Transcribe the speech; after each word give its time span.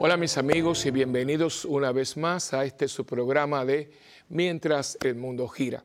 Hola 0.00 0.16
mis 0.16 0.38
amigos 0.38 0.86
y 0.86 0.92
bienvenidos 0.92 1.64
una 1.64 1.90
vez 1.90 2.16
más 2.16 2.54
a 2.54 2.64
este 2.64 2.86
su 2.86 3.04
programa 3.04 3.64
de 3.64 3.90
Mientras 4.28 4.96
el 5.02 5.16
mundo 5.16 5.48
gira. 5.48 5.84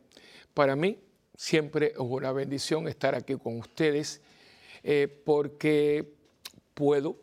Para 0.54 0.76
mí 0.76 1.00
siempre 1.36 1.94
es 1.94 1.98
una 1.98 2.32
bendición 2.32 2.88
estar 2.88 3.16
aquí 3.16 3.36
con 3.38 3.58
ustedes 3.58 4.22
eh, 4.84 5.08
porque 5.26 6.14
puedo 6.76 7.18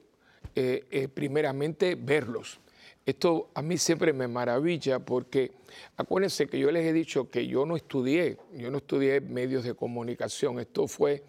eh, 0.57 0.85
eh, 0.91 1.07
primeramente 1.07 1.95
verlos. 1.95 2.59
Esto 3.07 3.53
a 3.55 3.63
mí 3.63 3.79
siempre 3.79 4.13
me 4.13 4.27
maravilla 4.27 4.99
porque 4.99 5.53
acuérdense 5.97 6.49
que 6.49 6.59
yo 6.59 6.73
les 6.73 6.85
he 6.85 6.93
dicho 6.93 7.31
que 7.31 7.47
yo 7.47 7.65
no 7.67 7.77
estudié, 7.77 8.37
yo 8.53 8.69
no 8.69 8.79
estudié 8.79 9.21
medios 9.21 9.63
de 9.63 9.75
comunicación, 9.75 10.59
esto 10.59 10.89
fue, 10.89 11.23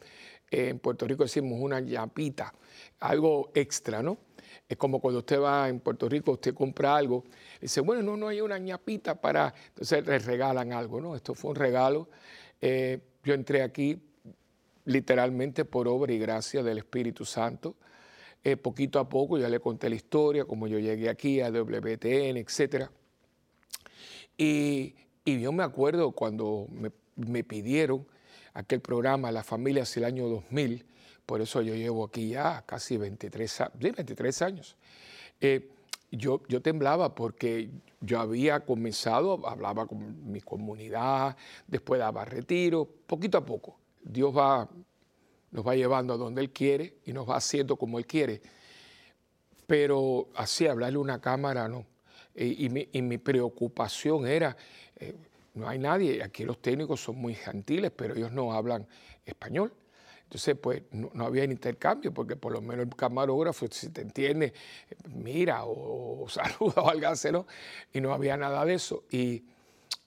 en 0.50 0.80
Puerto 0.80 1.06
Rico 1.06 1.22
decimos 1.22 1.60
una 1.62 1.80
ñapita, 1.80 2.52
algo 3.00 3.52
extra, 3.54 4.02
¿no? 4.02 4.18
Es 4.72 4.78
como 4.78 5.02
cuando 5.02 5.20
usted 5.20 5.38
va 5.38 5.68
en 5.68 5.82
Puerto 5.82 6.08
Rico, 6.08 6.32
usted 6.32 6.54
compra 6.54 6.96
algo, 6.96 7.26
dice, 7.60 7.82
bueno, 7.82 8.02
no, 8.02 8.16
no 8.16 8.30
hay 8.30 8.40
una 8.40 8.58
ñapita 8.58 9.20
para, 9.20 9.54
entonces 9.68 10.08
le 10.08 10.18
regalan 10.18 10.72
algo, 10.72 11.02
¿no? 11.02 11.14
Esto 11.14 11.36
fue 11.36 11.52
un 11.52 11.58
regalo. 11.58 12.08
Eh, 12.62 13.02
yo 13.22 13.34
entré 13.34 13.64
aquí 13.64 14.02
literalmente 14.86 15.66
por 15.66 15.90
obra 15.90 16.14
y 16.14 16.20
gracia 16.20 16.64
del 16.64 16.78
Espíritu 16.78 17.26
Santo. 17.26 17.76
Eh, 18.46 18.56
poquito 18.56 18.98
a 19.00 19.10
poco 19.10 19.38
ya 19.38 19.50
le 19.50 19.60
conté 19.60 19.90
la 19.90 19.96
historia, 19.96 20.46
como 20.46 20.68
yo 20.68 20.80
llegué 20.80 21.10
aquí 21.10 21.42
a 21.42 21.50
WTN, 21.50 22.38
etc. 22.38 22.88
Y, 24.38 24.96
y 25.26 25.42
yo 25.42 25.52
me 25.52 25.64
acuerdo 25.64 26.14
cuando 26.14 26.68
me, 26.72 26.92
me 27.18 27.44
pidieron 27.44 28.08
aquel 28.54 28.80
programa 28.80 29.34
La 29.34 29.44
Familia 29.44 29.84
hacia 29.84 30.00
el 30.00 30.06
año 30.06 30.30
2000, 30.30 30.86
por 31.32 31.40
eso 31.40 31.62
yo 31.62 31.74
llevo 31.76 32.04
aquí 32.04 32.32
ya 32.32 32.62
casi 32.66 32.98
23, 32.98 33.64
23 33.80 34.42
años. 34.42 34.76
Eh, 35.40 35.70
yo, 36.12 36.42
yo 36.50 36.62
temblaba 36.62 37.16
porque 37.16 37.70
yo 38.02 38.20
había 38.20 38.66
comenzado, 38.66 39.48
hablaba 39.48 39.88
con 39.88 40.30
mi 40.30 40.42
comunidad, 40.42 41.38
después 41.68 42.00
daba 42.00 42.26
retiro, 42.26 42.86
poquito 43.08 43.38
a 43.38 43.46
poco. 43.46 43.80
Dios 44.04 44.36
va, 44.36 44.68
nos 45.52 45.66
va 45.66 45.74
llevando 45.74 46.16
a 46.16 46.18
donde 46.18 46.42
Él 46.42 46.52
quiere 46.52 46.98
y 47.06 47.14
nos 47.14 47.30
va 47.30 47.38
haciendo 47.38 47.78
como 47.78 47.98
Él 47.98 48.06
quiere. 48.06 48.42
Pero 49.66 50.28
así, 50.36 50.68
hablarle 50.68 50.98
a 50.98 51.00
una 51.00 51.22
cámara, 51.22 51.70
no. 51.70 51.86
Y, 52.36 52.68
mi, 52.68 53.18
preocupación 53.20 54.28
era, 54.28 54.58
eh, 54.98 55.16
no 55.54 55.70
hay 55.70 55.80
nadie, 55.80 56.24
aquí 56.24 56.44
los 56.44 56.62
técnicos 56.62 57.00
son 57.00 57.16
muy 57.16 57.36
gentiles, 57.36 57.90
pero 57.96 58.16
ellos 58.16 58.34
no 58.34 58.52
hablan 58.52 58.86
español. 59.26 59.72
Entonces, 60.32 60.56
pues 60.62 60.84
no, 60.92 61.26
había 61.26 61.44
intercambio, 61.44 62.14
porque 62.14 62.38
por 62.38 62.54
lo 62.54 62.62
menos 62.62 62.88
el 62.88 62.96
camarógrafo, 62.96 63.68
si 63.70 63.90
te 63.90 64.00
entiende, 64.00 64.54
mira 65.14 65.66
o, 65.66 66.26
saluda 66.30 66.84
o 66.84 67.32
¿no? 67.34 67.48
Y 67.92 68.00
no 68.00 68.14
había 68.14 68.38
nada 68.38 68.64
de 68.64 68.76
eso. 68.76 69.04
Y 69.12 69.44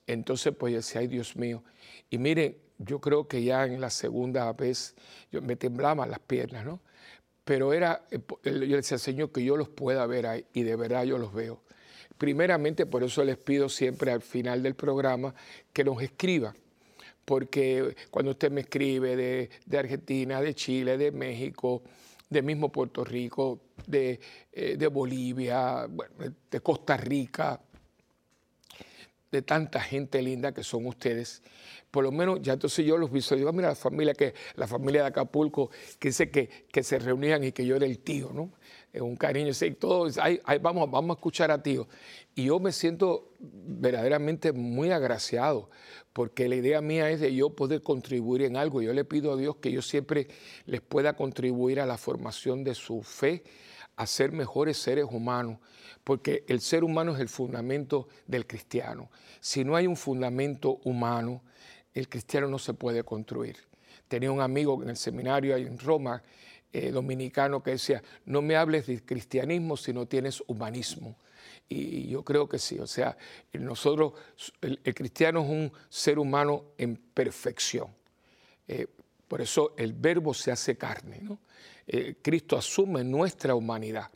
entonces, 0.07 0.51
pues 0.57 0.71
yo 0.71 0.77
decía, 0.77 1.01
ay 1.01 1.07
Dios 1.07 1.35
mío. 1.35 1.63
Y 2.09 2.17
miren, 2.17 2.57
yo 2.79 2.99
creo 2.99 3.27
que 3.27 3.43
ya 3.43 3.65
en 3.65 3.79
la 3.79 3.91
segunda 3.91 4.51
vez 4.53 4.95
yo 5.31 5.43
me 5.43 5.55
temblaban 5.55 6.09
las 6.09 6.21
piernas, 6.21 6.65
¿no? 6.65 6.79
Pero 7.43 7.71
era, 7.71 8.07
eh, 8.09 8.19
yo 8.43 8.77
decía, 8.77 8.97
Señor, 8.97 9.31
que 9.31 9.43
yo 9.43 9.55
los 9.57 9.69
pueda 9.69 10.07
ver 10.07 10.25
ahí, 10.25 10.45
y 10.53 10.63
de 10.63 10.75
verdad 10.75 11.03
yo 11.03 11.19
los 11.19 11.35
veo. 11.35 11.61
Primeramente, 12.17 12.87
por 12.87 13.03
eso 13.03 13.23
les 13.23 13.37
pido 13.37 13.69
siempre 13.69 14.11
al 14.11 14.23
final 14.23 14.63
del 14.63 14.73
programa 14.73 15.35
que 15.71 15.83
nos 15.83 16.01
escriban 16.01 16.55
porque 17.25 17.95
cuando 18.11 18.31
usted 18.31 18.51
me 18.51 18.61
escribe 18.61 19.15
de, 19.15 19.77
Argentina, 19.77 20.39
de 20.39 20.53
Chile, 20.53 20.97
de 20.97 21.11
México, 21.11 21.81
de 22.29 22.41
mismo 22.41 22.71
Puerto 22.71 23.03
Rico, 23.03 23.61
de, 23.87 24.19
eh, 24.53 24.87
Bolivia, 24.87 25.87
de 26.51 26.59
Costa 26.61 26.95
Rica, 26.95 27.59
de 29.31 29.41
tanta 29.41 29.81
gente 29.81 30.21
linda 30.21 30.53
que 30.53 30.63
son 30.63 30.85
ustedes, 30.85 31.41
por 31.91 32.03
lo 32.03 32.11
menos 32.11 32.41
ya 32.41 32.53
entonces 32.53 32.85
yo 32.85 32.97
los 32.97 33.11
visualizo, 33.11 33.51
mira 33.51 33.69
la 33.69 33.75
familia 33.75 34.13
que 34.13 34.33
la 34.55 34.67
familia 34.67 35.01
de 35.01 35.07
Acapulco, 35.07 35.71
que 35.99 36.09
dice 36.09 36.29
que, 36.29 36.47
que 36.71 36.83
se 36.83 36.99
reunían 36.99 37.43
y 37.43 37.51
que 37.51 37.65
yo 37.65 37.75
era 37.75 37.85
el 37.85 37.99
tío, 37.99 38.31
¿no? 38.33 38.51
un 39.01 39.15
cariño, 39.15 39.53
sí, 39.53 39.71
todos, 39.71 40.17
ahí, 40.17 40.39
vamos, 40.61 40.89
vamos 40.89 41.15
a 41.15 41.17
escuchar 41.17 41.51
a 41.51 41.61
tío. 41.61 41.87
Y 42.33 42.45
yo 42.45 42.59
me 42.59 42.71
siento 42.71 43.31
verdaderamente 43.39 44.51
muy 44.51 44.91
agraciado, 44.91 45.69
porque 46.15 46.47
la 46.47 46.55
idea 46.55 46.79
mía 46.79 47.09
es 47.09 47.19
de 47.19 47.35
yo 47.35 47.49
poder 47.49 47.81
contribuir 47.81 48.43
en 48.43 48.55
algo. 48.55 48.81
Yo 48.81 48.93
le 48.93 49.03
pido 49.03 49.33
a 49.33 49.35
Dios 49.35 49.57
que 49.57 49.69
yo 49.69 49.81
siempre 49.81 50.29
les 50.65 50.79
pueda 50.79 51.17
contribuir 51.17 51.81
a 51.81 51.85
la 51.85 51.97
formación 51.97 52.63
de 52.63 52.73
su 52.73 53.03
fe, 53.03 53.43
a 53.97 54.07
ser 54.07 54.31
mejores 54.31 54.77
seres 54.77 55.07
humanos, 55.11 55.57
porque 56.05 56.45
el 56.47 56.61
ser 56.61 56.85
humano 56.85 57.13
es 57.13 57.19
el 57.19 57.27
fundamento 57.27 58.07
del 58.27 58.47
cristiano. 58.47 59.11
Si 59.41 59.65
no 59.65 59.75
hay 59.75 59.87
un 59.87 59.97
fundamento 59.97 60.79
humano, 60.85 61.43
el 61.93 62.07
cristiano 62.07 62.47
no 62.47 62.59
se 62.59 62.73
puede 62.73 63.03
construir. 63.03 63.57
Tenía 64.07 64.31
un 64.31 64.39
amigo 64.39 64.81
en 64.81 64.91
el 64.91 64.95
seminario 64.95 65.57
en 65.57 65.77
Roma 65.77 66.23
eh, 66.71 66.91
dominicano 66.91 67.61
que 67.61 67.71
decía, 67.71 68.01
no 68.23 68.41
me 68.41 68.55
hables 68.55 68.87
de 68.87 69.03
cristianismo 69.03 69.75
si 69.75 69.91
no 69.91 70.05
tienes 70.05 70.41
humanismo. 70.47 71.17
Y 71.67 72.09
yo 72.09 72.23
creo 72.23 72.47
que 72.47 72.59
sí, 72.59 72.77
o 72.79 72.85
sea, 72.85 73.17
nosotros, 73.53 74.13
el, 74.61 74.79
cristiano 74.93 75.43
es 75.43 75.49
un 75.49 75.73
ser 75.89 76.19
humano 76.19 76.65
en 76.77 76.95
perfección. 76.95 77.87
Eh, 78.67 78.87
por 79.27 79.41
eso 79.41 79.73
el 79.77 79.93
verbo 79.93 80.33
se 80.33 80.51
hace 80.51 80.77
carne, 80.77 81.19
¿no? 81.21 81.39
Eh, 81.87 82.15
Cristo 82.21 82.57
asume 82.57 83.03
nuestra 83.03 83.53
humanidad 83.55 84.09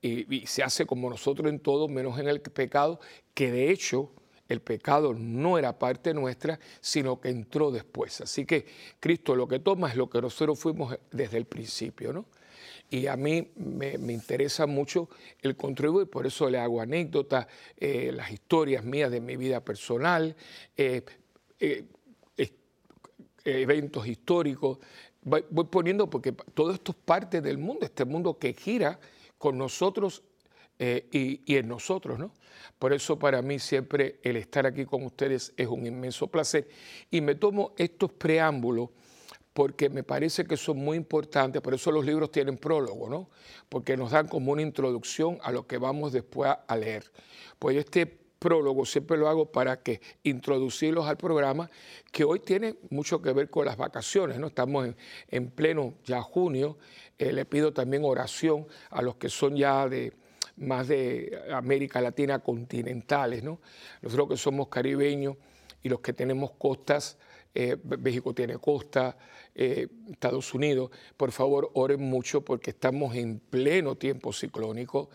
y, 0.00 0.36
y, 0.36 0.46
se 0.46 0.62
hace 0.62 0.86
como 0.86 1.10
nosotros 1.10 1.50
en 1.50 1.58
todo, 1.58 1.88
menos 1.88 2.18
en 2.18 2.28
el 2.28 2.40
pecado, 2.40 3.00
que 3.34 3.50
de 3.50 3.70
hecho 3.70 4.12
el 4.48 4.60
pecado 4.60 5.14
no 5.14 5.58
era 5.58 5.78
parte 5.78 6.14
nuestra, 6.14 6.58
sino 6.80 7.20
que 7.20 7.30
entró 7.30 7.70
después. 7.70 8.20
Así 8.20 8.44
que 8.44 8.66
Cristo 9.00 9.34
lo 9.34 9.48
que 9.48 9.58
toma 9.58 9.88
es 9.88 9.96
lo 9.96 10.10
que 10.10 10.20
nosotros 10.20 10.58
fuimos 10.58 10.96
desde 11.10 11.38
el 11.38 11.46
principio, 11.46 12.12
¿no? 12.12 12.26
Y 12.90 13.06
a 13.06 13.16
mí 13.16 13.52
me, 13.56 13.94
interesa 14.12 14.66
mucho 14.66 15.08
el 15.40 15.56
contribuir, 15.56 16.08
por 16.08 16.26
eso 16.26 16.48
le 16.50 16.58
hago 16.58 16.80
anécdotas, 16.80 17.46
eh, 17.76 18.10
las 18.12 18.30
historias 18.30 18.84
mías 18.84 19.10
de 19.10 19.20
mi 19.20 19.36
vida 19.36 19.64
personal, 19.64 20.36
eh, 20.76 21.02
eh, 21.58 21.84
eventos 23.44 24.06
históricos. 24.06 24.78
Voy, 25.22 25.42
poniendo 25.70 26.08
porque 26.08 26.32
todo 26.32 26.72
esto 26.72 26.92
es 26.92 26.98
parte 27.04 27.40
del 27.40 27.58
mundo, 27.58 27.84
este 27.84 28.04
mundo 28.04 28.38
que 28.38 28.52
gira 28.52 28.98
con 29.38 29.58
nosotros 29.58 30.22
eh, 30.78 31.40
y, 31.46 31.56
en 31.56 31.68
nosotros, 31.68 32.18
¿no? 32.18 32.32
Por 32.78 32.92
eso 32.92 33.18
para 33.18 33.42
mí 33.42 33.58
siempre 33.58 34.18
el 34.22 34.36
estar 34.36 34.66
aquí 34.66 34.84
con 34.84 35.04
ustedes 35.04 35.52
es 35.56 35.68
un 35.68 35.86
inmenso 35.86 36.26
placer 36.26 36.68
y 37.10 37.20
me 37.20 37.36
tomo 37.36 37.72
estos 37.76 38.12
preámbulos 38.12 38.90
porque 39.52 39.90
me 39.90 40.02
parece 40.02 40.44
que 40.44 40.56
son 40.56 40.78
muy 40.78 40.96
importantes, 40.96 41.60
por 41.60 41.74
eso 41.74 41.92
los 41.92 42.04
libros 42.04 42.30
tienen 42.30 42.56
prólogo, 42.56 43.08
¿no? 43.08 43.28
Porque 43.68 43.96
nos 43.96 44.12
dan 44.12 44.28
como 44.28 44.52
una 44.52 44.62
introducción 44.62 45.38
a 45.42 45.52
lo 45.52 45.66
que 45.66 45.78
vamos 45.78 46.12
después 46.12 46.52
a 46.66 46.76
leer. 46.76 47.10
Pues 47.58 47.76
este 47.76 48.22
prólogo 48.42 48.84
siempre 48.84 49.16
lo 49.16 49.28
hago 49.28 49.52
para 49.52 49.82
que 49.82 50.00
introducirlos 50.24 51.06
al 51.06 51.16
programa, 51.16 51.70
que 52.10 52.24
hoy 52.24 52.40
tiene 52.40 52.76
mucho 52.90 53.22
que 53.22 53.32
ver 53.32 53.48
con 53.50 53.66
las 53.66 53.76
vacaciones, 53.76 54.38
¿no? 54.38 54.48
Estamos 54.48 54.88
en, 55.28 55.50
pleno 55.50 55.94
ya 56.04 56.20
junio, 56.22 56.76
eh, 57.18 57.32
le 57.32 57.44
pido 57.44 57.72
también 57.72 58.04
oración 58.04 58.66
a 58.90 59.00
los 59.00 59.14
que 59.14 59.28
son 59.28 59.54
ya 59.54 59.88
de, 59.88 60.12
más 60.56 60.88
de 60.88 61.40
América 61.52 62.00
Latina 62.00 62.40
continentales, 62.40 63.44
¿no? 63.44 63.60
Nosotros 64.00 64.30
que 64.30 64.36
somos 64.36 64.68
caribeños 64.68 65.36
y 65.82 65.88
los 65.88 66.00
que 66.00 66.12
tenemos 66.12 66.50
costas, 66.52 67.18
eh, 67.54 67.76
México 67.98 68.34
tiene 68.34 68.58
costa, 68.58 69.16
eh, 69.54 69.88
Estados 70.10 70.54
Unidos, 70.54 70.90
por 71.16 71.32
favor 71.32 71.70
oren 71.74 72.00
mucho 72.00 72.42
porque 72.42 72.70
estamos 72.70 73.14
en 73.14 73.40
pleno 73.40 73.96
tiempo 73.96 74.32
ciclónico 74.32 75.10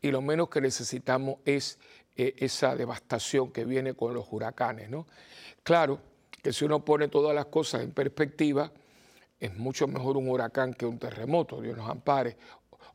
y 0.00 0.10
lo 0.10 0.22
menos 0.22 0.48
que 0.48 0.60
necesitamos 0.60 1.38
es 1.44 1.78
eh, 2.16 2.34
esa 2.38 2.74
devastación 2.74 3.52
que 3.52 3.64
viene 3.64 3.94
con 3.94 4.14
los 4.14 4.26
huracanes, 4.30 4.88
¿no? 4.88 5.06
Claro 5.62 6.00
que 6.42 6.52
si 6.52 6.64
uno 6.64 6.84
pone 6.84 7.08
todas 7.08 7.34
las 7.34 7.46
cosas 7.46 7.82
en 7.82 7.92
perspectiva, 7.92 8.72
es 9.40 9.56
mucho 9.56 9.86
mejor 9.86 10.16
un 10.16 10.28
huracán 10.28 10.74
que 10.74 10.86
un 10.86 10.98
terremoto, 10.98 11.60
Dios 11.60 11.76
nos 11.76 11.90
ampare, 11.90 12.36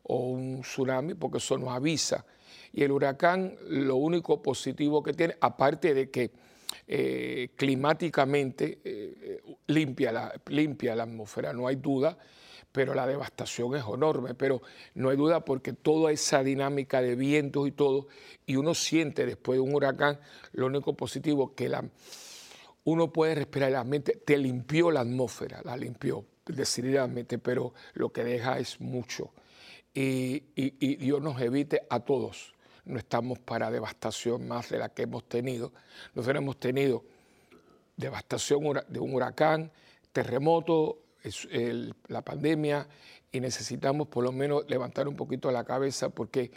o 0.03 0.30
un 0.30 0.62
tsunami, 0.62 1.13
porque 1.13 1.38
eso 1.38 1.57
nos 1.57 1.69
avisa. 1.69 2.25
Y 2.74 2.83
el 2.83 2.92
huracán 2.92 3.56
lo 3.68 3.97
único 3.97 4.42
positivo 4.42 5.03
que 5.03 5.13
tiene, 5.13 5.35
aparte 5.42 5.94
de 5.94 6.09
que 6.09 6.31
eh, 6.91 7.51
climáticamente 7.56 8.80
eh, 8.83 9.41
limpia, 9.68 10.12
la, 10.12 10.33
limpia 10.47 10.95
la 10.95 11.03
atmósfera, 11.03 11.53
no 11.53 11.68
hay 11.68 11.75
duda, 11.75 12.18
pero 12.71 12.95
la 12.95 13.06
devastación 13.06 13.75
es 13.75 13.83
enorme, 13.86 14.33
pero 14.33 14.63
no 14.95 15.09
hay 15.09 15.18
duda 15.18 15.45
porque 15.45 15.74
toda 15.74 16.12
esa 16.12 16.44
dinámica 16.44 17.00
de 17.00 17.15
vientos 17.15 17.68
y 17.68 17.74
todo, 17.74 18.07
y 18.47 18.56
uno 18.56 18.74
siente 18.74 19.27
después 19.27 19.57
de 19.57 19.62
un 19.62 19.75
huracán, 19.75 20.19
lo 20.53 20.65
único 20.65 20.95
positivo 20.95 21.53
que 21.53 21.69
la, 21.69 21.88
uno 22.86 23.13
puede 23.13 23.35
respirar 23.35 23.71
la 23.71 23.83
mente, 23.83 24.24
te 24.25 24.39
limpió 24.39 24.89
la 24.89 25.01
atmósfera, 25.01 25.62
la 25.63 25.77
limpió 25.77 26.25
decididamente, 26.44 27.38
pero 27.38 27.75
lo 27.94 28.12
que 28.12 28.24
deja 28.24 28.57
es 28.57 28.81
mucho 28.81 29.31
y, 29.94 30.44
y 30.56 30.95
Dios 30.95 31.21
nos 31.21 31.39
evite 31.39 31.83
a 31.88 32.00
todos. 32.00 32.56
No 32.85 32.97
estamos 32.97 33.39
para 33.39 33.71
devastación 33.71 34.47
más 34.47 34.69
de 34.69 34.77
la 34.77 34.89
que 34.89 35.03
hemos 35.03 35.27
tenido. 35.27 35.73
Nosotros 36.13 36.41
hemos 36.41 36.59
tenido 36.59 37.03
devastación 37.97 38.81
de 38.87 38.99
un 38.99 39.13
huracán, 39.13 39.71
terremoto, 40.11 40.99
la 42.07 42.21
pandemia 42.21 42.87
y 43.31 43.39
necesitamos 43.39 44.07
por 44.07 44.23
lo 44.23 44.31
menos 44.31 44.63
levantar 44.69 45.07
un 45.07 45.15
poquito 45.15 45.51
la 45.51 45.63
cabeza 45.63 46.09
porque 46.09 46.51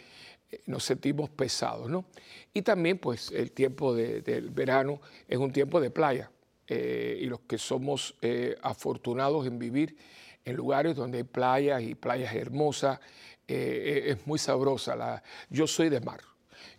eh, 0.49 0.61
nos 0.65 0.83
sentimos 0.83 1.29
pesados, 1.29 1.89
¿no? 1.89 2.05
Y 2.53 2.61
también, 2.61 2.97
pues, 2.97 3.31
el 3.31 3.51
tiempo 3.51 3.93
del 3.93 4.49
verano 4.49 5.01
es 5.27 5.37
un 5.37 5.51
tiempo 5.51 5.81
de 5.81 5.89
playa 5.89 6.31
eh, 6.67 7.19
y 7.21 7.25
los 7.25 7.41
que 7.41 7.57
somos 7.57 8.15
eh, 8.21 8.55
afortunados 8.61 9.45
en 9.45 9.59
vivir 9.59 9.97
en 10.45 10.55
lugares 10.55 10.95
donde 10.95 11.19
hay 11.19 11.23
playas 11.23 11.81
y 11.83 11.95
playas 11.95 12.33
hermosas, 12.35 12.99
es 13.47 14.25
muy 14.25 14.39
sabrosa. 14.39 14.95
La, 14.95 15.23
yo 15.49 15.67
soy 15.67 15.89
de 15.89 15.99
mar, 15.99 16.21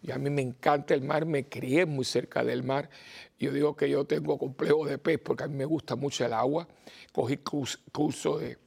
y 0.02 0.12
a 0.12 0.18
mí 0.18 0.30
me 0.30 0.42
encanta 0.42 0.94
el 0.94 1.02
mar, 1.02 1.24
me 1.24 1.48
crié 1.48 1.86
muy 1.86 2.04
cerca 2.04 2.44
del 2.44 2.62
mar. 2.62 2.90
Yo 3.38 3.52
digo 3.52 3.74
que 3.74 3.88
yo 3.88 4.04
tengo 4.04 4.38
complejo 4.38 4.86
de 4.86 4.98
pez 4.98 5.18
porque 5.18 5.44
a 5.44 5.48
mí 5.48 5.56
me 5.56 5.64
gusta 5.64 5.96
mucho 5.96 6.24
el 6.26 6.32
agua. 6.32 6.68
Cogí 7.12 7.38
curso 7.38 8.38
de, 8.38 8.58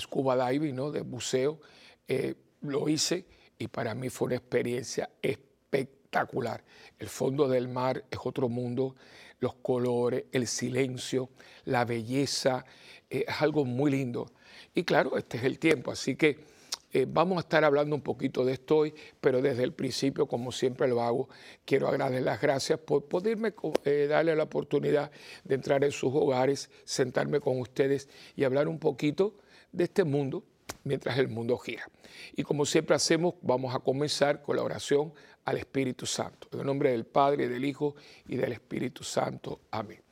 scuba 0.00 0.50
diving, 0.50 0.74
¿no? 0.74 0.90
de 0.90 1.02
buceo, 1.02 1.60
eh, 2.08 2.34
lo 2.62 2.88
hice 2.88 3.26
y 3.58 3.68
para 3.68 3.94
mí 3.94 4.08
fue 4.08 4.26
una 4.26 4.36
experiencia 4.36 5.08
espectacular. 5.20 6.64
El 6.98 7.08
fondo 7.08 7.48
del 7.48 7.68
mar 7.68 8.04
es 8.10 8.18
otro 8.24 8.48
mundo, 8.48 8.96
los 9.38 9.54
colores, 9.54 10.24
el 10.32 10.46
silencio, 10.46 11.30
la 11.64 11.84
belleza, 11.84 12.64
eh, 13.08 13.24
es 13.28 13.40
algo 13.40 13.64
muy 13.64 13.90
lindo. 13.90 14.32
Y 14.74 14.84
claro, 14.84 15.16
este 15.16 15.36
es 15.36 15.44
el 15.44 15.60
tiempo, 15.60 15.92
así 15.92 16.16
que 16.16 16.51
eh, 16.92 17.06
vamos 17.08 17.38
a 17.38 17.40
estar 17.40 17.64
hablando 17.64 17.96
un 17.96 18.02
poquito 18.02 18.44
de 18.44 18.52
esto 18.52 18.78
hoy, 18.78 18.94
pero 19.20 19.40
desde 19.40 19.62
el 19.62 19.72
principio, 19.72 20.26
como 20.26 20.52
siempre 20.52 20.86
lo 20.88 21.00
hago, 21.00 21.28
quiero 21.64 21.88
agradecer 21.88 22.22
las 22.22 22.40
gracias 22.40 22.78
por 22.78 23.06
poderme 23.06 23.54
eh, 23.84 24.06
darle 24.08 24.36
la 24.36 24.42
oportunidad 24.42 25.10
de 25.44 25.54
entrar 25.54 25.84
en 25.84 25.90
sus 25.90 26.12
hogares, 26.14 26.68
sentarme 26.84 27.40
con 27.40 27.58
ustedes 27.60 28.10
y 28.36 28.44
hablar 28.44 28.68
un 28.68 28.78
poquito 28.78 29.36
de 29.72 29.84
este 29.84 30.04
mundo 30.04 30.44
mientras 30.84 31.16
el 31.18 31.28
mundo 31.28 31.56
gira. 31.56 31.88
Y 32.36 32.42
como 32.42 32.66
siempre 32.66 32.94
hacemos, 32.94 33.34
vamos 33.40 33.74
a 33.74 33.78
comenzar 33.78 34.42
con 34.42 34.56
la 34.56 34.62
oración 34.62 35.14
al 35.46 35.56
Espíritu 35.56 36.04
Santo. 36.04 36.48
En 36.52 36.60
el 36.60 36.66
nombre 36.66 36.90
del 36.90 37.06
Padre, 37.06 37.48
del 37.48 37.64
Hijo 37.64 37.96
y 38.28 38.36
del 38.36 38.52
Espíritu 38.52 39.02
Santo. 39.02 39.60
Amén. 39.70 40.02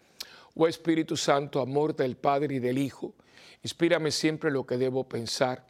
Oh 0.54 0.66
Espíritu 0.66 1.16
Santo, 1.16 1.60
amor 1.60 1.94
del 1.94 2.16
Padre 2.16 2.54
y 2.54 2.58
del 2.58 2.78
Hijo, 2.78 3.14
inspírame 3.62 4.10
siempre 4.10 4.50
lo 4.50 4.66
que 4.66 4.78
debo 4.78 5.08
pensar 5.08 5.69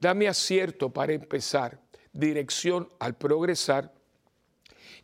Dame 0.00 0.28
acierto 0.28 0.90
para 0.90 1.12
empezar, 1.12 1.78
dirección 2.12 2.88
al 2.98 3.16
progresar 3.16 3.92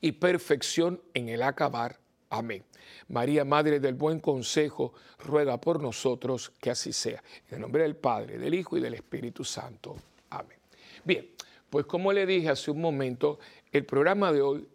y 0.01 0.13
perfección 0.13 1.03
en 1.13 1.29
el 1.29 1.43
acabar. 1.43 1.99
Amén. 2.31 2.65
María, 3.09 3.45
Madre 3.45 3.79
del 3.79 3.95
Buen 3.95 4.21
Consejo, 4.21 4.95
ruega 5.19 5.61
por 5.61 5.83
nosotros 5.83 6.51
que 6.61 6.71
así 6.71 6.93
sea. 6.93 7.23
En 7.49 7.57
el 7.57 7.61
nombre 7.61 7.83
del 7.83 7.97
Padre, 7.97 8.39
del 8.39 8.55
Hijo 8.55 8.79
y 8.79 8.81
del 8.81 8.95
Espíritu 8.95 9.45
Santo. 9.45 9.97
Amén. 10.31 10.59
Bien, 11.05 11.31
pues 11.69 11.87
como 11.87 12.13
le 12.13 12.25
dije 12.25 12.49
hace 12.49 12.71
un 12.71 12.81
momento, 12.81 13.39
el 13.71 13.85
programa 13.85 14.33
de 14.33 14.41
hoy 14.41 14.69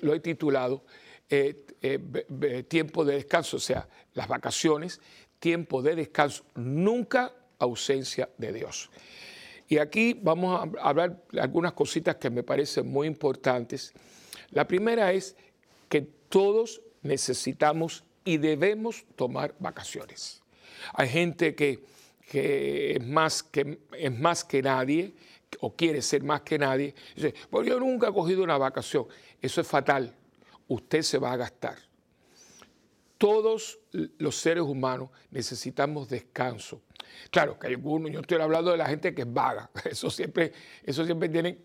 lo 0.00 0.14
he 0.14 0.20
titulado 0.20 0.84
eh, 1.28 1.64
eh, 1.80 2.64
Tiempo 2.68 3.04
de 3.04 3.14
descanso, 3.14 3.56
o 3.56 3.60
sea, 3.60 3.88
las 4.14 4.28
vacaciones, 4.28 5.00
tiempo 5.38 5.82
de 5.82 5.96
descanso, 5.96 6.44
nunca 6.54 7.32
ausencia 7.58 8.28
de 8.38 8.52
Dios. 8.52 8.90
Y 9.68 9.78
aquí 9.78 10.18
vamos 10.20 10.60
a 10.78 10.88
hablar 10.88 11.22
de 11.32 11.40
algunas 11.40 11.72
cositas 11.72 12.16
que 12.16 12.30
me 12.30 12.42
parecen 12.42 12.88
muy 12.88 13.06
importantes. 13.06 13.92
La 14.50 14.66
primera 14.66 15.12
es 15.12 15.36
que 15.88 16.02
todos 16.28 16.82
necesitamos 17.02 18.04
y 18.24 18.36
debemos 18.38 19.04
tomar 19.16 19.54
vacaciones. 19.58 20.42
Hay 20.92 21.08
gente 21.08 21.54
que, 21.54 21.82
es, 22.32 23.04
más 23.04 23.42
que 23.42 23.78
es 23.96 24.18
más 24.18 24.44
que 24.44 24.62
nadie 24.62 25.14
o 25.60 25.74
quiere 25.74 26.02
ser 26.02 26.22
más 26.22 26.42
que 26.42 26.58
nadie. 26.58 26.94
Dice, 27.14 27.34
pues 27.50 27.66
yo 27.66 27.80
nunca 27.80 28.08
he 28.08 28.12
cogido 28.12 28.42
una 28.42 28.58
vacación. 28.58 29.06
Eso 29.40 29.60
es 29.60 29.66
fatal. 29.66 30.14
Usted 30.68 31.02
se 31.02 31.18
va 31.18 31.32
a 31.32 31.36
gastar. 31.36 31.78
Todos 33.18 33.78
los 33.92 34.36
seres 34.36 34.62
humanos 34.62 35.10
necesitamos 35.30 36.08
descanso. 36.08 36.82
Claro 37.30 37.58
que 37.58 37.66
algunos, 37.66 38.10
yo 38.10 38.20
estoy 38.20 38.40
hablando 38.40 38.70
de 38.70 38.76
la 38.76 38.86
gente 38.86 39.14
que 39.14 39.22
es 39.22 39.32
vaga, 39.32 39.70
eso 39.84 40.10
siempre, 40.10 40.52
eso 40.82 41.04
siempre 41.04 41.28
tienen, 41.28 41.58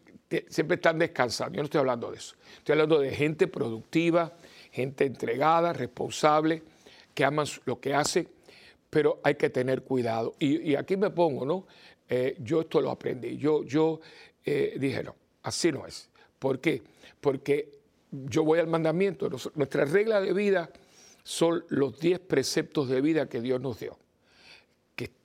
siempre 0.47 0.75
están 0.75 0.99
descansando, 0.99 1.55
yo 1.55 1.61
no 1.61 1.65
estoy 1.65 1.79
hablando 1.79 2.11
de 2.11 2.17
eso. 2.17 2.35
Estoy 2.57 2.73
hablando 2.73 2.99
de 2.99 3.11
gente 3.11 3.47
productiva, 3.47 4.33
gente 4.71 5.05
entregada, 5.05 5.73
responsable, 5.73 6.63
que 7.13 7.25
aman 7.25 7.45
lo 7.65 7.79
que 7.79 7.93
hace, 7.93 8.27
pero 8.89 9.19
hay 9.23 9.35
que 9.35 9.49
tener 9.49 9.83
cuidado. 9.83 10.35
Y, 10.39 10.75
aquí 10.75 10.97
me 10.97 11.09
pongo, 11.09 11.45
¿no? 11.45 11.67
Eh, 12.09 12.35
yo 12.39 12.61
esto 12.61 12.81
lo 12.81 12.91
aprendí, 12.91 13.37
yo, 13.37 13.63
yo 13.63 13.99
eh, 14.43 14.75
dije, 14.77 15.03
no, 15.03 15.15
así 15.43 15.71
no 15.71 15.85
es. 15.85 16.09
¿Por 16.39 16.59
qué? 16.59 16.81
Porque 17.21 17.79
yo 18.11 18.43
voy 18.43 18.59
al 18.59 18.67
mandamiento, 18.67 19.29
nuestra 19.55 19.85
regla 19.85 20.19
de 20.19 20.33
vida 20.33 20.69
son 21.23 21.63
los 21.69 21.99
10 21.99 22.19
preceptos 22.19 22.89
de 22.89 22.99
vida 22.99 23.29
que 23.29 23.39
Dios 23.39 23.61
nos 23.61 23.79
dio 23.79 24.00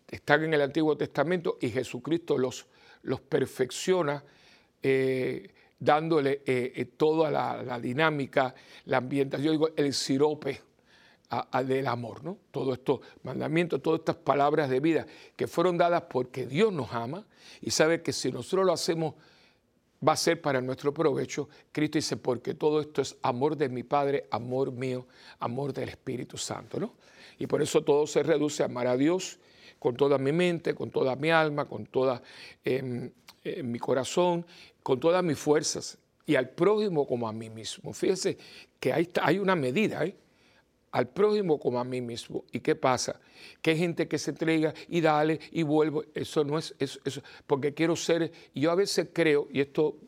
están 0.09 0.45
en 0.45 0.55
el 0.55 0.63
Antiguo 0.63 0.97
Testamento 0.97 1.59
y 1.61 1.71
Jesucristo 1.71 2.39
los, 2.39 2.67
los 3.03 3.21
perfecciona 3.21 4.23
eh, 4.83 5.51
dándole 5.79 6.43
eh, 6.47 6.73
eh, 6.75 6.85
toda 6.97 7.31
la, 7.31 7.81
dinámica, 7.81 8.55
la 8.87 8.99
ambientación, 8.99 9.45
yo 9.45 9.53
digo, 9.53 9.69
el 9.77 9.93
sirope 9.93 10.63
del 11.65 11.87
amor, 11.89 12.23
¿no? 12.23 12.39
Todo 12.53 12.73
estos 12.73 13.01
mandamientos, 13.25 13.83
todas 13.83 13.99
estas 13.99 14.17
palabras 14.17 14.71
de 14.71 14.79
vida 14.79 15.07
que 15.35 15.49
fueron 15.49 15.77
dadas 15.77 16.05
porque 16.09 16.47
Dios 16.47 16.73
nos 16.73 16.93
ama 16.93 17.27
y 17.61 17.73
sabe 17.73 18.01
que 18.01 18.13
si 18.13 18.31
nosotros 18.31 18.65
lo 18.65 18.73
hacemos 18.73 19.15
va 20.07 20.13
a 20.13 20.17
ser 20.17 20.41
para 20.41 20.61
nuestro 20.61 20.95
provecho. 20.95 21.49
Cristo 21.73 21.99
dice, 21.99 22.17
porque 22.17 22.55
todo 22.55 22.81
esto 22.81 23.03
es 23.03 23.17
amor 23.23 23.57
de 23.57 23.69
mi 23.69 23.83
Padre, 23.83 24.29
amor 24.31 24.71
mío, 24.71 25.07
amor 25.41 25.73
del 25.73 25.89
Espíritu 25.89 26.39
Santo, 26.39 26.79
¿no? 26.79 26.95
Y 27.39 27.47
por 27.47 27.61
eso 27.61 27.83
todo 27.83 28.07
se 28.07 28.23
reduce 28.23 28.63
a 28.63 28.67
amar 28.67 28.87
a 28.87 28.97
Dios 28.97 29.39
con 29.87 29.95
toda 29.97 30.19
mi 30.19 30.33
mente, 30.33 30.75
con 30.75 30.91
toda 30.91 31.15
mi 31.15 31.31
alma, 31.31 31.65
con 31.67 31.87
toda 31.87 32.21
em, 32.65 33.09
em, 33.45 33.71
mi 33.71 33.79
corazón, 33.79 34.45
con 34.83 34.99
todas 34.99 35.23
mis 35.23 35.39
fuerzas 35.39 35.97
y 36.27 36.35
al 36.35 36.49
prójimo 36.51 37.07
como 37.07 37.29
a 37.29 37.33
mí 37.33 37.49
mismo. 37.49 37.93
Fíjese 37.93 38.37
que 38.81 38.93
hay, 38.93 39.09
hay 39.23 39.39
una 39.39 39.55
medida, 39.55 40.05
¿eh? 40.05 40.17
al 40.91 41.07
prójimo 41.07 41.61
como 41.61 41.79
a 41.79 41.85
mí 41.85 42.01
mismo. 42.01 42.43
¿Y 42.51 42.59
qué 42.59 42.75
pasa? 42.75 43.21
Que 43.63 43.77
gente 43.77 44.09
que 44.09 44.19
se 44.19 44.33
entrega 44.33 44.75
y 44.89 45.01
dale 45.01 45.39
y 45.53 45.63
vuelvo. 45.63 46.03
Eso 46.17 46.43
no 46.43 46.59
es 46.59 46.75
eso, 46.81 46.99
eso, 47.05 47.23
porque 47.47 47.73
quiero 47.73 47.95
ser, 47.95 48.33
yo 48.57 48.73
a 48.73 48.75
veces 48.75 49.11
creo, 49.13 49.47
y 49.53 49.61
esto 49.61 49.99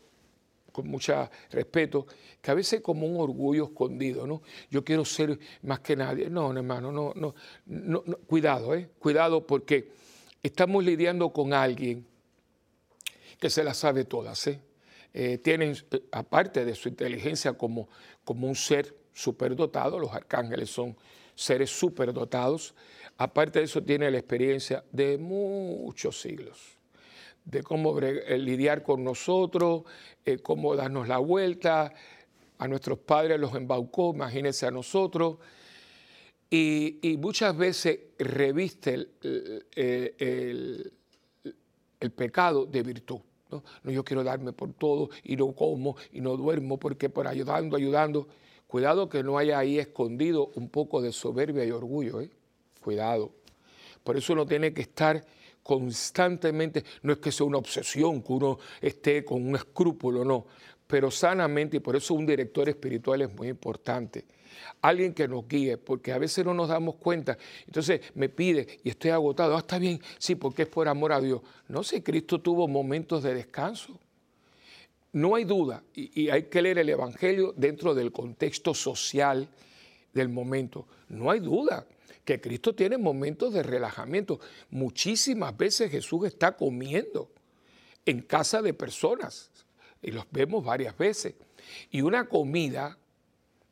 con 0.73 0.89
mucho 0.89 1.29
respeto, 1.51 2.07
que 2.41 2.51
a 2.51 2.55
veces 2.55 2.81
como 2.81 3.07
un 3.07 3.21
orgullo 3.21 3.65
escondido, 3.65 4.27
¿no? 4.27 4.43
Yo 4.71 4.85
quiero 4.85 5.05
ser 5.05 5.39
más 5.63 5.81
que 5.81 5.97
nadie. 5.97 6.31
No, 6.31 6.53
hermano, 6.53 6.93
no, 6.93 7.13
no, 7.15 7.35
no, 7.67 8.03
cuidado, 8.27 8.75
¿eh? 8.75 8.91
Cuidado 8.99 9.47
porque 9.47 9.91
estamos 10.43 10.85
lidiando 10.85 11.31
con 11.31 11.53
alguien 11.53 12.07
que 13.39 13.51
se 13.51 13.63
la 13.65 13.75
sabe 13.75 14.05
todas, 14.05 14.47
¿eh? 14.47 14.61
eh 15.15 15.39
tienen, 15.39 15.77
eh, 15.91 16.03
aparte 16.13 16.65
de 16.65 16.75
su 16.75 16.89
inteligencia 16.89 17.53
como, 17.53 17.89
como 18.25 18.49
un 18.49 18.57
ser 18.57 18.97
superdotado, 19.13 19.99
los 19.99 20.13
arcángeles 20.13 20.71
son 20.71 20.97
seres 21.35 21.71
superdotados, 21.71 22.75
aparte 23.17 23.61
de 23.61 23.67
eso 23.67 23.83
tiene 23.83 24.11
la 24.11 24.19
experiencia 24.19 24.85
de 24.91 25.19
muchos 25.19 26.21
siglos 26.21 26.78
de 27.50 27.62
cómo 27.62 27.99
eh, 28.00 28.38
lidiar 28.38 28.83
con 28.83 29.02
nosotros, 29.02 29.85
eh, 30.25 30.38
cómo 30.38 30.76
darnos 30.76 31.09
la 31.09 31.19
vuelta. 31.19 31.93
A 32.59 32.69
nuestros 32.69 32.99
padres 32.99 33.40
los 33.40 33.55
embaucó, 33.55 34.12
imagínense 34.14 34.67
a 34.67 34.71
nosotros. 34.71 35.38
Y, 36.50 37.17
muchas 37.19 37.57
veces 37.57 38.00
reviste 38.19 38.95
el, 38.95 39.64
el, 42.00 42.11
pecado 42.11 42.67
de 42.67 42.83
virtud. 42.83 43.21
No, 43.50 43.62
no, 43.83 43.90
yo 43.90 44.05
quiero 44.05 44.25
darme 44.25 44.52
por 44.52 44.73
todo 44.75 45.09
y 45.25 45.37
no 45.37 45.52
como 45.52 45.97
y 46.12 46.21
no 46.21 46.37
duermo 46.37 46.78
porque 46.78 47.09
por 47.09 47.26
ayudando, 47.28 47.76
ayudando. 47.76 48.28
Cuidado 48.67 49.09
que 49.09 49.23
no 49.23 49.38
haya 49.38 49.59
ahí 49.59 49.78
escondido 49.78 50.50
un 50.55 50.69
poco 50.69 51.00
de 51.00 51.12
soberbia 51.12 51.64
y 51.64 51.71
orgullo. 51.71 52.21
¿eh? 52.21 52.31
Cuidado. 52.83 53.33
Por 54.05 54.17
eso 54.17 54.33
uno 54.33 54.47
tiene 54.47 54.75
que 54.75 54.83
estar 54.83 55.25
constantemente, 55.69 56.83
no 57.03 57.13
es 57.13 57.19
que 57.19 57.31
sea 57.31 57.45
una 57.45 57.59
obsesión, 57.59 58.23
que 58.23 58.33
uno 58.33 58.59
esté 58.81 59.23
con 59.23 59.47
un 59.47 59.55
escrúpulo, 59.55 60.25
no, 60.25 60.47
pero 60.87 61.11
sanamente, 61.11 61.77
y 61.77 61.81
por 61.81 61.95
eso 61.95 62.15
un 62.15 62.25
director 62.25 62.67
espiritual 62.71 63.21
es 63.21 63.35
muy 63.35 63.49
importante. 63.49 64.25
Alguien 64.81 65.13
que 65.13 65.29
nos 65.29 65.47
guíe, 65.47 65.77
porque 65.77 66.13
a 66.13 66.17
veces 66.17 66.43
no 66.43 66.55
nos 66.55 66.71
damos 66.71 66.95
cuenta. 66.95 67.37
Entonces 67.67 68.01
me 68.15 68.31
pide 68.31 68.67
y 68.83 68.89
estoy 68.89 69.11
agotado. 69.11 69.57
Ah, 69.57 69.59
está 69.59 69.79
bien, 69.79 70.01
sí, 70.19 70.37
porque 70.37 70.63
es 70.63 70.69
por 70.69 70.89
amor 70.89 71.13
a 71.13 71.21
Dios. 71.21 71.43
No 71.69 71.83
sé, 71.83 72.03
Cristo 72.03 72.41
tuvo 72.41 72.67
momentos 72.67 73.23
de 73.23 73.35
descanso. 73.35 74.01
No 75.13 75.35
hay 75.35 75.45
duda, 75.45 75.83
y, 75.95 76.23
y 76.23 76.31
hay 76.31 76.45
que 76.45 76.63
leer 76.63 76.79
el 76.79 76.89
Evangelio 76.89 77.53
dentro 77.55 77.95
del 77.95 78.11
contexto 78.11 78.73
social 78.73 79.47
del 80.15 80.31
momento. 80.31 80.87
No 81.11 81.31
hay 81.31 81.41
duda 81.41 81.87
que 82.29 82.43
Cristo 82.43 82.75
tiene 82.75 82.99
momentos 82.99 83.55
de 83.55 83.63
relajamiento. 83.63 84.39
Muchísimas 84.69 85.57
veces 85.57 85.91
Jesús 85.91 86.27
está 86.27 86.55
comiendo 86.55 87.31
en 88.05 88.21
casa 88.21 88.61
de 88.61 88.75
personas 88.75 89.51
y 90.03 90.11
los 90.11 90.27
vemos 90.31 90.63
varias 90.63 90.95
veces. 90.99 91.37
Y 91.91 92.03
una 92.03 92.29
comida, 92.29 92.99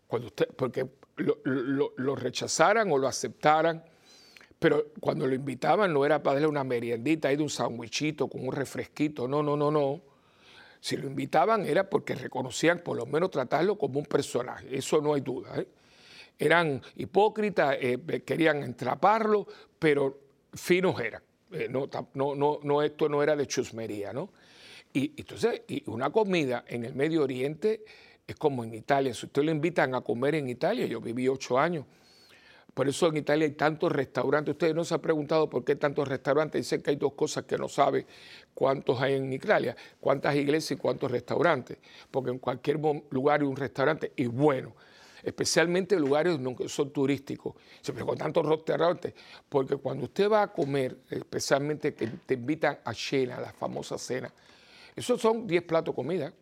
cuando 0.07 0.29
usted, 0.29 0.49
porque 0.57 0.89
lo, 1.17 2.17
rechazaran 2.17 2.91
o 2.91 2.97
lo 2.97 3.09
aceptaran, 3.09 3.85
pero 4.59 4.87
cuando 5.01 5.27
lo 5.27 5.35
invitaban 5.35 5.93
no 5.93 6.07
era 6.07 6.23
para 6.23 6.37
darle 6.37 6.49
una 6.49 6.65
meriendita 6.65 7.29
ahí 7.29 7.37
de 7.37 7.43
un 7.43 7.51
sandwichito 7.51 8.27
con 8.27 8.49
un 8.49 8.55
refresquito, 8.55 9.29
no, 9.29 9.43
no, 9.43 9.55
no, 9.55 9.71
no. 9.71 10.01
Si 10.81 10.97
lo 10.97 11.07
invitaban 11.07 11.67
era 11.67 11.91
porque 11.91 12.15
reconocían 12.15 12.79
por 12.79 12.97
lo 12.97 13.05
menos 13.05 13.31
tratarlo 13.31 13.77
como 13.77 13.99
un 13.99 14.07
personaje, 14.07 14.75
eso 14.75 15.03
no 15.03 15.13
hay 15.13 15.21
duda. 15.21 15.61
¿eh? 15.61 15.69
Eran 16.39 16.83
hipócritas, 16.97 17.77
eh, 17.81 18.23
querían 18.25 18.63
entraparlo, 18.63 19.47
pero 19.79 20.19
finos 20.53 21.01
eran. 21.01 21.23
Eh, 21.53 21.69
no, 21.71 21.89
no, 22.15 22.59
no, 22.63 22.83
esto 22.83 23.09
no 23.09 23.23
era 23.23 23.37
de 23.37 23.47
chusmería, 23.47 24.13
¿no? 24.13 24.31
Y 24.93 25.13
entonces, 25.17 25.63
y 25.69 25.89
una 25.91 26.11
comida 26.11 26.65
en 26.67 26.85
el 26.85 26.95
Medio 26.95 27.23
Oriente 27.23 27.85
es 28.27 28.37
como 28.37 28.65
en 28.65 28.75
Italia. 28.75 29.15
Si 29.15 29.27
usted 29.27 29.43
lo 29.43 29.51
invitan 29.51 29.95
a 29.95 30.01
comer 30.01 30.35
en 30.35 30.49
Italia, 30.49 30.87
yo 30.87 31.01
viví 31.01 31.29
ocho 31.29 31.59
años, 31.59 31.85
por 32.75 32.89
eso 32.89 33.07
en 33.09 33.17
Italia 33.17 33.47
hay 33.47 33.53
tantos 33.53 33.91
restaurantes. 33.91 34.53
Ustedes 34.53 34.75
no 34.75 34.85
se 34.85 34.95
han 34.95 35.01
preguntado 35.01 35.49
por 35.49 35.65
qué 35.65 35.77
tantos 35.77 36.07
restaurantes. 36.09 36.61
Dicen 36.61 36.83
que 36.83 36.91
hay 36.91 36.97
dos 36.97 37.15
cosas 37.15 37.45
que 37.45 37.57
no 37.57 37.69
sabe 37.69 38.07
cuántos 38.53 39.01
hay 39.01 39.15
en 39.15 39.33
Italia, 39.33 39.75
cuántas 39.99 40.35
iglesias 40.35 40.79
y 40.79 40.83
cuántos 40.83 41.11
restaurantes. 41.11 41.79
Porque 42.11 42.31
en 42.31 42.39
cualquier 42.39 42.79
lugar 43.11 43.41
hay 43.41 43.47
un 43.47 43.57
restaurante 43.57 44.13
y 44.17 44.27
bueno 44.27 44.75
especialmente 45.27 45.99
lugares 45.99 46.39
que 46.57 46.69
son 46.69 46.93
turísticos, 46.93 47.55
siempre 47.83 48.05
con 48.05 48.17
tantos 48.17 48.47
restaurantes, 48.47 49.13
porque 49.49 49.77
cuando 49.77 50.05
usted 50.05 50.31
va 50.31 50.43
a 50.43 50.53
comer, 50.53 50.99
especialmente 51.11 51.95
que 51.95 52.07
te 52.07 52.35
invitan 52.35 52.79
a 52.85 52.95
cena, 52.95 53.41
la 53.41 53.53
famosa 53.53 53.99
cena, 53.99 54.33
esos 54.95 55.21
son 55.21 55.45
10 55.45 55.65
platos 55.65 55.93
de 55.93 55.97
comida. 55.97 56.33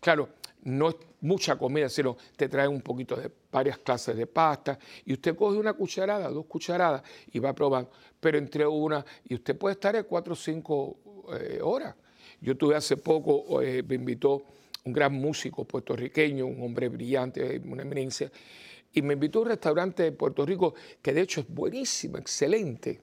Claro, 0.00 0.28
no 0.62 0.90
es 0.90 0.96
mucha 1.22 1.56
comida, 1.56 1.88
sino 1.88 2.16
te 2.36 2.48
traen 2.48 2.70
un 2.70 2.82
poquito 2.82 3.16
de 3.16 3.32
varias 3.50 3.78
clases 3.78 4.16
de 4.16 4.28
pasta 4.28 4.78
y 5.04 5.12
usted 5.14 5.34
coge 5.34 5.58
una 5.58 5.72
cucharada, 5.72 6.30
dos 6.30 6.46
cucharadas 6.46 7.02
y 7.32 7.40
va 7.40 7.52
probando, 7.52 7.90
pero 8.20 8.38
entre 8.38 8.64
una, 8.64 9.04
y 9.24 9.34
usted 9.34 9.58
puede 9.58 9.72
estar 9.72 9.96
en 9.96 10.04
cuatro 10.04 10.34
o 10.34 10.36
cinco 10.36 10.98
eh, 11.36 11.58
horas. 11.60 11.96
Yo 12.40 12.56
tuve 12.56 12.76
hace 12.76 12.96
poco, 12.96 13.60
eh, 13.60 13.82
me 13.82 13.96
invitó 13.96 14.44
un 14.84 14.92
gran 14.92 15.12
músico 15.12 15.64
puertorriqueño, 15.64 16.46
un 16.46 16.62
hombre 16.62 16.88
brillante, 16.88 17.60
una 17.64 17.82
eminencia, 17.82 18.30
y 18.92 19.02
me 19.02 19.14
invitó 19.14 19.38
a 19.38 19.42
un 19.42 19.48
restaurante 19.48 20.02
de 20.02 20.12
Puerto 20.12 20.44
Rico 20.44 20.74
que 21.00 21.12
de 21.12 21.22
hecho 21.22 21.40
es 21.40 21.48
buenísimo, 21.48 22.18
excelente. 22.18 23.00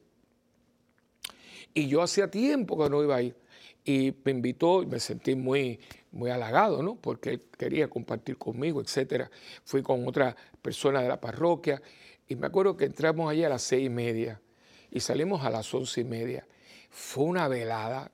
Y 1.73 1.87
yo 1.87 2.01
hacía 2.01 2.29
tiempo 2.29 2.77
que 2.81 2.89
no 2.89 3.03
iba 3.03 3.17
a. 3.17 3.21
Y 3.21 4.13
me 4.25 4.31
invitó 4.31 4.83
y 4.83 4.85
me 4.85 4.99
sentí 4.99 5.35
muy, 5.35 5.79
muy 6.11 6.29
halagado, 6.29 6.83
¿no? 6.83 6.95
Porque 6.95 7.29
él 7.29 7.43
quería 7.57 7.89
compartir 7.89 8.37
conmigo, 8.37 8.81
etc. 8.81 9.29
Fui 9.63 9.81
con 9.81 10.05
otra 10.05 10.35
persona 10.61 11.01
de 11.01 11.07
la 11.07 11.21
parroquia 11.21 11.81
y 12.27 12.35
me 12.35 12.47
acuerdo 12.47 12.75
que 12.75 12.85
entramos 12.85 13.31
allí 13.31 13.45
a 13.45 13.49
las 13.49 13.61
seis 13.61 13.85
y 13.85 13.89
media 13.89 14.41
y 14.91 14.99
salimos 14.99 15.45
a 15.45 15.49
las 15.49 15.73
once 15.73 16.01
y 16.01 16.03
media. 16.03 16.45
Fue 16.89 17.23
una 17.23 17.47
velada 17.47 18.11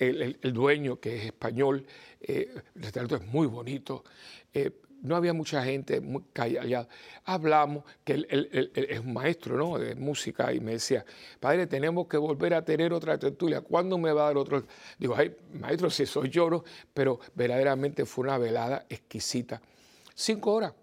el, 0.00 0.52
dueño, 0.52 0.98
que 0.98 1.16
es 1.16 1.24
español, 1.26 1.86
eh, 2.20 2.52
el 2.74 2.82
restaurante 2.82 3.16
es 3.16 3.32
muy 3.32 3.46
bonito. 3.46 4.04
Eh, 4.52 4.70
no 5.02 5.16
había 5.16 5.32
mucha 5.32 5.62
gente, 5.64 6.00
muy 6.00 6.22
callada. 6.32 6.88
Hablamos, 7.24 7.84
que 8.04 8.14
él, 8.14 8.70
es 8.74 9.00
un 9.00 9.12
maestro 9.12 9.56
¿no? 9.56 9.78
de 9.78 9.94
música 9.94 10.52
y 10.52 10.60
me 10.60 10.72
decía, 10.72 11.04
padre, 11.38 11.66
tenemos 11.66 12.06
que 12.06 12.16
volver 12.16 12.54
a 12.54 12.64
tener 12.64 12.92
otra 12.92 13.18
tertulia. 13.18 13.60
¿Cuándo 13.60 13.98
me 13.98 14.12
va 14.12 14.22
a 14.22 14.26
dar 14.26 14.36
otro? 14.36 14.64
Digo, 14.98 15.14
ay, 15.16 15.34
maestro, 15.54 15.90
si 15.90 16.06
soy 16.06 16.28
lloro, 16.28 16.64
pero 16.92 17.20
verdaderamente 17.34 18.04
fue 18.04 18.24
una 18.24 18.38
velada 18.38 18.86
exquisita. 18.88 19.60
Cinco 20.14 20.54
horas, 20.54 20.74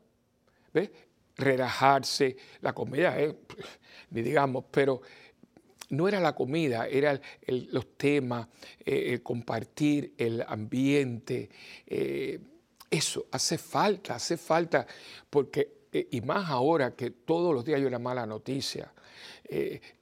¿ves? 0.73 0.89
Relajarse, 1.35 2.35
la 2.61 2.73
comida, 2.73 3.19
¿eh? 3.19 3.35
ni 4.09 4.21
digamos, 4.21 4.65
pero 4.71 5.01
no 5.89 6.07
era 6.07 6.19
la 6.19 6.33
comida, 6.35 6.87
eran 6.87 7.21
los 7.47 7.97
temas, 7.97 8.47
eh, 8.85 9.19
compartir 9.23 10.13
el 10.17 10.43
ambiente. 10.47 11.49
Eh, 11.85 12.39
eso 12.89 13.25
hace 13.31 13.57
falta, 13.57 14.15
hace 14.15 14.37
falta, 14.37 14.85
porque, 15.29 15.85
eh, 15.91 16.07
y 16.11 16.21
más 16.21 16.49
ahora 16.49 16.95
que 16.95 17.11
todos 17.11 17.53
los 17.53 17.65
días 17.65 17.79
hay 17.79 17.85
una 17.85 17.99
mala 17.99 18.25
noticia, 18.25 18.91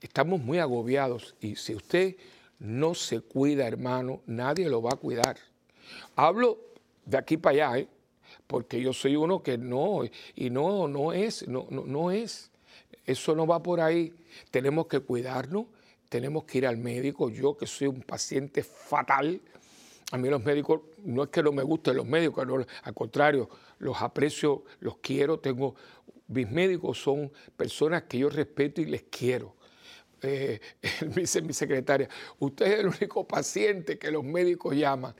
estamos 0.01 0.41
muy 0.41 0.57
agobiados 0.57 1.35
y 1.39 1.55
si 1.55 1.75
usted 1.75 2.15
no 2.57 2.95
se 2.95 3.21
cuida, 3.21 3.67
hermano, 3.67 4.21
nadie 4.25 4.67
lo 4.67 4.81
va 4.81 4.93
a 4.93 4.95
cuidar. 4.95 5.37
Hablo 6.15 6.57
de 7.05 7.17
aquí 7.17 7.37
para 7.37 7.73
allá, 7.73 7.87
porque 8.47 8.81
yo 8.81 8.91
soy 8.91 9.15
uno 9.15 9.43
que 9.43 9.57
no, 9.57 10.01
y 10.35 10.49
no, 10.49 10.87
no 10.87 11.13
es, 11.13 11.47
no, 11.47 11.67
no, 11.69 11.85
no 11.85 12.09
es. 12.09 12.49
Eso 13.05 13.35
no 13.35 13.45
va 13.45 13.61
por 13.61 13.79
ahí. 13.79 14.13
Tenemos 14.51 14.87
que 14.87 14.99
cuidarnos, 14.99 15.65
tenemos 16.09 16.45
que 16.45 16.59
ir 16.59 16.67
al 16.67 16.77
médico. 16.77 17.29
Yo 17.29 17.57
que 17.57 17.67
soy 17.67 17.87
un 17.87 18.01
paciente 18.01 18.63
fatal, 18.63 19.41
a 20.11 20.17
mí 20.17 20.29
los 20.29 20.43
médicos, 20.43 20.81
no 21.03 21.23
es 21.23 21.29
que 21.29 21.41
no 21.41 21.51
me 21.51 21.63
gusten 21.63 21.95
los 21.97 22.05
médicos, 22.05 22.47
al 22.83 22.93
contrario, 22.93 23.49
los 23.79 24.01
aprecio, 24.01 24.63
los 24.79 24.97
quiero. 24.97 25.39
Tengo, 25.39 25.75
mis 26.27 26.49
médicos 26.49 27.01
son 27.01 27.31
personas 27.57 28.03
que 28.03 28.19
yo 28.19 28.29
respeto 28.29 28.81
y 28.81 28.85
les 28.85 29.03
quiero. 29.03 29.55
Eh, 30.21 30.59
dice 31.15 31.41
mi 31.41 31.53
secretaria, 31.53 32.09
usted 32.39 32.65
es 32.65 32.79
el 32.79 32.87
único 32.87 33.27
paciente 33.27 33.97
que 33.97 34.09
los 34.11 34.23
médicos 34.23 34.75
llaman, 34.75 35.13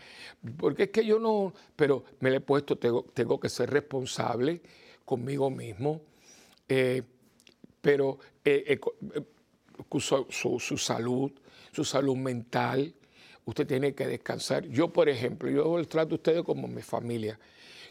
porque 0.58 0.84
es 0.84 0.90
que 0.90 1.06
yo 1.06 1.20
no, 1.20 1.54
pero 1.76 2.06
me 2.22 2.32
le 2.32 2.38
he 2.38 2.42
puesto, 2.42 2.78
tengo, 2.78 3.04
tengo 3.14 3.40
que 3.40 3.50
ser 3.50 3.70
responsable 3.70 4.62
conmigo 5.04 5.50
mismo, 5.50 6.02
eh, 6.68 7.04
pero 7.82 8.18
eh, 8.46 8.80
su, 10.00 10.60
su, 10.60 10.78
salud, 10.78 11.32
su 11.72 11.84
salud 11.84 12.16
mental. 12.16 12.94
Usted 13.46 13.68
tiene 13.68 13.94
que 13.94 14.08
descansar. 14.08 14.68
Yo, 14.68 14.92
por 14.92 15.10
ejemplo, 15.10 15.50
yo 15.50 15.78
les 15.78 15.88
trato 15.88 16.16
a 16.16 16.18
ustedes 16.18 16.44
como 16.44 16.68
mi 16.68 16.82
familia. 16.82 17.40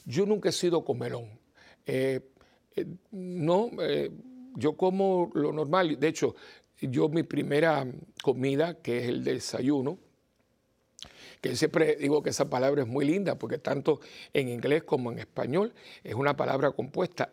Yo 0.05 0.27
nunca 0.27 0.49
he 0.49 0.53
sido 0.53 0.85
comelón. 0.85 1.29
Eh, 1.87 2.21
eh, 2.77 2.87
no, 3.13 3.71
eh, 3.81 4.11
yo 4.57 4.77
como 4.77 5.31
lo 5.35 5.53
normal. 5.53 5.99
De 5.99 6.09
hecho, 6.09 6.35
yo 6.81 7.09
mi 7.09 7.23
primera 7.23 7.87
comida, 8.23 8.75
que 8.81 8.99
es 8.99 9.09
el 9.09 9.23
desayuno, 9.23 9.99
que 11.41 11.55
siempre 11.57 11.97
digo 11.97 12.23
que 12.23 12.31
esa 12.31 12.49
palabra 12.49 12.83
es 12.83 12.89
muy 12.89 13.05
linda, 13.05 13.39
porque 13.39 13.59
tanto 13.59 14.01
en 14.33 14.49
inglés 14.49 14.83
como 14.85 15.13
en 15.13 15.19
español 15.19 15.75
es 16.03 16.15
una 16.15 16.37
palabra 16.37 16.71
compuesta, 16.73 17.31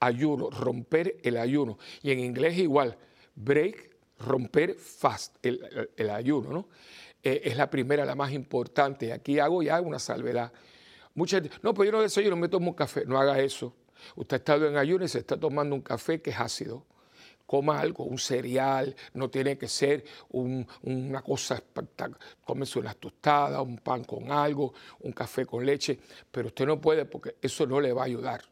desayuno, 0.00 0.50
romper 0.50 1.16
el 1.22 1.36
ayuno. 1.36 1.78
Y 2.02 2.12
en 2.12 2.20
inglés 2.20 2.58
igual, 2.58 2.96
break, 3.34 3.96
romper 4.18 4.74
fast, 4.74 5.36
el, 5.42 6.10
ayuno, 6.10 6.50
¿no? 6.50 6.68
Eh, 7.22 7.42
es 7.44 7.56
la 7.56 7.68
primera, 7.68 8.04
la 8.04 8.14
más 8.14 8.32
importante. 8.32 9.12
Aquí 9.12 9.38
hago 9.38 9.62
ya 9.62 9.80
una 9.80 9.98
salvedad. 9.98 10.52
Mucha 11.14 11.42
no, 11.62 11.74
pues 11.74 11.88
yo 11.88 11.92
no 11.92 12.02
desayuno, 12.02 12.36
me 12.36 12.48
tomo 12.48 12.70
un 12.70 12.76
café. 12.76 13.04
No 13.04 13.18
haga 13.18 13.40
eso. 13.40 13.74
Usted 14.14 14.36
ha 14.36 14.38
estado 14.38 14.68
en 14.68 14.76
ayuno 14.76 15.04
y 15.04 15.08
se 15.08 15.18
está 15.18 15.38
tomando 15.38 15.74
un 15.74 15.82
café 15.82 16.20
que 16.20 16.30
es 16.30 16.38
ácido. 16.38 16.86
Coma 17.44 17.80
algo, 17.80 18.04
un 18.04 18.18
cereal, 18.18 18.94
no 19.14 19.30
tiene 19.30 19.56
que 19.56 19.68
ser 19.68 20.04
una 20.28 21.22
cosa 21.22 21.54
espectacular. 21.54 22.20
Cómese 22.44 22.78
unas 22.78 22.96
tostadas, 22.96 23.62
un 23.62 23.78
pan 23.78 24.04
con 24.04 24.30
algo, 24.30 24.74
un 25.00 25.12
café 25.12 25.46
con 25.46 25.64
leche, 25.64 25.98
pero 26.30 26.48
usted 26.48 26.66
no 26.66 26.78
puede 26.78 27.06
porque 27.06 27.36
eso 27.40 27.66
no 27.66 27.80
le 27.80 27.94
va 27.94 28.02
a 28.02 28.04
ayudar. 28.04 28.42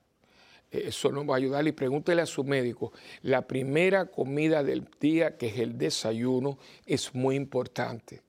Eso 0.70 1.10
no 1.10 1.24
va 1.24 1.34
a 1.34 1.38
ayudar. 1.38 1.66
Y 1.66 1.72
pregúntele 1.72 2.22
a 2.22 2.26
su 2.26 2.44
médico. 2.44 2.92
La 3.22 3.46
primera 3.46 4.06
comida 4.06 4.62
del 4.62 4.88
día, 5.00 5.36
que 5.36 5.48
es 5.48 5.58
el 5.58 5.78
desayuno, 5.78 6.58
es 6.84 7.14
muy 7.14 7.36
importante. 7.36 8.22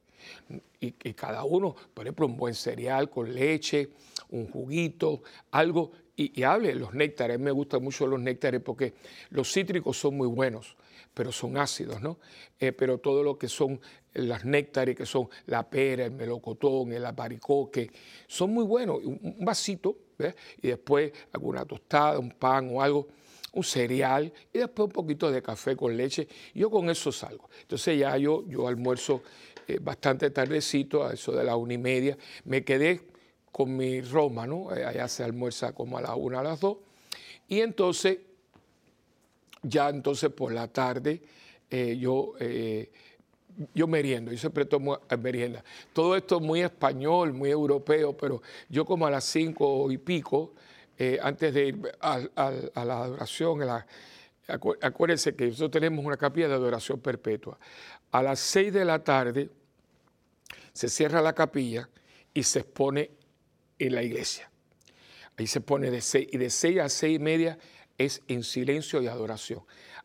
Y, 0.79 0.91
cada 1.13 1.43
uno, 1.43 1.75
por 1.93 2.05
ejemplo, 2.05 2.27
un 2.27 2.37
buen 2.37 2.53
cereal 2.53 3.09
con 3.09 3.33
leche, 3.33 3.89
un 4.29 4.49
juguito, 4.49 5.23
algo, 5.51 5.91
y, 6.17 6.43
hable 6.43 6.73
los 6.75 6.93
néctares. 6.93 7.39
Me 7.39 7.51
gustan 7.51 7.83
mucho 7.83 8.07
los 8.07 8.19
néctares 8.19 8.59
porque 8.61 8.95
los 9.29 9.51
cítricos 9.51 9.97
son 9.97 10.17
muy 10.17 10.27
buenos, 10.27 10.75
pero 11.13 11.31
son 11.31 11.57
ácidos, 11.57 12.01
¿no? 12.01 12.17
Eh, 12.59 12.71
pero 12.71 12.97
todo 12.97 13.23
lo 13.23 13.37
que 13.37 13.47
son 13.47 13.79
las 14.13 14.43
néctares, 14.43 14.95
que 14.95 15.05
son 15.05 15.29
la 15.45 15.69
pera, 15.69 16.05
el 16.05 16.11
melocotón, 16.11 16.91
el 16.91 17.05
aparicoque, 17.05 17.91
son 18.27 18.51
muy 18.51 18.65
buenos. 18.65 18.97
Un, 19.03 19.37
vasito, 19.45 19.95
y 20.61 20.67
después 20.69 21.11
alguna 21.31 21.63
tostada, 21.63 22.17
un 22.17 22.31
pan 22.31 22.69
o 22.71 22.81
algo 22.81 23.07
un 23.53 23.63
cereal 23.63 24.31
y 24.53 24.59
después 24.59 24.87
un 24.87 24.91
poquito 24.91 25.31
de 25.31 25.41
café 25.41 25.75
con 25.75 25.95
leche. 25.95 26.27
Yo 26.53 26.69
con 26.69 26.89
eso 26.89 27.11
salgo. 27.11 27.49
Entonces 27.61 27.99
ya 27.99 28.15
yo, 28.17 28.45
yo 28.47 28.67
almuerzo 28.67 29.23
eh, 29.67 29.79
bastante 29.81 30.29
tardecito, 30.29 31.03
a 31.03 31.13
eso 31.13 31.31
de 31.31 31.43
la 31.43 31.55
una 31.55 31.73
y 31.73 31.77
media. 31.77 32.17
Me 32.45 32.63
quedé 32.63 33.01
con 33.57 33.75
mi 33.75 34.01
Roma, 34.01 34.45
¿no? 34.45 34.71
Eh, 34.75 34.85
allá 34.85 35.07
se 35.07 35.23
almuerza 35.23 35.71
como 35.71 35.97
a 35.97 36.01
la 36.01 36.13
una, 36.13 36.41
a 36.41 36.43
las 36.43 36.59
dos. 36.59 36.77
Y 37.47 37.61
entonces, 37.61 38.19
ya 39.63 39.89
entonces 39.89 40.29
por 40.29 40.51
la 40.51 40.67
tarde, 40.67 41.23
eh, 41.71 41.97
yo, 41.97 42.33
yo 43.73 43.87
meriendo, 43.87 44.31
yo 44.31 44.37
siempre 44.37 44.65
tomo 44.65 44.99
merienda. 45.19 45.63
Todo 45.91 46.15
esto 46.15 46.35
es 46.35 46.43
muy 46.43 46.61
español, 46.61 47.33
muy 47.33 47.49
europeo, 47.49 48.15
pero 48.15 48.43
yo 48.69 48.85
como 48.85 49.07
a 49.07 49.09
las 49.09 49.23
cinco 49.23 49.91
y 49.91 49.97
pico, 49.97 50.53
eh, 50.95 51.17
antes 51.19 51.51
de 51.51 51.65
ir 51.69 51.81
a, 51.99 52.19
la 52.75 53.03
adoración, 53.03 53.67
acuérdense 54.47 55.35
que 55.35 55.47
nosotros 55.47 55.71
tenemos 55.71 56.05
una 56.05 56.17
capilla 56.17 56.47
de 56.47 56.53
adoración 56.53 56.99
perpetua. 56.99 57.57
A 58.11 58.21
las 58.21 58.39
seis 58.39 58.71
de 58.71 58.85
la 58.85 59.03
tarde 59.03 59.49
se 60.73 60.89
cierra 60.89 61.23
la 61.23 61.33
capilla 61.33 61.89
y 62.35 62.43
se 62.43 62.59
expone 62.59 63.16
en 63.79 63.95
la 63.95 64.03
iglesia. 64.03 64.49
Ahí 65.37 65.47
se 65.47 65.61
pone 65.61 65.91
de 65.91 66.01
seis, 66.01 66.27
y 66.31 66.37
de 66.37 66.49
seis 66.49 66.79
a 66.79 66.89
seis 66.89 67.17
y 67.17 67.19
media 67.19 67.57
es 67.97 68.21
en 68.27 68.43
silencio 68.43 69.01
y 69.01 69.07
adoración. 69.07 69.61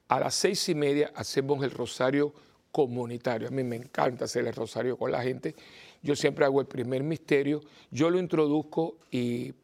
A 0.08 0.20
las 0.20 0.34
seis 0.34 0.68
y 0.68 0.74
media 0.74 1.12
hacemos 1.14 1.62
el 1.64 1.70
rosario 1.70 2.34
comunitario. 2.70 3.48
A 3.48 3.50
mí 3.50 3.62
me 3.62 3.76
encanta 3.76 4.26
hacer 4.26 4.46
el 4.46 4.54
rosario 4.54 4.96
con 4.96 5.10
la 5.12 5.22
gente. 5.22 5.54
Yo 6.02 6.16
siempre 6.16 6.44
hago 6.44 6.60
el 6.60 6.66
primer 6.66 7.02
misterio, 7.02 7.60
yo 7.90 8.10
lo 8.10 8.18
introduzco 8.18 8.96
y 9.10 9.54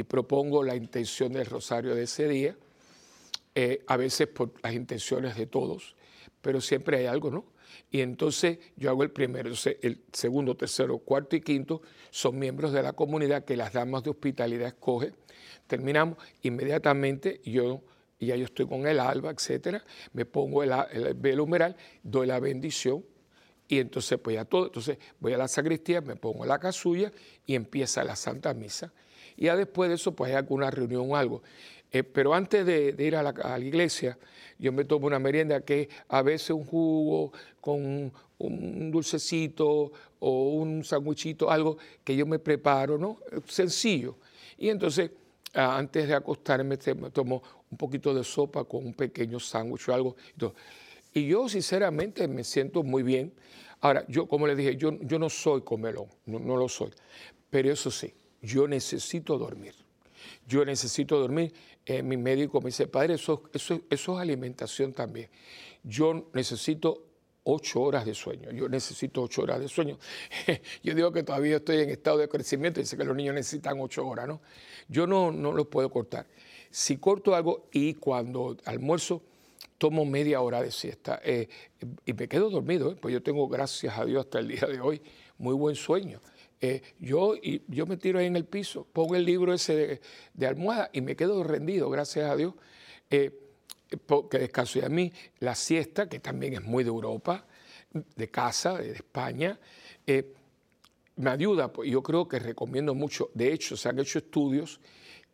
y 0.00 0.02
propongo 0.02 0.64
la 0.64 0.74
intención 0.74 1.34
del 1.34 1.44
rosario 1.44 1.94
de 1.94 2.04
ese 2.04 2.26
día, 2.26 2.56
eh, 3.54 3.84
a 3.86 3.98
veces 3.98 4.28
por 4.28 4.52
las 4.62 4.72
intenciones 4.72 5.36
de 5.36 5.46
todos, 5.46 5.94
pero 6.40 6.62
siempre 6.62 6.96
hay 6.96 7.06
algo, 7.06 7.30
¿no? 7.30 7.44
Y 7.90 8.00
entonces 8.00 8.58
yo 8.76 8.90
hago 8.90 9.02
el 9.02 9.10
primero, 9.10 9.50
el 9.50 10.02
segundo, 10.12 10.56
tercero, 10.56 10.98
cuarto 10.98 11.36
y 11.36 11.40
quinto 11.40 11.82
son 12.10 12.38
miembros 12.38 12.72
de 12.72 12.82
la 12.82 12.92
comunidad 12.92 13.44
que 13.44 13.56
las 13.56 13.72
damas 13.72 14.02
de 14.02 14.10
hospitalidad 14.10 14.68
escogen. 14.68 15.14
Terminamos 15.66 16.18
inmediatamente, 16.42 17.40
yo 17.44 17.82
ya 18.18 18.36
yo 18.36 18.44
estoy 18.44 18.66
con 18.66 18.86
el 18.86 19.00
alba, 19.00 19.30
etcétera, 19.30 19.82
me 20.12 20.26
pongo 20.26 20.62
el, 20.62 20.72
el 20.92 21.14
velo 21.14 21.44
humeral, 21.44 21.76
doy 22.02 22.26
la 22.26 22.38
bendición 22.38 23.04
y 23.66 23.78
entonces 23.78 24.18
pues 24.18 24.34
ya 24.34 24.44
todo, 24.44 24.66
entonces 24.66 24.98
voy 25.20 25.32
a 25.32 25.38
la 25.38 25.48
sacristía, 25.48 26.00
me 26.00 26.16
pongo 26.16 26.44
la 26.44 26.58
casulla 26.58 27.12
y 27.46 27.54
empieza 27.54 28.04
la 28.04 28.16
Santa 28.16 28.52
Misa 28.52 28.92
y 29.40 29.46
después 29.46 29.88
de 29.88 29.94
eso 29.94 30.14
pues 30.14 30.30
hay 30.30 30.36
alguna 30.36 30.70
reunión 30.70 31.06
o 31.10 31.16
algo. 31.16 31.42
Eh, 31.92 32.04
pero 32.04 32.34
antes 32.34 32.64
de, 32.64 32.94
ir 32.98 33.16
a 33.16 33.22
la, 33.22 33.58
iglesia, 33.58 34.16
yo 34.58 34.72
me 34.72 34.84
tomo 34.84 35.06
una 35.06 35.18
merienda 35.18 35.60
que 35.62 35.88
a 36.08 36.22
veces 36.22 36.50
un 36.50 36.64
jugo 36.64 37.32
con 37.60 38.12
un 38.38 38.90
dulcecito 38.90 39.92
o 40.20 40.48
un 40.50 40.84
sandwichito, 40.84 41.50
algo 41.50 41.78
que 42.04 42.14
yo 42.14 42.26
me 42.26 42.38
preparo, 42.38 42.96
¿no? 42.96 43.18
Sencillo. 43.46 44.18
Y 44.56 44.68
entonces, 44.68 45.10
ah, 45.54 45.76
antes 45.76 46.06
de 46.06 46.14
acostarme, 46.14 46.78
me 46.94 47.10
tomo 47.10 47.42
un 47.70 47.78
poquito 47.78 48.14
de 48.14 48.22
sopa 48.22 48.64
con 48.64 48.86
un 48.86 48.94
pequeño 48.94 49.40
sándwich 49.40 49.88
o 49.88 49.94
algo. 49.94 50.16
Y 51.12 51.26
yo 51.26 51.48
sinceramente 51.48 52.28
me 52.28 52.44
siento 52.44 52.82
muy 52.82 53.02
bien. 53.02 53.32
Ahora, 53.80 54.04
yo 54.08 54.28
como 54.28 54.46
les 54.46 54.56
dije, 54.56 54.76
yo, 54.76 54.92
yo 55.00 55.18
no 55.18 55.28
soy 55.28 55.62
comelón, 55.62 56.06
no 56.26 56.56
lo 56.56 56.68
soy. 56.68 56.90
Pero 57.48 57.72
eso 57.72 57.90
sí, 57.90 58.14
yo 58.42 58.68
necesito 58.68 59.36
dormir. 59.38 59.74
Yo 60.46 60.64
necesito 60.64 61.18
dormir. 61.18 61.52
Eh, 61.86 62.02
mi 62.02 62.16
médico 62.16 62.60
me 62.60 62.66
dice, 62.66 62.86
padre, 62.86 63.14
eso, 63.14 63.42
es 63.52 64.08
alimentación 64.08 64.92
también. 64.92 65.28
Yo 65.82 66.28
necesito 66.34 67.04
ocho 67.44 67.80
horas 67.80 68.04
de 68.04 68.14
sueño. 68.14 68.50
Yo 68.50 68.68
necesito 68.68 69.22
ocho 69.22 69.42
horas 69.42 69.60
de 69.60 69.68
sueño. 69.68 69.98
Yo 70.82 70.94
digo 70.94 71.10
que 71.10 71.22
todavía 71.22 71.56
estoy 71.56 71.78
en 71.78 71.90
estado 71.90 72.18
de 72.18 72.28
crecimiento 72.28 72.80
dice 72.80 72.96
que 72.96 73.04
los 73.04 73.16
niños 73.16 73.34
necesitan 73.34 73.80
ocho 73.80 74.06
horas, 74.06 74.28
¿no? 74.28 74.40
Yo 74.88 75.06
no, 75.06 75.32
no 75.32 75.52
lo 75.52 75.68
puedo 75.68 75.90
cortar. 75.90 76.26
Si 76.70 76.98
corto 76.98 77.34
algo 77.34 77.68
y 77.72 77.94
cuando 77.94 78.56
almuerzo, 78.64 79.22
tomo 79.80 80.04
media 80.04 80.42
hora 80.42 80.62
de 80.62 80.70
siesta 80.70 81.20
eh, 81.24 81.48
y 82.04 82.12
me 82.12 82.28
quedo 82.28 82.50
dormido, 82.50 82.92
¿eh? 82.92 82.96
pues 83.00 83.14
yo 83.14 83.22
tengo, 83.22 83.48
gracias 83.48 83.98
a 83.98 84.04
Dios, 84.04 84.26
hasta 84.26 84.38
el 84.38 84.48
día 84.48 84.68
de 84.68 84.78
hoy, 84.78 85.00
muy 85.38 85.54
buen 85.54 85.74
sueño. 85.74 86.20
Eh, 86.62 86.82
yo, 86.98 87.34
yo 87.68 87.86
me 87.86 87.96
tiro 87.96 88.18
ahí 88.18 88.26
en 88.26 88.36
el 88.36 88.44
piso, 88.44 88.86
pongo 88.92 89.16
el 89.16 89.24
libro 89.24 89.54
ese 89.54 90.00
de, 90.34 90.46
almohada 90.46 90.90
y 90.92 91.00
me 91.00 91.16
quedo 91.16 91.42
rendido, 91.42 91.88
gracias 91.88 92.30
a 92.30 92.36
Dios, 92.36 92.54
eh, 93.08 93.32
que 94.30 94.38
descanso. 94.38 94.78
Y 94.78 94.82
a 94.82 94.90
mí 94.90 95.12
la 95.38 95.54
siesta, 95.54 96.08
que 96.08 96.20
también 96.20 96.54
es 96.54 96.62
muy 96.62 96.84
de 96.84 96.90
Europa, 96.90 97.46
de 97.92 98.30
casa, 98.30 98.78
de 98.78 98.92
España, 98.92 99.58
eh, 100.06 100.34
me 101.16 101.30
ayuda, 101.30 101.72
pues, 101.72 101.90
yo 101.90 102.02
creo 102.02 102.28
que 102.28 102.38
recomiendo 102.38 102.94
mucho, 102.94 103.30
de 103.34 103.52
hecho 103.52 103.76
se 103.76 103.88
han 103.88 103.98
hecho 103.98 104.18
estudios 104.18 104.80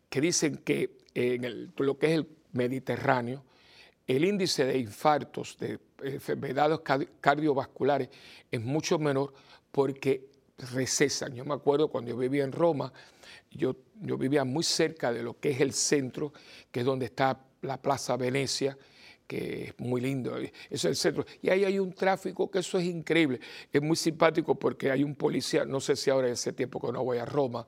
que 0.09 0.21
dicen 0.21 0.57
que 0.57 0.97
en 1.13 1.73
lo 1.77 1.97
que 1.97 2.07
es 2.07 2.11
el 2.13 2.27
Mediterráneo, 2.53 3.43
el 4.05 4.23
índice 4.23 4.65
de 4.65 4.77
infartos, 4.77 5.57
de 5.59 5.79
enfermedades 6.01 6.79
cardiovasculares 7.19 8.09
es 8.49 8.61
mucho 8.61 8.97
menor 8.99 9.33
porque 9.71 10.29
recesan. 10.57 11.35
Yo 11.35 11.45
me 11.45 11.53
acuerdo 11.53 11.89
cuando 11.89 12.11
yo 12.11 12.17
vivía 12.17 12.43
en 12.43 12.51
Roma, 12.51 12.91
yo, 13.51 13.75
yo 14.01 14.17
vivía 14.17 14.43
muy 14.43 14.63
cerca 14.63 15.11
de 15.11 15.23
lo 15.23 15.39
que 15.39 15.51
es 15.51 15.61
el 15.61 15.73
centro, 15.73 16.33
que 16.71 16.81
es 16.81 16.85
donde 16.85 17.05
está 17.05 17.39
la 17.61 17.81
Plaza 17.81 18.17
Venecia, 18.17 18.77
que 19.27 19.65
es 19.65 19.79
muy 19.79 19.99
lindo, 19.99 20.37
eso 20.37 20.51
es 20.69 20.85
el 20.85 20.95
centro. 20.95 21.25
Y 21.41 21.49
ahí 21.49 21.65
hay 21.65 21.79
un 21.79 21.93
tráfico 21.93 22.49
que 22.49 22.59
eso 22.59 22.77
es 22.77 22.85
increíble. 22.85 23.39
Es 23.71 23.81
muy 23.81 23.95
simpático 23.95 24.55
porque 24.55 24.89
hay 24.89 25.03
un 25.03 25.15
policía, 25.15 25.65
no 25.65 25.79
sé 25.79 25.95
si 25.95 26.09
ahora 26.09 26.27
en 26.27 26.33
ese 26.33 26.53
tiempo 26.53 26.79
que 26.79 26.91
no 26.91 27.03
voy 27.03 27.17
a 27.17 27.25
Roma, 27.25 27.67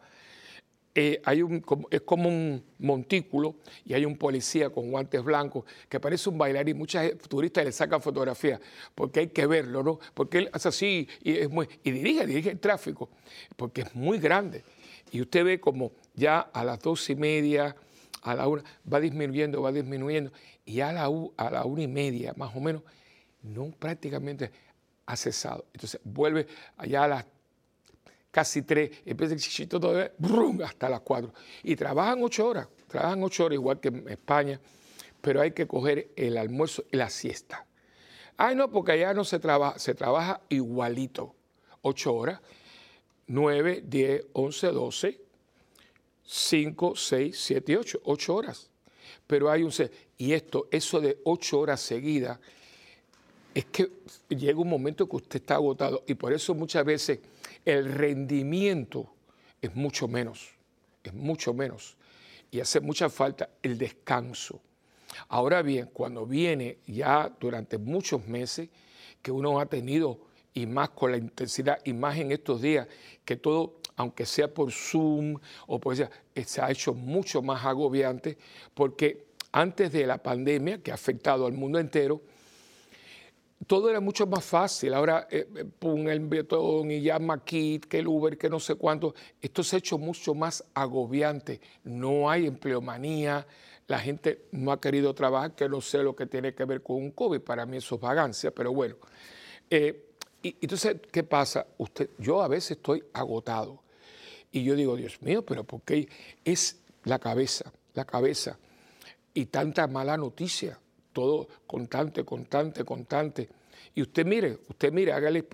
eh, 0.95 1.21
hay 1.23 1.43
un, 1.43 1.63
es 1.91 2.01
como 2.01 2.29
un 2.29 2.63
montículo 2.79 3.55
y 3.85 3.93
hay 3.93 4.05
un 4.05 4.17
policía 4.17 4.69
con 4.69 4.89
guantes 4.89 5.23
blancos 5.23 5.63
que 5.87 5.99
parece 5.99 6.29
un 6.29 6.37
bailarín. 6.37 6.77
Muchas 6.77 7.11
turistas 7.27 7.65
le 7.65 7.71
sacan 7.71 8.01
fotografías 8.01 8.59
porque 8.95 9.21
hay 9.21 9.27
que 9.27 9.45
verlo, 9.45 9.83
¿no? 9.83 9.99
Porque 10.13 10.39
él 10.39 10.49
hace 10.51 10.69
así 10.69 11.07
y, 11.21 11.37
es 11.37 11.49
muy, 11.49 11.67
y 11.83 11.91
dirige, 11.91 12.25
dirige 12.25 12.49
el 12.51 12.59
tráfico, 12.59 13.09
porque 13.55 13.81
es 13.81 13.95
muy 13.95 14.17
grande. 14.19 14.63
Y 15.11 15.21
usted 15.21 15.43
ve 15.43 15.59
como 15.59 15.91
ya 16.15 16.39
a 16.39 16.63
las 16.63 16.79
dos 16.79 17.09
y 17.09 17.15
media, 17.15 17.75
a 18.23 18.35
la 18.35 18.47
una, 18.47 18.63
va 18.91 18.99
disminuyendo, 18.99 19.61
va 19.61 19.71
disminuyendo, 19.71 20.31
y 20.65 20.81
a 20.81 20.91
la, 20.91 21.09
a 21.37 21.51
la 21.51 21.65
una 21.65 21.83
y 21.83 21.87
media, 21.87 22.33
más 22.35 22.55
o 22.55 22.59
menos, 22.59 22.83
no 23.43 23.71
prácticamente 23.71 24.51
ha 25.05 25.15
cesado. 25.15 25.65
Entonces 25.73 26.01
vuelve 26.03 26.47
allá 26.77 27.03
a 27.03 27.07
las 27.07 27.25
casi 28.31 28.61
tres, 28.61 28.91
empieza 29.05 29.33
el 29.33 29.39
chichito 29.39 29.79
todo, 29.79 30.09
brum, 30.17 30.61
hasta 30.61 30.89
las 30.89 31.01
cuatro. 31.01 31.33
Y 31.63 31.75
trabajan 31.75 32.23
ocho 32.23 32.47
horas, 32.47 32.67
trabajan 32.87 33.23
ocho 33.23 33.45
horas 33.45 33.55
igual 33.55 33.79
que 33.79 33.89
en 33.89 34.07
España, 34.09 34.59
pero 35.21 35.41
hay 35.41 35.51
que 35.51 35.67
coger 35.67 36.11
el 36.15 36.37
almuerzo 36.37 36.83
y 36.91 36.97
la 36.97 37.09
siesta. 37.09 37.65
Ay, 38.37 38.55
no, 38.55 38.71
porque 38.71 38.93
allá 38.93 39.13
no 39.13 39.23
se 39.23 39.39
trabaja, 39.39 39.77
se 39.79 39.93
trabaja 39.93 40.41
igualito, 40.49 41.35
ocho 41.81 42.13
horas, 42.13 42.39
nueve, 43.27 43.83
diez, 43.85 44.25
once, 44.33 44.67
doce, 44.67 45.19
cinco, 46.25 46.95
seis, 46.95 47.39
siete, 47.39 47.77
ocho, 47.77 47.99
ocho 48.05 48.35
horas. 48.35 48.69
Pero 49.27 49.51
hay 49.51 49.63
un... 49.63 49.71
Y 50.17 50.33
esto, 50.33 50.67
eso 50.71 51.01
de 51.01 51.19
ocho 51.23 51.59
horas 51.59 51.81
seguidas, 51.81 52.39
es 53.53 53.65
que 53.65 53.91
llega 54.29 54.59
un 54.59 54.69
momento 54.69 55.09
que 55.09 55.15
usted 55.17 55.41
está 55.41 55.55
agotado 55.55 56.03
y 56.07 56.13
por 56.13 56.31
eso 56.31 56.53
muchas 56.53 56.85
veces 56.85 57.19
el 57.65 57.91
rendimiento 57.91 59.13
es 59.61 59.75
mucho 59.75 60.07
menos, 60.07 60.49
es 61.03 61.13
mucho 61.13 61.53
menos 61.53 61.97
y 62.51 62.59
hace 62.59 62.79
mucha 62.79 63.09
falta 63.09 63.49
el 63.61 63.77
descanso. 63.77 64.61
Ahora 65.29 65.61
bien, 65.61 65.89
cuando 65.91 66.25
viene 66.25 66.79
ya 66.87 67.35
durante 67.39 67.77
muchos 67.77 68.27
meses 68.27 68.69
que 69.21 69.31
uno 69.31 69.59
ha 69.59 69.65
tenido 69.65 70.19
y 70.53 70.65
más 70.65 70.89
con 70.89 71.11
la 71.11 71.17
intensidad 71.17 71.79
y 71.83 71.93
más 71.93 72.17
en 72.17 72.31
estos 72.31 72.61
días 72.61 72.87
que 73.25 73.35
todo, 73.35 73.79
aunque 73.95 74.25
sea 74.25 74.53
por 74.53 74.71
Zoom 74.71 75.37
o 75.67 75.79
por 75.79 75.95
sea, 75.95 76.09
se 76.45 76.61
ha 76.61 76.71
hecho 76.71 76.93
mucho 76.93 77.41
más 77.41 77.65
agobiante 77.65 78.37
porque 78.73 79.29
antes 79.51 79.91
de 79.91 80.05
la 80.05 80.21
pandemia 80.21 80.81
que 80.81 80.91
ha 80.91 80.95
afectado 80.95 81.45
al 81.45 81.53
mundo 81.53 81.79
entero, 81.79 82.21
todo 83.67 83.89
era 83.89 83.99
mucho 83.99 84.25
más 84.25 84.43
fácil. 84.43 84.93
Ahora 84.93 85.27
eh, 85.29 85.47
eh, 85.55 85.65
pon 85.65 86.07
el 86.07 86.21
betón 86.21 86.91
y 86.91 87.01
llama 87.01 87.35
aquí, 87.35 87.79
que 87.79 87.99
el 87.99 88.07
Uber, 88.07 88.37
que 88.37 88.49
no 88.49 88.59
sé 88.59 88.75
cuánto. 88.75 89.13
Esto 89.41 89.63
se 89.63 89.75
ha 89.75 89.79
hecho 89.79 89.97
mucho 89.97 90.33
más 90.33 90.63
agobiante. 90.73 91.59
No 91.83 92.29
hay 92.29 92.47
empleomanía. 92.47 93.45
La 93.87 93.99
gente 93.99 94.45
no 94.51 94.71
ha 94.71 94.79
querido 94.79 95.13
trabajar, 95.13 95.55
que 95.55 95.67
no 95.67 95.81
sé 95.81 96.03
lo 96.03 96.15
que 96.15 96.25
tiene 96.25 96.53
que 96.53 96.63
ver 96.65 96.81
con 96.81 96.97
un 96.97 97.11
COVID. 97.11 97.41
Para 97.41 97.65
mí 97.65 97.77
eso 97.77 97.95
es 97.95 98.01
vagancia, 98.01 98.51
pero 98.51 98.71
bueno. 98.71 98.95
Eh, 99.69 100.05
y 100.41 100.55
entonces, 100.61 100.95
¿qué 101.11 101.23
pasa? 101.23 101.67
Usted, 101.77 102.11
yo 102.17 102.41
a 102.41 102.47
veces 102.47 102.71
estoy 102.71 103.03
agotado. 103.13 103.83
Y 104.51 104.63
yo 104.63 104.75
digo, 104.75 104.95
Dios 104.95 105.21
mío, 105.21 105.45
pero 105.45 105.63
¿por 105.63 105.81
qué 105.81 106.07
es 106.45 106.79
la 107.03 107.19
cabeza, 107.19 107.71
la 107.93 108.05
cabeza? 108.05 108.57
Y 109.33 109.47
tanta 109.47 109.85
mala 109.87 110.17
noticia 110.17 110.79
todo 111.19 111.49
constante, 111.67 112.23
constante, 112.23 112.85
constante. 112.85 113.49
Y 113.93 114.01
usted 114.01 114.25
mire, 114.25 114.57
usted 114.69 114.93
mire, 114.93 115.11
hágale 115.11 115.45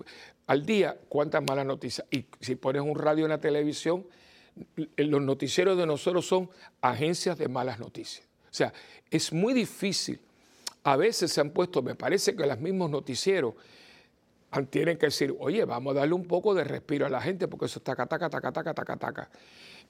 al 0.46 0.64
día 0.64 0.96
cuántas 1.08 1.42
malas 1.42 1.66
noticias. 1.66 2.06
Y 2.08 2.26
si 2.40 2.54
pones 2.54 2.82
un 2.82 2.94
radio 2.94 3.24
en 3.24 3.30
la 3.30 3.40
televisión, 3.40 4.06
los 4.96 5.20
noticieros 5.20 5.76
de 5.76 5.84
nosotros 5.84 6.24
son 6.24 6.48
agencias 6.80 7.36
de 7.36 7.48
malas 7.48 7.80
noticias. 7.80 8.24
O 8.44 8.54
sea, 8.54 8.72
es 9.10 9.32
muy 9.32 9.54
difícil. 9.54 10.20
A 10.84 10.96
veces 10.96 11.32
se 11.32 11.40
han 11.40 11.50
puesto, 11.50 11.82
me 11.82 11.96
parece 11.96 12.36
que 12.36 12.46
los 12.46 12.60
mismos 12.60 12.88
noticieros 12.88 13.54
tienen 14.70 14.96
que 14.96 15.06
decir, 15.06 15.34
oye, 15.40 15.64
vamos 15.64 15.96
a 15.96 16.00
darle 16.00 16.14
un 16.14 16.28
poco 16.28 16.54
de 16.54 16.62
respiro 16.62 17.06
a 17.06 17.08
la 17.08 17.20
gente 17.20 17.48
porque 17.48 17.66
eso 17.66 17.80
está 17.80 17.96
taca, 17.96 18.06
taca, 18.06 18.30
taca, 18.30 18.52
taca, 18.52 18.72
taca, 18.72 18.96
taca. 18.96 19.30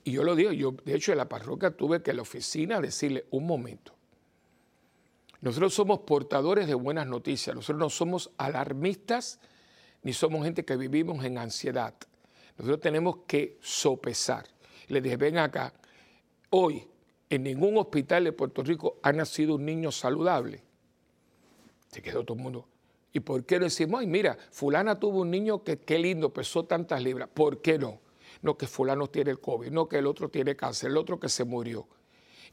Y 0.03 0.13
yo 0.13 0.23
lo 0.23 0.35
digo, 0.35 0.51
yo 0.51 0.71
de 0.83 0.95
hecho 0.95 1.11
en 1.11 1.19
la 1.19 1.29
parroquia 1.29 1.69
tuve 1.69 2.01
que 2.01 2.09
en 2.09 2.17
la 2.17 2.23
oficina 2.23 2.81
decirle, 2.81 3.25
un 3.29 3.45
momento, 3.45 3.93
nosotros 5.41 5.73
somos 5.73 5.99
portadores 5.99 6.67
de 6.67 6.73
buenas 6.73 7.07
noticias, 7.07 7.55
nosotros 7.55 7.79
no 7.79 7.89
somos 7.89 8.31
alarmistas 8.37 9.39
ni 10.03 10.13
somos 10.13 10.43
gente 10.43 10.65
que 10.65 10.75
vivimos 10.75 11.23
en 11.25 11.37
ansiedad. 11.37 11.93
Nosotros 12.57 12.79
tenemos 12.79 13.17
que 13.27 13.57
sopesar. 13.61 14.45
Le 14.87 15.01
dije, 15.01 15.17
ven 15.17 15.37
acá, 15.37 15.73
hoy 16.49 16.87
en 17.29 17.43
ningún 17.43 17.77
hospital 17.77 18.23
de 18.23 18.31
Puerto 18.31 18.63
Rico 18.63 18.99
ha 19.03 19.11
nacido 19.11 19.55
un 19.55 19.65
niño 19.65 19.91
saludable. 19.91 20.63
Se 21.89 22.01
quedó 22.01 22.23
todo 22.23 22.37
el 22.37 22.43
mundo. 22.43 22.67
¿Y 23.13 23.19
por 23.19 23.45
qué 23.45 23.59
no 23.59 23.65
decimos, 23.65 24.01
ay, 24.01 24.07
mira, 24.07 24.37
fulana 24.51 24.99
tuvo 24.99 25.21
un 25.21 25.31
niño 25.31 25.63
que 25.63 25.79
qué 25.79 25.99
lindo, 25.99 26.31
pesó 26.33 26.65
tantas 26.65 27.01
libras? 27.01 27.29
¿Por 27.33 27.61
qué 27.61 27.77
no? 27.77 27.99
No 28.41 28.57
que 28.57 28.67
fulano 28.67 29.07
tiene 29.07 29.31
el 29.31 29.39
COVID, 29.39 29.71
no 29.71 29.87
que 29.87 29.97
el 29.97 30.07
otro 30.07 30.29
tiene 30.29 30.55
cáncer, 30.55 30.91
el 30.91 30.97
otro 30.97 31.19
que 31.19 31.29
se 31.29 31.43
murió. 31.43 31.87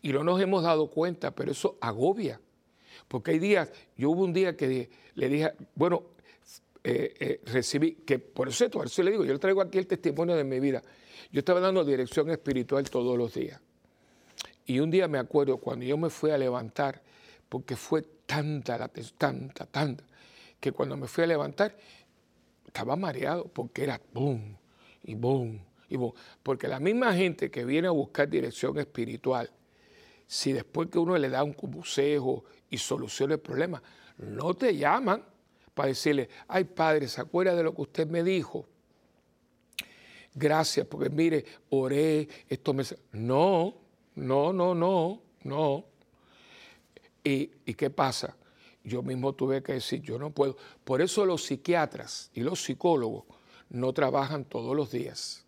Y 0.00 0.12
no 0.12 0.24
nos 0.24 0.40
hemos 0.40 0.62
dado 0.62 0.88
cuenta, 0.90 1.34
pero 1.34 1.52
eso 1.52 1.76
agobia. 1.80 2.40
Porque 3.08 3.32
hay 3.32 3.38
días, 3.38 3.72
yo 3.96 4.10
hubo 4.10 4.24
un 4.24 4.32
día 4.32 4.56
que 4.56 4.88
le 5.14 5.28
dije, 5.28 5.52
bueno, 5.74 6.04
eh, 6.82 7.14
eh, 7.18 7.40
recibí, 7.46 7.94
que 7.96 8.18
por 8.18 8.48
eso, 8.48 8.68
por 8.70 8.86
eso 8.86 9.02
le 9.02 9.12
digo, 9.12 9.24
yo 9.24 9.32
le 9.32 9.38
traigo 9.38 9.62
aquí 9.62 9.78
el 9.78 9.86
testimonio 9.86 10.36
de 10.36 10.44
mi 10.44 10.60
vida. 10.60 10.82
Yo 11.32 11.38
estaba 11.38 11.60
dando 11.60 11.84
dirección 11.84 12.30
espiritual 12.30 12.88
todos 12.90 13.16
los 13.16 13.34
días. 13.34 13.60
Y 14.66 14.80
un 14.80 14.90
día 14.90 15.08
me 15.08 15.18
acuerdo 15.18 15.58
cuando 15.58 15.84
yo 15.84 15.96
me 15.96 16.10
fui 16.10 16.30
a 16.30 16.38
levantar, 16.38 17.02
porque 17.48 17.76
fue 17.76 18.02
tanta 18.26 18.78
la 18.78 18.88
tanta, 18.88 19.66
tanta, 19.66 20.04
que 20.60 20.72
cuando 20.72 20.96
me 20.96 21.06
fui 21.06 21.24
a 21.24 21.26
levantar 21.26 21.76
estaba 22.74 22.96
mareado 22.96 23.44
porque 23.44 23.84
era 23.84 24.00
boom 24.12 24.56
y 25.04 25.14
boom 25.14 25.60
y 25.88 25.96
boom. 25.96 26.12
Porque 26.42 26.66
la 26.66 26.80
misma 26.80 27.14
gente 27.14 27.48
que 27.48 27.64
viene 27.64 27.86
a 27.86 27.92
buscar 27.92 28.28
dirección 28.28 28.76
espiritual, 28.78 29.48
si 30.26 30.52
después 30.52 30.88
que 30.90 30.98
uno 30.98 31.16
le 31.16 31.28
da 31.28 31.44
un 31.44 31.52
consejo 31.52 32.44
y 32.74 32.78
soluciona 32.78 33.34
el 33.34 33.40
problema, 33.40 33.80
no 34.18 34.52
te 34.54 34.76
llaman 34.76 35.24
para 35.72 35.88
decirle, 35.88 36.28
ay 36.48 36.64
padre, 36.64 37.06
¿se 37.06 37.20
acuerda 37.20 37.54
de 37.54 37.62
lo 37.62 37.72
que 37.72 37.82
usted 37.82 38.08
me 38.08 38.24
dijo? 38.24 38.66
Gracias, 40.34 40.84
porque 40.88 41.08
mire, 41.08 41.44
oré, 41.70 42.28
esto 42.48 42.74
me... 42.74 42.82
No, 43.12 43.76
no, 44.16 44.52
no, 44.52 44.74
no, 44.74 45.22
no. 45.44 45.84
¿Y, 47.22 47.50
¿Y 47.64 47.74
qué 47.74 47.90
pasa? 47.90 48.36
Yo 48.82 49.02
mismo 49.02 49.32
tuve 49.34 49.62
que 49.62 49.74
decir, 49.74 50.02
yo 50.02 50.18
no 50.18 50.30
puedo. 50.30 50.56
Por 50.82 51.00
eso 51.00 51.24
los 51.24 51.44
psiquiatras 51.44 52.30
y 52.34 52.40
los 52.40 52.60
psicólogos 52.60 53.24
no 53.70 53.92
trabajan 53.92 54.44
todos 54.44 54.74
los 54.74 54.90
días. 54.90 55.44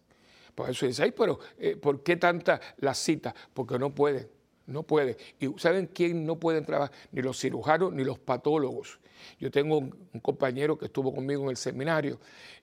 Por 0.55 0.71
eso 0.71 0.87
dicen, 0.87 1.07
ay, 1.07 1.11
pero 1.11 1.41
eh, 1.59 1.75
¿por 1.75 2.05
qué 2.05 2.17
tanta 2.17 2.61
la 2.79 2.95
cita? 2.95 3.35
Porque 3.53 3.79
no 3.81 3.93
pueden. 3.93 4.36
No 4.67 4.83
puede. 4.83 5.17
¿Y 5.39 5.49
saben 5.59 5.87
quién 5.87 6.27
no 6.27 6.37
puede 6.37 6.61
trabajar? 6.63 6.95
Ni 7.13 7.23
los 7.23 7.41
cirujanos 7.41 7.93
ni 7.93 8.05
los 8.05 8.19
patólogos. 8.19 8.99
Yo 9.39 9.51
tengo 9.51 9.79
un, 9.79 9.91
compañero 10.23 10.77
que 10.77 10.87
estuvo 10.87 11.15
conmigo 11.15 11.45
en 11.45 11.51
el 11.51 11.57
seminario 11.57 12.19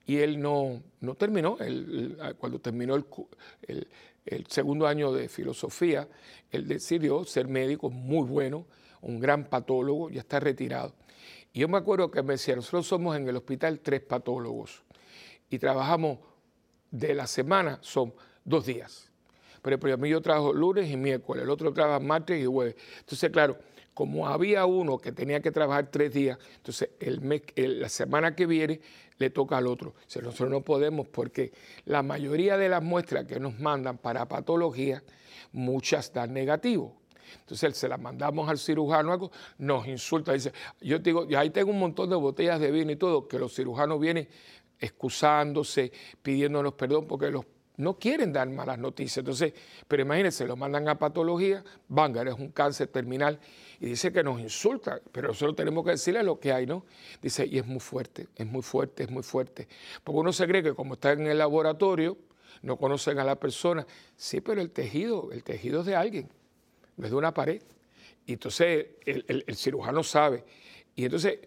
y 0.05 0.17
él 0.17 0.39
no, 0.39 0.83
no 0.99 1.15
terminó. 1.15 1.57
cuando 2.37 2.59
terminó 2.59 2.95
el, 2.95 3.87
segundo 4.47 4.85
año 4.85 5.13
de 5.13 5.29
filosofía, 5.29 6.07
él 6.51 6.67
decidió 6.67 7.23
ser 7.23 7.47
médico 7.47 7.89
muy 7.89 8.27
bueno, 8.27 8.65
un 9.01 9.19
gran 9.19 9.45
patólogo, 9.45 10.09
ya 10.09 10.21
está 10.21 10.39
retirado. 10.39 10.93
Y 11.53 11.61
yo 11.61 11.67
me 11.67 11.77
acuerdo 11.77 12.11
que 12.11 12.21
me 12.21 12.33
decía, 12.33 12.55
nosotros 12.55 12.87
somos 12.87 13.15
en 13.15 13.27
el 13.27 13.37
hospital 13.37 13.79
tres 13.79 14.01
patólogos 14.01 14.83
y 15.49 15.59
trabajamos 15.59 16.19
de 16.91 17.13
la 17.13 17.27
semana, 17.27 17.79
son 17.81 18.13
dos 18.43 18.65
días 18.65 19.12
pero, 19.63 19.93
a 19.93 19.97
mí 19.97 20.09
yo 20.09 20.21
trabajo 20.21 20.53
lunes 20.53 20.91
y 20.91 20.97
miércoles, 20.97 21.43
el 21.43 21.49
otro 21.49 21.73
trabaja 21.73 21.99
martes 21.99 22.41
y 22.41 22.45
jueves. 22.45 22.75
Entonces, 22.99 23.31
claro, 23.31 23.57
como 23.93 24.27
había 24.27 24.65
uno 24.65 24.97
que 24.97 25.13
tenía 25.13 25.39
que 25.39 25.51
trabajar 25.51 25.89
tres 25.89 26.13
días, 26.13 26.37
entonces 26.57 26.89
el 26.99 27.21
mes, 27.21 27.43
la 27.55 27.87
semana 27.87 28.35
que 28.35 28.45
viene 28.45 28.81
le 29.17 29.29
toca 29.29 29.57
al 29.57 29.67
otro. 29.67 29.91
O 29.91 30.21
nosotros 30.21 30.49
no 30.49 30.61
podemos 30.61 31.07
porque 31.07 31.53
la 31.85 32.03
mayoría 32.03 32.57
de 32.57 32.67
las 32.67 32.83
muestras 32.83 33.25
que 33.25 33.39
nos 33.39 33.57
mandan 33.59 33.97
para 33.97 34.27
patología, 34.27 35.01
muchas 35.53 36.11
dan 36.11 36.33
negativo. 36.33 36.97
Entonces 37.39 37.77
se 37.77 37.87
las 37.87 38.01
mandamos 38.01 38.49
al 38.49 38.57
cirujano, 38.57 39.13
algo, 39.13 39.31
nos 39.59 39.87
insulta, 39.87 40.33
dice, 40.33 40.51
yo 40.81 40.99
digo, 40.99 41.25
ahí 41.37 41.51
tengo 41.51 41.71
un 41.71 41.79
montón 41.79 42.09
de 42.09 42.17
botellas 42.17 42.59
de 42.59 42.69
vino 42.69 42.91
y 42.91 42.97
todo, 42.97 43.27
que 43.29 43.39
los 43.39 43.55
cirujanos 43.55 43.99
vienen 43.99 44.27
excusándose, 44.77 45.91
pidiéndonos 46.21 46.73
perdón 46.73 47.07
porque 47.07 47.31
los 47.31 47.45
no 47.77 47.97
quieren 47.97 48.31
dar 48.31 48.49
malas 48.49 48.77
noticias. 48.77 49.19
Entonces, 49.19 49.53
pero 49.87 50.03
imagínense, 50.03 50.45
lo 50.45 50.55
mandan 50.55 50.87
a 50.87 50.97
patología, 50.97 51.63
Vanguard 51.87 52.27
es 52.27 52.35
un 52.35 52.49
cáncer 52.49 52.87
terminal 52.87 53.39
y 53.79 53.87
dice 53.87 54.11
que 54.11 54.23
nos 54.23 54.39
insulta, 54.39 55.01
pero 55.11 55.29
nosotros 55.29 55.55
tenemos 55.55 55.83
que 55.83 55.91
decirle 55.91 56.23
lo 56.23 56.39
que 56.39 56.51
hay, 56.53 56.65
¿no? 56.65 56.85
Dice, 57.21 57.45
y 57.45 57.57
es 57.57 57.65
muy 57.65 57.79
fuerte, 57.79 58.27
es 58.35 58.45
muy 58.45 58.61
fuerte, 58.61 59.03
es 59.03 59.09
muy 59.09 59.23
fuerte. 59.23 59.67
Porque 60.03 60.19
uno 60.19 60.31
se 60.31 60.47
cree 60.47 60.61
que 60.63 60.73
como 60.73 60.93
está 60.93 61.13
en 61.13 61.27
el 61.27 61.37
laboratorio, 61.37 62.17
no 62.61 62.77
conocen 62.77 63.19
a 63.19 63.23
la 63.23 63.39
persona. 63.39 63.85
Sí, 64.15 64.39
pero 64.39 64.61
el 64.61 64.69
tejido, 64.71 65.31
el 65.31 65.43
tejido 65.43 65.81
es 65.81 65.85
de 65.85 65.95
alguien, 65.95 66.29
no 66.95 67.05
es 67.05 67.11
de 67.11 67.17
una 67.17 67.33
pared. 67.33 67.61
Y 68.25 68.33
entonces 68.33 68.87
el, 69.05 69.43
el 69.45 69.55
cirujano 69.55 70.01
sabe. 70.03 70.45
Y 70.95 71.05
entonces, 71.05 71.39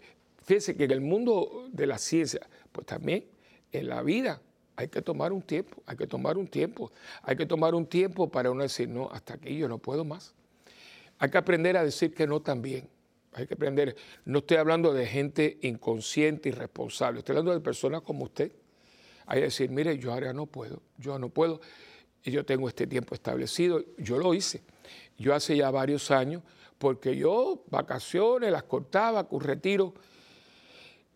fíjense 0.44 0.76
que 0.76 0.84
en 0.84 0.90
el 0.90 1.00
mundo 1.00 1.68
de 1.72 1.86
la 1.86 1.96
ciencia, 1.96 2.46
pues 2.72 2.86
también 2.86 3.24
en 3.72 3.88
la 3.88 4.02
vida, 4.02 4.42
hay 4.76 4.88
que 4.88 5.00
tomar 5.02 5.32
un 5.32 5.42
tiempo, 5.42 5.82
hay 5.86 5.96
que 5.96 6.06
tomar 6.06 6.36
un 6.36 6.46
tiempo, 6.46 6.92
hay 7.22 7.36
que 7.36 7.46
tomar 7.46 7.74
un 7.74 7.86
tiempo 7.86 8.28
para 8.28 8.50
uno 8.50 8.62
decir, 8.62 8.88
no, 8.88 9.08
hasta 9.10 9.34
aquí 9.34 9.56
yo 9.56 9.68
no 9.68 9.78
puedo 9.78 10.04
más. 10.04 10.34
Hay 11.18 11.30
que 11.30 11.38
aprender 11.38 11.76
a 11.78 11.82
decir 11.82 12.14
que 12.14 12.26
no 12.26 12.40
también. 12.40 12.88
Hay 13.32 13.46
que 13.46 13.54
aprender, 13.54 13.96
no 14.24 14.38
estoy 14.38 14.58
hablando 14.58 14.92
de 14.92 15.06
gente 15.06 15.58
inconsciente, 15.62 16.50
irresponsable, 16.50 17.18
estoy 17.18 17.34
hablando 17.34 17.52
de 17.52 17.60
personas 17.60 18.02
como 18.02 18.24
usted. 18.24 18.52
Hay 19.26 19.40
que 19.40 19.44
decir, 19.46 19.70
mire, 19.70 19.98
yo 19.98 20.12
ahora 20.12 20.32
no 20.32 20.46
puedo, 20.46 20.82
yo 20.98 21.18
no 21.18 21.28
puedo, 21.30 21.60
y 22.22 22.30
yo 22.30 22.44
tengo 22.44 22.68
este 22.68 22.86
tiempo 22.86 23.14
establecido, 23.14 23.82
yo 23.98 24.18
lo 24.18 24.34
hice. 24.34 24.62
Yo 25.18 25.34
hace 25.34 25.56
ya 25.56 25.70
varios 25.70 26.10
años, 26.10 26.42
porque 26.78 27.16
yo 27.16 27.62
vacaciones 27.70 28.52
las 28.52 28.64
cortaba, 28.64 29.28
con 29.28 29.40
retiro, 29.40 29.94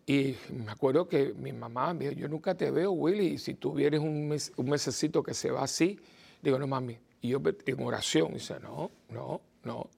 y 0.05 0.35
me 0.49 0.71
acuerdo 0.71 1.07
que 1.07 1.33
mi 1.33 1.53
mamá 1.53 1.93
me 1.93 2.09
dijo, 2.09 2.21
yo 2.21 2.27
nunca 2.27 2.55
te 2.55 2.71
veo, 2.71 2.91
Willy, 2.91 3.37
si 3.37 3.53
tú 3.53 3.73
vienes 3.73 3.99
un, 3.99 4.27
mes, 4.27 4.51
un 4.57 4.69
mesecito 4.69 5.21
que 5.21 5.33
se 5.33 5.51
va 5.51 5.63
así, 5.63 5.99
digo, 6.41 6.57
no 6.57 6.67
mami, 6.67 6.97
y 7.21 7.29
yo 7.29 7.41
en 7.65 7.83
oración, 7.83 8.33
dice, 8.33 8.59
no, 8.59 8.91
no, 9.09 9.41
no. 9.63 9.89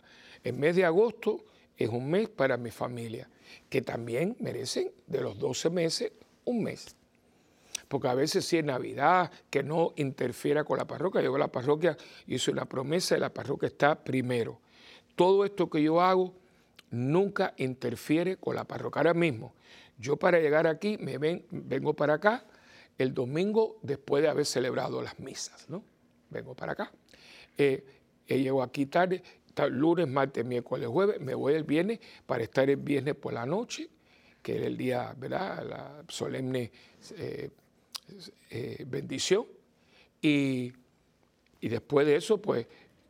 El 0.43 0.53
mes 0.53 0.75
de 0.75 0.83
agosto 0.83 1.45
es 1.77 1.89
un 1.89 2.09
mes 2.09 2.27
para 2.27 2.57
mi 2.57 2.69
familia, 2.69 3.29
que 3.69 3.81
también 3.81 4.35
merecen 4.39 4.91
de 5.07 5.21
los 5.21 5.37
12 5.39 5.69
meses 5.69 6.11
un 6.45 6.63
mes. 6.63 6.95
Porque 7.87 8.07
a 8.07 8.13
veces 8.13 8.45
si 8.45 8.57
es 8.57 8.65
Navidad, 8.65 9.31
que 9.49 9.63
no 9.63 9.93
interfiera 9.95 10.63
con 10.63 10.77
la 10.77 10.85
parroquia. 10.85 11.21
Yo 11.21 11.37
la 11.37 11.47
parroquia 11.47 11.95
hice 12.27 12.51
una 12.51 12.65
promesa 12.65 13.15
y 13.15 13.19
la 13.19 13.33
parroquia 13.33 13.67
está 13.67 14.03
primero. 14.03 14.59
Todo 15.15 15.45
esto 15.45 15.69
que 15.69 15.81
yo 15.81 16.01
hago 16.01 16.33
nunca 16.89 17.53
interfiere 17.57 18.37
con 18.37 18.55
la 18.55 18.63
parroquia. 18.63 19.01
Ahora 19.01 19.13
mismo, 19.13 19.53
yo 20.03 20.17
para 20.17 20.39
llegar 20.39 20.67
aquí 20.67 20.97
me 20.99 21.17
ven, 21.17 21.45
vengo 21.49 21.95
para 21.95 22.15
acá 22.15 22.45
el 22.97 23.13
domingo 23.13 23.79
después 23.81 24.21
de 24.21 24.29
haber 24.29 24.45
celebrado 24.45 25.01
las 25.01 25.19
misas, 25.19 25.69
¿no? 25.69 25.83
Vengo 26.29 26.55
para 26.55 26.73
acá. 26.73 26.91
Eh, 27.57 27.85
eh, 28.27 28.39
llego 28.39 28.61
aquí 28.61 28.85
tarde, 28.85 29.23
lunes, 29.69 30.07
martes, 30.07 30.45
miércoles, 30.45 30.87
jueves, 30.87 31.19
me 31.21 31.33
voy 31.33 31.53
el 31.53 31.63
viernes 31.63 31.99
para 32.25 32.43
estar 32.43 32.69
el 32.69 32.77
viernes 32.77 33.15
por 33.15 33.33
la 33.33 33.45
noche 33.45 33.89
que 34.43 34.57
era 34.57 34.67
el 34.67 34.77
día, 34.77 35.15
¿verdad? 35.17 35.65
La 35.65 36.03
solemne 36.09 36.69
eh, 37.17 37.49
eh, 38.49 38.83
bendición. 38.85 39.47
Y, 40.21 40.71
después 41.61 42.05
de 42.05 42.17
eso, 42.17 42.41
pues, 42.41 42.67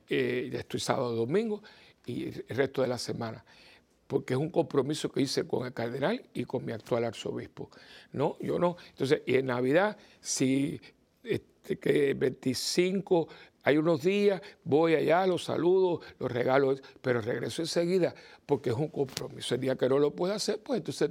eh, 0.08 0.50
estoy 0.54 0.80
sábado, 0.80 1.16
domingo 1.16 1.64
y 2.06 2.26
el 2.26 2.46
resto 2.50 2.84
de 2.84 2.88
la 2.88 3.00
semana 3.00 3.44
porque 4.14 4.36
es 4.36 4.40
un 4.40 4.52
compromiso 4.52 5.12
que 5.12 5.22
hice 5.22 5.48
con 5.48 5.66
el 5.66 5.74
cardenal 5.74 6.24
y 6.36 6.46
con 6.46 6.64
mi 6.64 6.72
actual 6.72 7.04
arzobispo. 7.04 7.72
No, 8.12 8.38
yo 8.40 8.60
no. 8.60 8.78
Entonces, 8.90 9.24
y 9.26 9.38
en 9.38 9.48
Navidad, 9.48 9.98
si 10.22 10.80
este, 11.24 11.80
que 11.80 12.14
25 12.14 13.28
hay 13.64 13.78
unos 13.78 14.04
días, 14.04 14.40
voy 14.66 14.94
allá, 14.94 15.26
los 15.26 15.46
saludo, 15.46 16.02
los 16.20 16.32
regalo, 16.32 16.76
pero 17.02 17.22
regreso 17.22 17.64
enseguida 17.64 18.14
porque 18.46 18.70
es 18.70 18.76
un 18.76 18.90
compromiso. 18.90 19.56
El 19.56 19.62
día 19.62 19.76
que 19.76 19.90
no 19.90 19.98
lo 19.98 20.12
pueda 20.12 20.36
hacer, 20.36 20.60
pues 20.62 20.78
entonces 20.78 21.10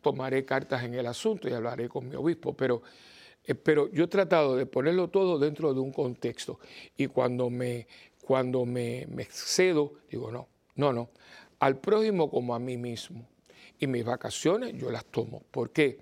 tomaré 0.00 0.46
cartas 0.46 0.82
en 0.84 0.94
el 0.94 1.06
asunto 1.06 1.50
y 1.50 1.52
hablaré 1.52 1.86
con 1.86 2.08
mi 2.08 2.14
obispo. 2.14 2.56
Pero, 2.56 2.80
eh, 3.44 3.54
pero 3.54 3.90
yo 3.92 4.04
he 4.04 4.08
tratado 4.08 4.56
de 4.56 4.64
ponerlo 4.64 5.08
todo 5.08 5.38
dentro 5.38 5.74
de 5.74 5.80
un 5.80 5.92
contexto. 5.92 6.60
Y 6.96 7.08
cuando 7.08 7.50
me, 7.50 7.86
cuando 8.24 8.64
me, 8.64 9.06
me 9.10 9.24
excedo, 9.24 9.92
digo, 10.10 10.32
no, 10.32 10.48
no, 10.76 10.94
no. 10.94 11.10
Al 11.60 11.78
prójimo 11.78 12.30
como 12.30 12.54
a 12.54 12.58
mí 12.58 12.76
mismo. 12.76 13.26
Y 13.78 13.86
mis 13.86 14.04
vacaciones 14.04 14.74
yo 14.74 14.90
las 14.90 15.04
tomo. 15.04 15.42
¿Por 15.50 15.70
qué? 15.70 15.98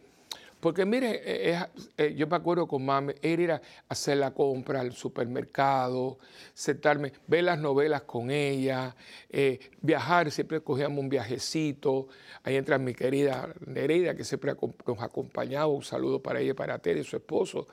Porque 0.61 0.87
mire, 0.87 1.21
eh, 1.25 1.59
eh, 1.99 2.15
yo 2.17 2.27
me 2.27 2.37
acuerdo 2.37 2.67
con 2.67 2.85
mami, 2.85 3.13
era 3.21 3.43
ir 3.43 3.53
a 3.53 3.63
hacer 3.89 4.17
la 4.17 4.33
compra 4.33 4.81
al 4.81 4.93
supermercado, 4.95 6.19
sentarme, 6.55 7.13
ver 7.27 7.45
las 7.45 7.59
novelas 7.59 8.03
con 8.03 8.31
ella, 8.31 8.97
eh, 9.29 9.61
viajar, 9.83 10.31
siempre 10.31 10.61
cogíamos 10.63 10.99
un 10.99 11.11
viajecito. 11.11 12.09
Ahí 12.43 12.57
entra 12.57 12.79
mi 12.79 12.95
querida 12.95 13.53
Nereida, 13.67 14.17
que 14.17 14.25
siempre 14.25 14.55
nos 14.87 15.03
acompañaba, 15.03 15.67
un 15.67 15.85
saludo 15.85 16.23
para 16.23 16.41
ella, 16.41 16.55
para 16.55 16.79
Tere, 16.79 17.05
su 17.05 17.17
esposo, 17.17 17.69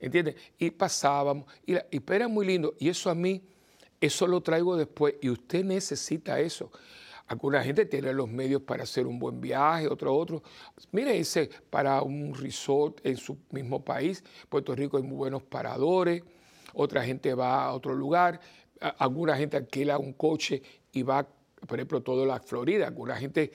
¿entiendes? 0.00 0.34
Y 0.58 0.70
pasábamos, 0.70 1.44
y, 1.66 1.74
y 1.76 2.02
era 2.10 2.28
muy 2.28 2.46
lindo. 2.46 2.74
Y 2.78 2.88
eso 2.88 3.10
a 3.10 3.14
mí, 3.14 3.42
eso 4.00 4.26
lo 4.26 4.40
traigo 4.40 4.76
después, 4.76 5.14
y 5.20 5.28
usted 5.28 5.64
necesita 5.64 6.40
eso. 6.40 6.72
Alguna 7.32 7.64
gente 7.64 7.86
tiene 7.86 8.12
los 8.12 8.28
medios 8.28 8.60
para 8.60 8.82
hacer 8.82 9.06
un 9.06 9.18
buen 9.18 9.40
viaje, 9.40 9.88
otro, 9.88 10.14
otro. 10.14 10.42
Mire, 10.90 11.18
ese 11.18 11.48
para 11.70 12.02
un 12.02 12.34
resort 12.34 13.00
en 13.06 13.16
su 13.16 13.38
mismo 13.52 13.82
país. 13.82 14.22
Puerto 14.50 14.74
Rico 14.74 14.98
hay 14.98 15.02
muy 15.02 15.16
buenos 15.16 15.42
paradores. 15.42 16.22
Otra 16.74 17.02
gente 17.02 17.32
va 17.32 17.64
a 17.64 17.72
otro 17.72 17.94
lugar. 17.94 18.38
Alguna 18.98 19.34
gente 19.34 19.56
alquila 19.56 19.96
un 19.96 20.12
coche 20.12 20.62
y 20.92 21.02
va, 21.04 21.26
por 21.66 21.78
ejemplo, 21.78 22.02
toda 22.02 22.26
la 22.26 22.38
Florida. 22.38 22.88
Alguna 22.88 23.16
gente 23.16 23.50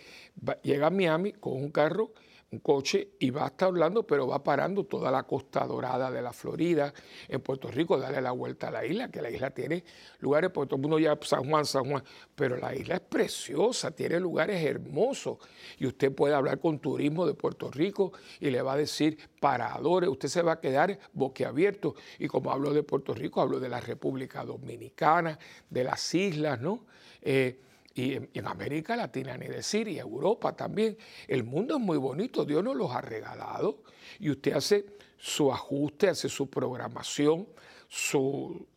llega 0.64 0.88
a 0.88 0.90
Miami 0.90 1.34
con 1.34 1.54
un 1.54 1.70
carro 1.70 2.14
un 2.52 2.60
coche 2.60 3.10
y 3.20 3.30
va 3.30 3.46
hasta 3.46 3.68
Orlando, 3.68 4.08
pero 4.08 4.28
va 4.28 4.42
parando 4.42 4.86
toda 4.86 5.12
la 5.12 5.24
costa 5.24 5.66
dorada 5.66 6.10
de 6.10 6.22
la 6.22 6.32
Florida, 6.32 6.94
en 7.28 7.42
Puerto 7.42 7.70
Rico, 7.70 7.98
darle 7.98 8.22
la 8.22 8.32
vuelta 8.32 8.70
a 8.70 8.72
la 8.72 8.86
isla, 8.86 9.12
que 9.12 9.22
la 9.22 9.30
isla 9.30 9.50
tiene 9.50 9.84
lugares, 10.20 10.52
porque 10.52 10.70
todo 10.70 10.78
el 10.78 10.82
mundo 10.82 11.00
ya 11.00 11.18
San 11.22 11.50
Juan, 11.50 11.66
San 11.66 11.90
Juan, 11.90 12.04
pero 12.36 12.58
la 12.58 12.74
isla 12.74 12.96
es 12.96 13.02
preciosa, 13.02 13.92
tiene 13.92 14.20
lugares 14.20 14.64
hermosos 14.64 15.38
y 15.78 15.88
usted 15.88 16.14
puede 16.14 16.36
hablar 16.36 16.60
con 16.60 16.80
turismo 16.80 17.26
de 17.26 17.34
Puerto 17.34 17.70
Rico 17.70 18.14
y 18.40 18.50
le 18.50 18.62
va 18.62 18.74
a 18.74 18.78
decir 18.78 19.18
paradores, 19.42 20.10
usted 20.10 20.30
se 20.30 20.42
va 20.42 20.54
a 20.54 20.60
quedar 20.62 20.98
boquiabierto 21.12 21.96
y 22.18 22.28
como 22.28 22.52
hablo 22.52 22.74
de 22.74 22.84
Puerto 22.84 23.14
Rico, 23.14 23.42
hablo 23.42 23.60
de 23.60 23.68
la 23.68 23.82
República 23.82 24.46
Dominicana, 24.46 25.38
de 25.70 25.84
las 25.84 26.14
islas, 26.16 26.62
¿no? 26.62 26.86
Eh, 27.22 27.60
y 27.98 28.14
en, 28.14 28.48
América 28.48 28.96
Latina, 28.96 29.36
ni 29.38 29.48
decir, 29.48 29.88
y 29.88 29.98
Europa 29.98 30.56
también. 30.56 30.96
El 31.28 31.44
mundo 31.44 31.78
es 31.78 31.82
muy 31.82 31.98
bonito, 31.98 32.46
Dios 32.46 32.64
nos 32.64 32.76
los 32.76 32.92
ha 32.92 33.02
regalado 33.02 33.82
y 34.20 34.30
usted 34.30 34.54
hace 34.54 34.86
su 35.18 35.52
ajuste, 35.52 36.08
hace 36.08 36.30
su 36.30 36.48
programación, 36.48 37.48
su, 37.88 38.68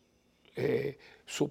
eh, 0.56 0.96
su 1.26 1.50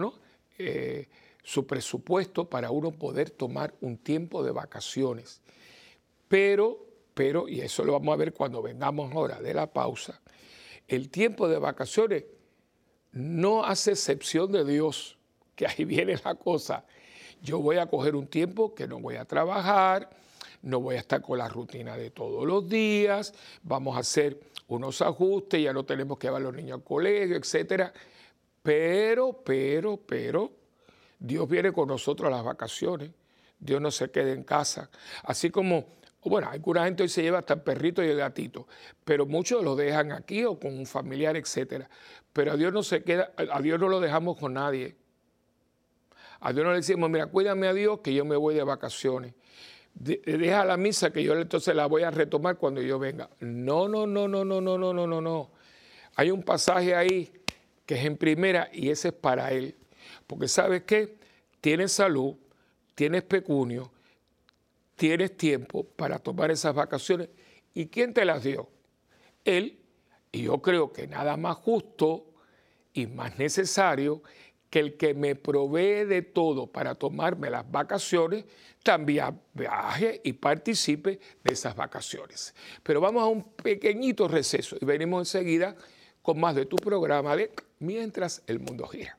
¿no? 0.00 0.14
Eh, 0.58 1.08
su 1.44 1.66
presupuesto 1.66 2.50
para 2.50 2.72
uno 2.72 2.90
poder 2.90 3.30
tomar 3.30 3.74
un 3.80 3.96
tiempo 3.98 4.42
de 4.42 4.50
vacaciones. 4.50 5.40
Pero, 6.26 6.84
pero, 7.14 7.48
y 7.48 7.60
eso 7.60 7.84
lo 7.84 7.92
vamos 7.92 8.12
a 8.12 8.16
ver 8.16 8.32
cuando 8.32 8.60
vengamos 8.60 9.12
ahora 9.12 9.40
de 9.40 9.54
la 9.54 9.72
pausa, 9.72 10.20
el 10.88 11.10
tiempo 11.10 11.46
de 11.48 11.58
vacaciones 11.58 12.24
no 13.12 13.64
hace 13.64 13.92
excepción 13.92 14.50
de 14.50 14.64
Dios, 14.64 15.16
que 15.54 15.68
ahí 15.68 15.84
viene 15.84 16.18
la 16.24 16.34
cosa 16.34 16.84
yo 17.44 17.60
voy 17.60 17.76
a 17.76 17.86
coger 17.86 18.16
un 18.16 18.26
tiempo 18.26 18.74
que 18.74 18.88
no 18.88 18.98
voy 18.98 19.16
a 19.16 19.26
trabajar, 19.26 20.08
no 20.62 20.80
voy 20.80 20.96
a 20.96 21.00
estar 21.00 21.20
con 21.20 21.36
la 21.36 21.46
rutina 21.46 21.94
de 21.94 22.10
todos 22.10 22.46
los 22.46 22.66
días, 22.66 23.34
vamos 23.62 23.96
a 23.96 24.00
hacer 24.00 24.40
unos 24.68 25.02
ajustes, 25.02 25.62
ya 25.62 25.74
no 25.74 25.84
tenemos 25.84 26.16
que 26.16 26.26
llevar 26.26 26.40
a 26.40 26.44
los 26.44 26.54
niños 26.54 26.78
al 26.78 26.82
colegio, 26.82 27.36
etcétera. 27.36 27.92
Pero, 28.62 29.42
pero, 29.44 29.98
pero, 29.98 30.52
Dios 31.18 31.46
viene 31.46 31.70
con 31.70 31.88
nosotros 31.88 32.28
a 32.28 32.36
las 32.36 32.44
vacaciones. 32.44 33.10
Dios 33.58 33.78
no 33.78 33.90
se 33.90 34.10
queda 34.10 34.32
en 34.32 34.42
casa. 34.42 34.88
Así 35.22 35.50
como, 35.50 35.84
bueno, 36.24 36.48
alguna 36.48 36.86
gente 36.86 37.02
hoy 37.02 37.10
se 37.10 37.22
lleva 37.22 37.40
hasta 37.40 37.54
el 37.54 37.60
perrito 37.60 38.02
y 38.02 38.08
el 38.08 38.16
gatito, 38.16 38.66
pero 39.04 39.26
muchos 39.26 39.62
lo 39.62 39.76
dejan 39.76 40.12
aquí 40.12 40.44
o 40.44 40.58
con 40.58 40.78
un 40.78 40.86
familiar, 40.86 41.36
etcétera. 41.36 41.90
Pero 42.32 42.52
a 42.52 42.56
Dios 42.56 42.72
no 42.72 42.82
se 42.82 43.02
queda, 43.04 43.32
a 43.36 43.60
Dios 43.60 43.78
no 43.78 43.88
lo 43.90 44.00
dejamos 44.00 44.38
con 44.38 44.54
nadie. 44.54 44.96
A 46.44 46.52
Dios 46.52 46.62
no 46.62 46.72
le 46.72 46.76
decimos, 46.76 47.08
mira, 47.08 47.26
cuídame 47.26 47.66
a 47.68 47.72
Dios 47.72 48.00
que 48.00 48.12
yo 48.12 48.22
me 48.26 48.36
voy 48.36 48.54
de 48.54 48.62
vacaciones. 48.62 49.32
deja 49.94 50.62
la 50.66 50.76
misa 50.76 51.10
que 51.10 51.24
yo 51.24 51.32
entonces 51.32 51.74
la 51.74 51.86
voy 51.86 52.02
a 52.02 52.10
retomar 52.10 52.58
cuando 52.58 52.82
yo 52.82 52.98
venga. 52.98 53.30
No, 53.40 53.88
no, 53.88 54.06
no, 54.06 54.28
no, 54.28 54.44
no, 54.44 54.60
no, 54.60 54.76
no, 54.76 54.92
no, 54.92 55.06
no, 55.06 55.20
no. 55.22 55.50
Hay 56.16 56.30
un 56.30 56.42
pasaje 56.42 56.94
ahí 56.94 57.32
que 57.86 57.94
es 57.94 58.04
en 58.04 58.18
primera 58.18 58.68
y 58.74 58.90
ese 58.90 59.08
es 59.08 59.14
para 59.14 59.52
él. 59.52 59.74
Porque 60.26 60.46
sabes 60.46 60.82
qué? 60.82 61.16
Tienes 61.62 61.92
salud, 61.92 62.34
tienes 62.94 63.22
pecunio, 63.22 63.90
tienes 64.96 65.38
tiempo 65.38 65.84
para 65.96 66.18
tomar 66.18 66.50
esas 66.50 66.74
vacaciones. 66.74 67.30
¿Y 67.72 67.86
quién 67.86 68.12
te 68.12 68.22
las 68.26 68.44
dio? 68.44 68.68
Él. 69.46 69.78
Y 70.30 70.42
yo 70.42 70.60
creo 70.60 70.92
que 70.92 71.06
nada 71.06 71.38
más 71.38 71.56
justo 71.56 72.26
y 72.92 73.06
más 73.06 73.38
necesario 73.38 74.22
que 74.74 74.80
el 74.80 74.96
que 74.96 75.14
me 75.14 75.36
provee 75.36 76.04
de 76.04 76.22
todo 76.22 76.66
para 76.66 76.96
tomarme 76.96 77.48
las 77.48 77.70
vacaciones, 77.70 78.44
también 78.82 79.40
viaje 79.52 80.20
y 80.24 80.32
participe 80.32 81.20
de 81.44 81.52
esas 81.52 81.76
vacaciones. 81.76 82.52
Pero 82.82 83.00
vamos 83.00 83.22
a 83.22 83.26
un 83.26 83.44
pequeñito 83.44 84.26
receso 84.26 84.76
y 84.80 84.84
venimos 84.84 85.20
enseguida 85.32 85.76
con 86.22 86.40
más 86.40 86.56
de 86.56 86.66
tu 86.66 86.74
programa 86.74 87.36
de 87.36 87.52
Mientras 87.78 88.42
el 88.48 88.58
mundo 88.58 88.88
gira. 88.88 89.16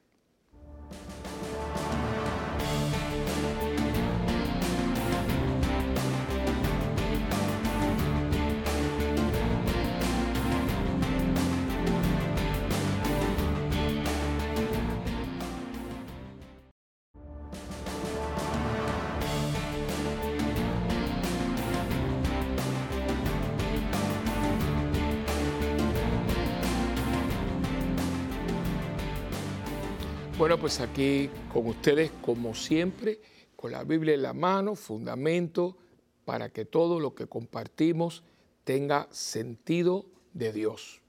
Bueno, 30.45 30.59
pues 30.59 30.79
aquí 30.79 31.27
con 31.51 31.65
ustedes, 31.65 32.11
como 32.21 32.53
siempre, 32.53 33.19
con 33.55 33.71
la 33.71 33.83
Biblia 33.83 34.13
en 34.13 34.21
la 34.21 34.33
mano, 34.33 34.75
fundamento 34.75 35.75
para 36.23 36.49
que 36.49 36.65
todo 36.65 36.99
lo 36.99 37.15
que 37.15 37.25
compartimos 37.25 38.21
tenga 38.63 39.07
sentido 39.09 40.05
de 40.33 40.53
Dios. 40.53 41.01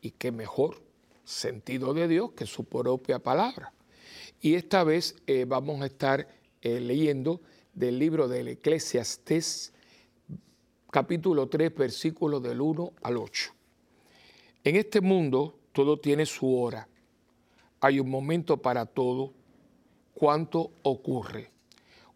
Y 0.00 0.12
qué 0.12 0.32
mejor 0.32 0.80
sentido 1.22 1.92
de 1.92 2.08
Dios 2.08 2.32
que 2.32 2.46
su 2.46 2.64
propia 2.64 3.18
palabra. 3.18 3.74
Y 4.40 4.54
esta 4.54 4.84
vez 4.84 5.16
eh, 5.26 5.44
vamos 5.46 5.82
a 5.82 5.84
estar 5.84 6.26
eh, 6.62 6.80
leyendo 6.80 7.42
del 7.74 7.98
libro 7.98 8.26
del 8.26 8.48
Eclesiastés, 8.48 9.74
capítulo 10.90 11.46
3, 11.46 11.74
versículos 11.74 12.42
del 12.42 12.62
1 12.62 12.94
al 13.02 13.18
8. 13.18 13.52
En 14.64 14.76
este 14.76 15.02
mundo 15.02 15.58
todo 15.74 15.98
tiene 15.98 16.24
su 16.24 16.58
hora 16.58 16.88
hay 17.80 18.00
un 18.00 18.10
momento 18.10 18.56
para 18.62 18.86
todo 18.86 19.32
cuanto 20.14 20.70
ocurre. 20.82 21.50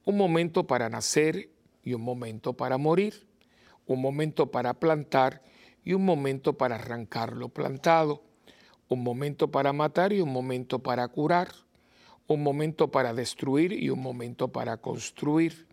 Un 0.04 0.16
momento 0.16 0.66
para 0.66 0.88
nacer 0.88 1.50
y 1.84 1.94
un 1.94 2.02
momento 2.02 2.52
para 2.52 2.78
morir. 2.78 3.26
Un 3.86 4.00
momento 4.00 4.50
para 4.50 4.74
plantar 4.74 5.42
y 5.84 5.92
un 5.92 6.04
momento 6.04 6.54
para 6.54 6.76
arrancar 6.76 7.36
lo 7.36 7.48
plantado. 7.48 8.22
Un 8.88 9.02
momento 9.02 9.50
para 9.50 9.72
matar 9.72 10.12
y 10.12 10.20
un 10.20 10.32
momento 10.32 10.80
para 10.80 11.06
curar. 11.08 11.52
Un 12.26 12.42
momento 12.42 12.90
para 12.90 13.14
destruir 13.14 13.72
y 13.72 13.90
un 13.90 14.00
momento 14.00 14.48
para 14.48 14.76
construir. 14.76 15.66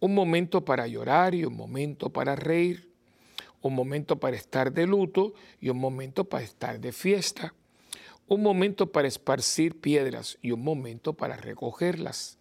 un 0.00 0.14
momento 0.14 0.64
para 0.64 0.86
llorar 0.86 1.34
y 1.34 1.44
un 1.44 1.56
momento 1.56 2.10
para 2.10 2.36
reír, 2.36 2.90
un 3.62 3.74
momento 3.74 4.18
para 4.18 4.36
estar 4.36 4.72
de 4.72 4.86
luto 4.86 5.32
y 5.60 5.70
un 5.70 5.78
momento 5.78 6.24
para 6.24 6.44
estar 6.44 6.80
de 6.80 6.92
fiesta, 6.92 7.54
un 8.28 8.42
momento 8.42 8.90
para 8.90 9.06
esparcir 9.06 9.80
piedras 9.80 10.38
y 10.42 10.50
un 10.50 10.62
momento 10.62 11.12
para 11.12 11.36
recogerlas, 11.36 12.38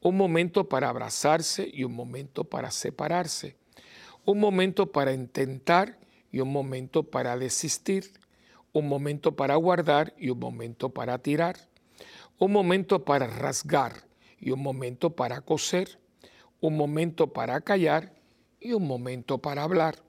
un 0.00 0.16
momento 0.16 0.68
para 0.68 0.88
abrazarse 0.88 1.70
y 1.72 1.84
un 1.84 1.94
momento 1.94 2.44
para 2.44 2.70
separarse, 2.70 3.56
un 4.26 4.38
momento 4.38 4.92
para 4.92 5.12
intentar 5.12 5.98
y 6.30 6.40
un 6.40 6.52
momento 6.52 7.04
para 7.04 7.36
desistir, 7.36 8.12
un 8.72 8.88
momento 8.88 9.34
para 9.34 9.56
guardar 9.56 10.14
y 10.18 10.30
un 10.30 10.38
momento 10.38 10.90
para 10.90 11.18
tirar, 11.18 11.56
un 12.38 12.52
momento 12.52 13.04
para 13.04 13.26
rasgar 13.26 14.06
y 14.38 14.50
un 14.50 14.62
momento 14.62 15.10
para 15.10 15.40
coser, 15.40 15.98
un 16.60 16.76
momento 16.76 17.32
para 17.32 17.60
callar 17.60 18.12
y 18.60 18.72
un 18.74 18.86
momento 18.86 19.38
para 19.38 19.62
hablar, 19.62 20.02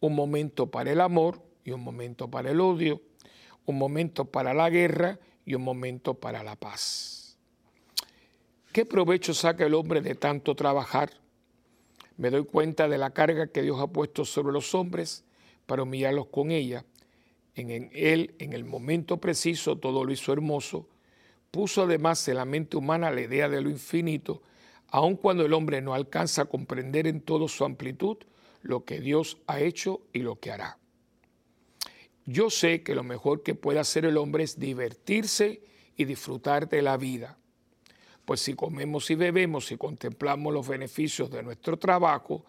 un 0.00 0.14
momento 0.14 0.70
para 0.70 0.90
el 0.90 1.00
amor 1.00 1.42
y 1.64 1.70
un 1.70 1.82
momento 1.82 2.30
para 2.30 2.50
el 2.50 2.60
odio, 2.60 3.00
un 3.66 3.78
momento 3.78 4.24
para 4.24 4.54
la 4.54 4.70
guerra 4.70 5.18
y 5.44 5.54
un 5.54 5.62
momento 5.62 6.14
para 6.14 6.42
la 6.42 6.56
paz. 6.56 7.36
¿Qué 8.72 8.84
provecho 8.84 9.34
saca 9.34 9.64
el 9.64 9.74
hombre 9.74 10.00
de 10.00 10.14
tanto 10.14 10.54
trabajar? 10.54 11.10
Me 12.16 12.30
doy 12.30 12.44
cuenta 12.44 12.88
de 12.88 12.98
la 12.98 13.10
carga 13.10 13.48
que 13.48 13.62
Dios 13.62 13.80
ha 13.80 13.86
puesto 13.86 14.24
sobre 14.24 14.52
los 14.52 14.74
hombres 14.74 15.24
para 15.66 15.82
humillarlos 15.82 16.26
con 16.26 16.50
ella. 16.50 16.84
En 17.54 17.90
él, 17.92 18.34
en 18.38 18.52
el 18.52 18.64
momento 18.64 19.18
preciso, 19.18 19.78
todo 19.78 20.04
lo 20.04 20.12
hizo 20.12 20.32
hermoso. 20.32 20.88
Puso 21.50 21.82
además 21.82 22.26
en 22.28 22.36
la 22.36 22.44
mente 22.44 22.76
humana 22.76 23.10
la 23.10 23.22
idea 23.22 23.48
de 23.48 23.60
lo 23.62 23.70
infinito, 23.70 24.42
aun 24.88 25.16
cuando 25.16 25.44
el 25.44 25.54
hombre 25.54 25.80
no 25.80 25.94
alcanza 25.94 26.42
a 26.42 26.46
comprender 26.46 27.06
en 27.06 27.20
toda 27.20 27.48
su 27.48 27.64
amplitud 27.64 28.18
lo 28.62 28.84
que 28.84 29.00
Dios 29.00 29.38
ha 29.46 29.60
hecho 29.60 30.02
y 30.12 30.18
lo 30.18 30.38
que 30.38 30.52
hará. 30.52 30.78
Yo 32.26 32.50
sé 32.50 32.82
que 32.82 32.94
lo 32.94 33.04
mejor 33.04 33.42
que 33.42 33.54
puede 33.54 33.78
hacer 33.78 34.04
el 34.04 34.16
hombre 34.16 34.44
es 34.44 34.58
divertirse 34.58 35.60
y 35.96 36.04
disfrutar 36.04 36.68
de 36.68 36.82
la 36.82 36.96
vida. 36.96 37.38
Pues 38.24 38.40
si 38.40 38.54
comemos 38.54 39.08
y 39.10 39.14
bebemos 39.14 39.70
y 39.70 39.76
contemplamos 39.76 40.52
los 40.52 40.66
beneficios 40.66 41.30
de 41.30 41.44
nuestro 41.44 41.78
trabajo, 41.78 42.44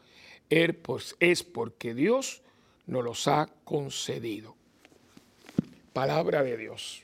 pues 0.82 1.16
es 1.20 1.44
porque 1.44 1.94
Dios 1.94 2.42
nos 2.88 3.04
los 3.04 3.28
ha 3.28 3.48
concedido. 3.64 4.56
Palabra 5.94 6.42
de 6.42 6.58
Dios. 6.58 7.04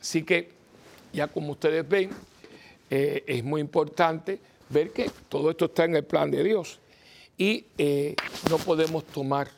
Así 0.00 0.22
que 0.22 0.50
ya 1.12 1.28
como 1.28 1.52
ustedes 1.52 1.88
ven, 1.88 2.10
eh, 2.90 3.24
es 3.26 3.42
muy 3.42 3.60
importante 3.60 4.38
ver 4.68 4.90
que 4.90 5.10
todo 5.28 5.50
esto 5.50 5.66
está 5.66 5.84
en 5.84 5.96
el 5.96 6.04
plan 6.04 6.30
de 6.30 6.44
Dios 6.44 6.78
y 7.36 7.66
eh, 7.78 8.14
no 8.50 8.58
podemos 8.58 9.04
tomar 9.06 9.50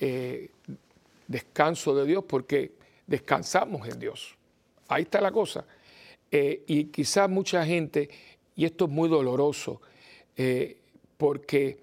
eh, 0.00 0.48
descanso 1.26 1.94
de 1.94 2.06
Dios 2.06 2.24
porque 2.26 2.72
descansamos 3.06 3.88
en 3.88 3.98
Dios. 3.98 4.36
Ahí 4.88 5.02
está 5.02 5.20
la 5.20 5.32
cosa. 5.32 5.64
y 6.30 6.84
quizás 6.86 7.28
mucha 7.28 7.64
gente, 7.64 8.08
y 8.56 8.64
esto 8.64 8.86
es 8.86 8.90
muy 8.90 9.08
doloroso, 9.08 9.80
porque 11.18 11.78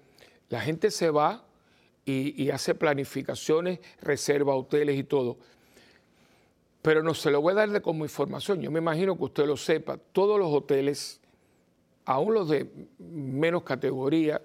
la 0.48 0.60
gente 0.60 0.90
se 0.90 1.10
va 1.10 1.44
y, 2.04 2.50
hace 2.50 2.74
planificaciones, 2.74 3.78
reserva 4.00 4.54
hoteles 4.54 4.98
y 4.98 5.04
todo. 5.04 5.38
Pero 6.82 7.02
no 7.02 7.14
se 7.14 7.30
lo 7.30 7.40
voy 7.40 7.52
a 7.52 7.66
dar 7.66 7.82
como 7.82 8.04
información. 8.04 8.60
Yo 8.60 8.70
me 8.70 8.80
imagino 8.80 9.16
que 9.16 9.24
usted 9.24 9.46
lo 9.46 9.56
sepa. 9.56 9.98
Todos 9.98 10.38
los 10.38 10.52
hoteles, 10.52 11.20
aún 12.04 12.34
los 12.34 12.48
de 12.48 12.68
menos 12.98 13.62
categoría, 13.62 14.42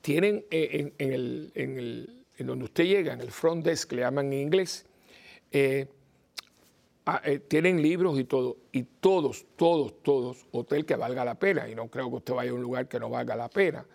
tienen 0.00 0.44
eh, 0.50 0.92
en, 0.98 1.12
el, 1.12 2.15
donde 2.44 2.64
usted 2.64 2.84
llega, 2.84 3.12
en 3.12 3.20
el 3.20 3.30
front 3.30 3.64
desk, 3.64 3.92
le 3.92 4.02
llaman 4.02 4.32
en 4.32 4.40
inglés, 4.40 4.84
eh, 5.50 5.86
ah, 7.06 7.22
eh, 7.24 7.38
tienen 7.38 7.80
libros 7.80 8.18
y 8.18 8.24
todo. 8.24 8.56
Y 8.72 8.82
todos, 8.82 9.46
todos, 9.56 10.02
todos, 10.02 10.46
hotel 10.50 10.84
que 10.84 10.96
valga 10.96 11.24
la 11.24 11.36
pena. 11.36 11.68
Y 11.68 11.74
no 11.74 11.88
creo 11.88 12.10
que 12.10 12.16
usted 12.16 12.34
vaya 12.34 12.50
a 12.50 12.54
un 12.54 12.62
lugar 12.62 12.88
que 12.88 12.98
no 12.98 13.08
valga 13.08 13.36
la 13.36 13.48
pena. 13.48 13.86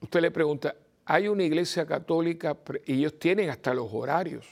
usted 0.00 0.20
le 0.20 0.30
pregunta, 0.30 0.74
hay 1.04 1.28
una 1.28 1.42
iglesia 1.42 1.86
católica 1.86 2.56
y 2.86 2.94
ellos 2.94 3.18
tienen 3.18 3.50
hasta 3.50 3.74
los 3.74 3.92
horarios. 3.92 4.46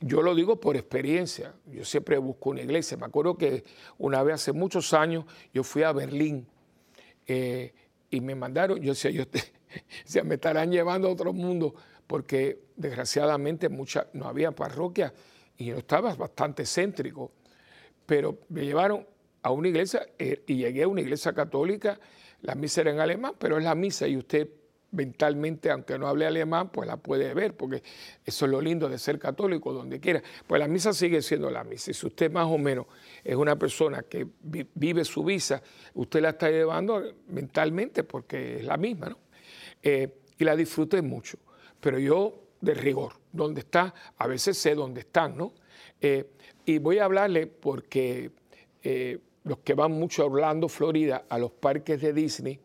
Yo 0.00 0.20
lo 0.20 0.34
digo 0.34 0.60
por 0.60 0.76
experiencia, 0.76 1.54
yo 1.66 1.84
siempre 1.84 2.18
busco 2.18 2.50
una 2.50 2.60
iglesia. 2.60 2.96
Me 2.98 3.06
acuerdo 3.06 3.36
que 3.36 3.64
una 3.96 4.22
vez 4.22 4.36
hace 4.36 4.52
muchos 4.52 4.92
años 4.92 5.24
yo 5.54 5.64
fui 5.64 5.82
a 5.82 5.92
Berlín 5.92 6.46
eh, 7.26 7.72
y 8.10 8.20
me 8.20 8.34
mandaron, 8.34 8.80
yo 8.80 8.92
decía, 8.92 9.10
yo 9.10 9.24
te, 10.12 10.22
me 10.22 10.34
estarán 10.34 10.70
llevando 10.70 11.08
a 11.08 11.12
otro 11.12 11.32
mundo 11.32 11.74
porque 12.06 12.60
desgraciadamente 12.76 13.68
mucha, 13.68 14.08
no 14.14 14.26
había 14.26 14.52
parroquia 14.52 15.12
y 15.56 15.66
yo 15.66 15.76
estaba 15.76 16.14
bastante 16.14 16.64
céntrico, 16.64 17.32
pero 18.06 18.38
me 18.48 18.64
llevaron 18.64 19.06
a 19.42 19.50
una 19.50 19.68
iglesia 19.68 20.06
eh, 20.18 20.42
y 20.46 20.56
llegué 20.56 20.84
a 20.84 20.88
una 20.88 21.00
iglesia 21.00 21.32
católica, 21.32 22.00
la 22.42 22.54
misa 22.54 22.80
era 22.80 22.90
en 22.92 23.00
alemán, 23.00 23.34
pero 23.38 23.58
es 23.58 23.64
la 23.64 23.74
misa 23.74 24.06
y 24.08 24.16
usted 24.16 24.48
mentalmente, 24.90 25.70
aunque 25.70 25.98
no 25.98 26.08
hable 26.08 26.26
alemán, 26.26 26.70
pues 26.70 26.88
la 26.88 26.96
puede 26.96 27.34
ver, 27.34 27.54
porque 27.54 27.82
eso 28.24 28.46
es 28.46 28.50
lo 28.50 28.60
lindo 28.60 28.88
de 28.88 28.98
ser 28.98 29.18
católico 29.18 29.72
donde 29.72 30.00
quiera. 30.00 30.22
Pues 30.46 30.58
la 30.58 30.68
misa 30.68 30.92
sigue 30.92 31.20
siendo 31.20 31.50
la 31.50 31.64
misa. 31.64 31.90
Y 31.90 31.94
si 31.94 32.06
usted 32.06 32.30
más 32.30 32.46
o 32.46 32.56
menos 32.56 32.86
es 33.22 33.36
una 33.36 33.58
persona 33.58 34.02
que 34.02 34.26
vive 34.40 35.04
su 35.04 35.24
visa, 35.24 35.62
usted 35.94 36.22
la 36.22 36.30
está 36.30 36.50
llevando 36.50 37.02
mentalmente 37.28 38.04
porque 38.04 38.60
es 38.60 38.64
la 38.64 38.76
misma, 38.76 39.10
¿no? 39.10 39.18
Eh, 39.82 40.08
y 40.38 40.44
la 40.44 40.56
disfrute 40.56 41.02
mucho. 41.02 41.38
Pero 41.80 41.98
yo, 41.98 42.48
de 42.60 42.74
rigor, 42.74 43.14
donde 43.32 43.60
está, 43.60 43.94
a 44.16 44.26
veces 44.26 44.58
sé 44.58 44.74
dónde 44.74 45.00
están, 45.00 45.36
¿no? 45.36 45.52
Eh, 46.00 46.30
y 46.64 46.78
voy 46.78 46.98
a 46.98 47.04
hablarle 47.04 47.46
porque 47.46 48.30
eh, 48.82 49.18
los 49.44 49.58
que 49.58 49.74
van 49.74 49.92
mucho 49.92 50.22
a 50.22 50.26
Orlando, 50.26 50.68
Florida, 50.68 51.24
a 51.28 51.38
los 51.38 51.50
parques 51.52 52.00
de 52.00 52.12
Disney, 52.12 52.60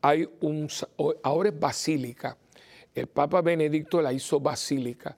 hay 0.00 0.28
un, 0.40 0.68
ahora 1.22 1.48
es 1.48 1.58
basílica. 1.58 2.36
El 2.94 3.06
Papa 3.08 3.42
Benedicto 3.42 4.00
la 4.00 4.12
hizo 4.12 4.40
basílica. 4.40 5.16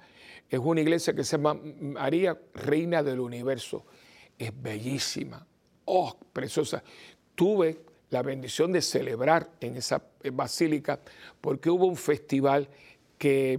Es 0.49 0.59
una 0.59 0.81
iglesia 0.81 1.15
que 1.15 1.25
se 1.25 1.37
llama 1.37 1.55
María 1.55 2.39
Reina 2.55 3.03
del 3.03 3.21
Universo. 3.21 3.85
Es 4.39 4.51
bellísima. 4.55 5.47
Oh, 5.87 6.17
preciosa. 6.33 6.83
Tuve 7.35 7.81
la 8.11 8.23
bendición 8.23 8.73
de 8.73 8.83
celebrar 8.83 9.51
en 9.61 9.77
esa 9.77 10.03
basílica 10.33 11.01
porque 11.41 11.71
hubo 11.71 11.87
un 11.87 11.97
festival 11.97 12.69
que, 13.19 13.59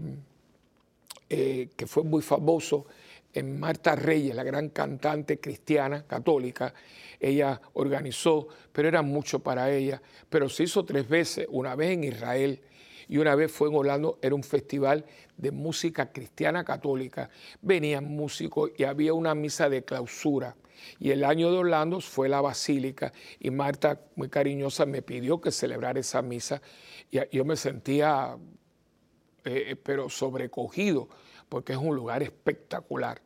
eh, 1.29 1.69
que 1.75 1.87
fue 1.87 2.03
muy 2.03 2.21
famoso 2.21 2.85
en 3.33 3.59
Marta 3.59 3.95
Reyes, 3.95 4.35
la 4.35 4.43
gran 4.43 4.69
cantante 4.69 5.39
cristiana 5.39 6.03
católica, 6.07 6.73
ella 7.19 7.61
organizó, 7.73 8.47
pero 8.71 8.87
era 8.87 9.01
mucho 9.01 9.39
para 9.39 9.71
ella. 9.71 10.01
Pero 10.29 10.49
se 10.49 10.63
hizo 10.63 10.83
tres 10.85 11.07
veces, 11.07 11.45
una 11.49 11.75
vez 11.75 11.91
en 11.91 12.03
Israel 12.03 12.61
y 13.07 13.17
una 13.19 13.35
vez 13.35 13.51
fue 13.51 13.69
en 13.69 13.75
Orlando, 13.75 14.17
era 14.21 14.33
un 14.33 14.43
festival 14.43 15.05
de 15.37 15.51
música 15.51 16.11
cristiana 16.11 16.63
católica. 16.63 17.29
Venían 17.61 18.05
músicos 18.05 18.71
y 18.75 18.83
había 18.83 19.13
una 19.13 19.35
misa 19.35 19.69
de 19.69 19.83
clausura. 19.83 20.55
Y 20.99 21.11
el 21.11 21.23
año 21.23 21.51
de 21.51 21.57
Orlando 21.57 21.99
fue 22.01 22.29
la 22.29 22.41
basílica 22.41 23.13
y 23.39 23.51
Marta, 23.51 24.01
muy 24.15 24.29
cariñosa, 24.29 24.85
me 24.85 25.01
pidió 25.01 25.41
que 25.41 25.51
celebrara 25.51 25.99
esa 25.99 26.21
misa. 26.21 26.61
Y 27.11 27.19
yo 27.35 27.45
me 27.45 27.55
sentía, 27.55 28.37
eh, 29.45 29.75
pero 29.81 30.09
sobrecogido, 30.09 31.09
porque 31.49 31.73
es 31.73 31.79
un 31.79 31.95
lugar 31.95 32.23
espectacular 32.23 33.21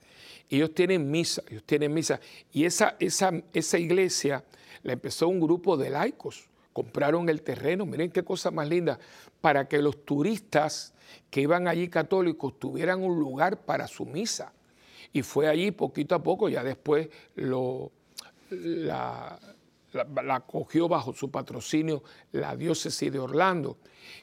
ellos 0.55 0.73
tienen 0.73 1.09
misa, 1.09 1.41
ellos 1.49 1.63
tienen 1.65 1.93
misa. 1.93 2.19
Y 2.51 2.65
esa, 2.65 2.95
esa, 2.99 3.31
esa 3.53 3.77
iglesia 3.77 4.43
la 4.83 4.93
empezó 4.93 5.27
un 5.27 5.39
grupo 5.39 5.77
de 5.77 5.89
laicos. 5.89 6.49
Compraron 6.73 7.29
el 7.29 7.41
terreno, 7.41 7.85
miren 7.85 8.11
qué 8.11 8.23
cosa 8.23 8.51
más 8.51 8.67
linda, 8.67 8.99
para 9.39 9.67
que 9.67 9.81
los 9.81 10.05
turistas 10.05 10.93
que 11.29 11.41
iban 11.41 11.67
allí 11.67 11.89
católicos 11.89 12.57
tuvieran 12.59 13.03
un 13.03 13.19
lugar 13.19 13.61
para 13.61 13.87
su 13.87 14.05
misa. 14.05 14.53
Y 15.13 15.21
fue 15.21 15.47
allí 15.47 15.71
poquito 15.71 16.15
a 16.15 16.23
poco, 16.23 16.49
ya 16.49 16.63
después 16.63 17.09
la, 17.35 19.39
la, 19.91 20.39
cogió 20.41 20.87
bajo 20.87 21.13
su 21.13 21.29
patrocinio 21.29 22.03
la 22.31 22.55
diócesis 22.55 23.11
de 23.11 23.19
Orlando 23.19 23.77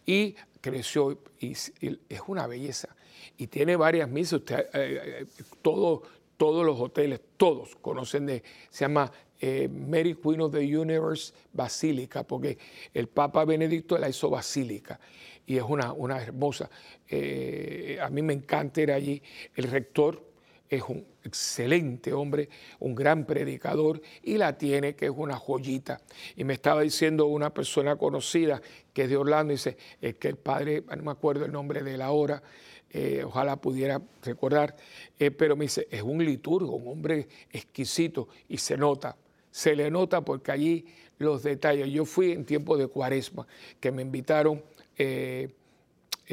y 0.06 0.34
creció 0.60 1.18
y, 1.40 1.52
es 1.52 2.22
una 2.26 2.46
belleza 2.46 2.88
y 3.36 3.46
tiene 3.46 3.76
varias 3.76 4.08
misas. 4.08 4.40
Usted, 4.40 4.60
eh, 4.74 4.74
eh, 4.74 5.26
todo, 5.62 6.02
todos 6.36 6.64
los 6.64 6.80
hoteles, 6.80 7.20
todos 7.36 7.76
conocen 7.76 8.26
de, 8.26 8.42
se 8.70 8.84
llama 8.84 9.10
eh, 9.40 9.68
Mary 9.68 10.16
Queen 10.16 10.40
of 10.40 10.52
the 10.52 10.76
Universe 10.76 11.32
Basílica, 11.52 12.24
porque 12.24 12.58
el 12.92 13.08
Papa 13.08 13.44
Benedicto 13.44 13.96
la 13.96 14.08
hizo 14.08 14.30
basílica 14.30 14.98
y 15.46 15.56
es 15.56 15.62
una, 15.62 15.92
una 15.92 16.20
hermosa. 16.20 16.68
Eh, 17.08 17.98
a 18.02 18.10
mí 18.10 18.20
me 18.20 18.32
encanta 18.32 18.80
ir 18.80 18.90
allí. 18.90 19.22
El 19.54 19.64
rector 19.64 20.27
es 20.68 20.82
un 20.88 21.06
excelente 21.24 22.12
hombre, 22.12 22.48
un 22.78 22.94
gran 22.94 23.24
predicador, 23.24 24.00
y 24.22 24.36
la 24.36 24.56
tiene, 24.56 24.94
que 24.94 25.06
es 25.06 25.12
una 25.14 25.36
joyita. 25.36 26.00
Y 26.36 26.44
me 26.44 26.54
estaba 26.54 26.82
diciendo 26.82 27.26
una 27.26 27.52
persona 27.52 27.96
conocida 27.96 28.60
que 28.92 29.04
es 29.04 29.10
de 29.10 29.16
Orlando, 29.16 29.52
dice, 29.52 29.76
es 30.00 30.16
que 30.16 30.28
el 30.28 30.36
padre, 30.36 30.82
no 30.96 31.02
me 31.02 31.10
acuerdo 31.10 31.44
el 31.44 31.52
nombre 31.52 31.82
de 31.82 31.96
la 31.96 32.10
hora, 32.10 32.42
eh, 32.90 33.22
ojalá 33.24 33.56
pudiera 33.56 34.00
recordar, 34.22 34.74
eh, 35.18 35.30
pero 35.30 35.56
me 35.56 35.66
dice, 35.66 35.86
es 35.90 36.02
un 36.02 36.24
liturgo, 36.24 36.74
un 36.76 36.88
hombre 36.88 37.28
exquisito, 37.50 38.28
y 38.48 38.58
se 38.58 38.76
nota, 38.76 39.16
se 39.50 39.76
le 39.76 39.90
nota 39.90 40.22
porque 40.22 40.52
allí 40.52 40.86
los 41.18 41.42
detalles. 41.42 41.88
Yo 41.90 42.04
fui 42.04 42.32
en 42.32 42.44
tiempo 42.44 42.76
de 42.76 42.86
cuaresma, 42.86 43.46
que 43.80 43.90
me 43.90 44.02
invitaron. 44.02 44.62
Eh, 44.96 45.48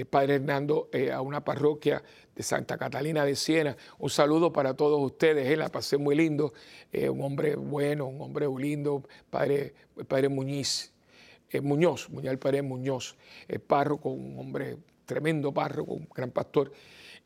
Padre 0.04 0.36
Hernando 0.36 0.90
a 1.14 1.22
una 1.22 1.44
parroquia 1.46 2.04
de 2.36 2.44
Santa 2.44 2.78
Catalina 2.78 3.24
de 3.24 3.36
Siena. 3.36 3.78
Un 3.98 4.10
saludo 4.10 4.52
para 4.52 4.74
todos 4.74 5.02
ustedes, 5.02 5.48
eh, 5.48 5.56
la 5.56 5.70
pasé 5.70 5.98
muy 5.98 6.16
lindo, 6.16 6.54
eh, 6.92 7.10
un 7.10 7.22
hombre 7.22 7.56
bueno, 7.56 8.08
un 8.08 8.22
hombre 8.22 8.48
lindo, 8.58 9.04
Padre, 9.30 9.74
padre 10.08 10.30
Muñiz, 10.30 10.92
eh, 11.50 11.62
Muñoz, 11.62 12.10
Muñoz 12.10 12.38
Padre 12.38 12.62
Muñoz, 12.62 13.16
párroco, 13.66 14.10
un 14.10 14.38
hombre 14.38 14.78
tremendo 15.06 15.54
párroco, 15.54 15.94
un 15.94 16.10
gran 16.14 16.32
pastor. 16.32 16.72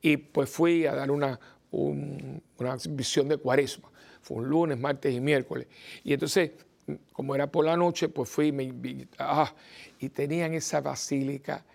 Y 0.02 0.18
pues 0.18 0.50
fui 0.50 0.86
a 0.86 0.94
dar 0.94 1.10
una, 1.10 1.40
una 1.72 2.78
visión 2.90 3.28
de 3.28 3.38
cuaresma. 3.38 3.92
Fue 4.22 4.38
un 4.38 4.50
lunes, 4.50 4.78
martes 4.78 5.14
y 5.14 5.20
miércoles. 5.20 5.68
Y 6.04 6.14
entonces, 6.14 6.52
como 7.12 7.36
era 7.36 7.52
por 7.52 7.66
la 7.66 7.76
noche, 7.76 8.10
pues 8.10 8.30
fui 8.30 8.52
me, 8.52 9.08
ah, 9.18 9.54
y 10.00 10.10
tenían 10.10 10.54
esa 10.54 10.82
basílica 10.82 11.66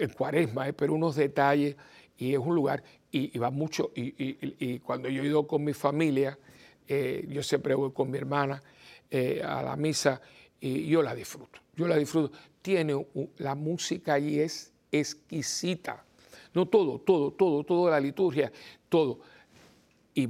en 0.00 0.10
cuaresma, 0.10 0.72
pero 0.72 0.94
unos 0.94 1.16
detalles 1.16 1.76
y 2.16 2.34
es 2.34 2.38
un 2.38 2.54
lugar, 2.54 2.82
y, 3.10 3.36
va 3.38 3.50
mucho, 3.50 3.90
y, 3.94 4.78
cuando 4.80 5.08
yo 5.08 5.22
he 5.22 5.26
ido 5.26 5.46
con 5.46 5.64
mi 5.64 5.72
familia, 5.72 6.38
eh, 6.86 7.26
yo 7.28 7.42
siempre 7.42 7.74
voy 7.74 7.92
con 7.92 8.10
mi 8.10 8.18
hermana 8.18 8.62
eh, 9.10 9.42
a 9.44 9.62
la 9.62 9.74
misa 9.76 10.20
y 10.60 10.86
yo 10.86 11.02
la 11.02 11.14
disfruto, 11.14 11.60
yo 11.74 11.88
la 11.88 11.96
disfruto. 11.96 12.36
Tiene, 12.60 13.06
la 13.38 13.54
música 13.54 14.14
allí 14.14 14.38
es 14.38 14.72
exquisita, 14.92 16.04
no 16.52 16.66
todo, 16.66 17.00
todo, 17.00 17.32
todo, 17.32 17.64
toda 17.64 17.92
la 17.92 18.00
liturgia, 18.00 18.52
todo. 18.88 19.20
Y, 20.12 20.26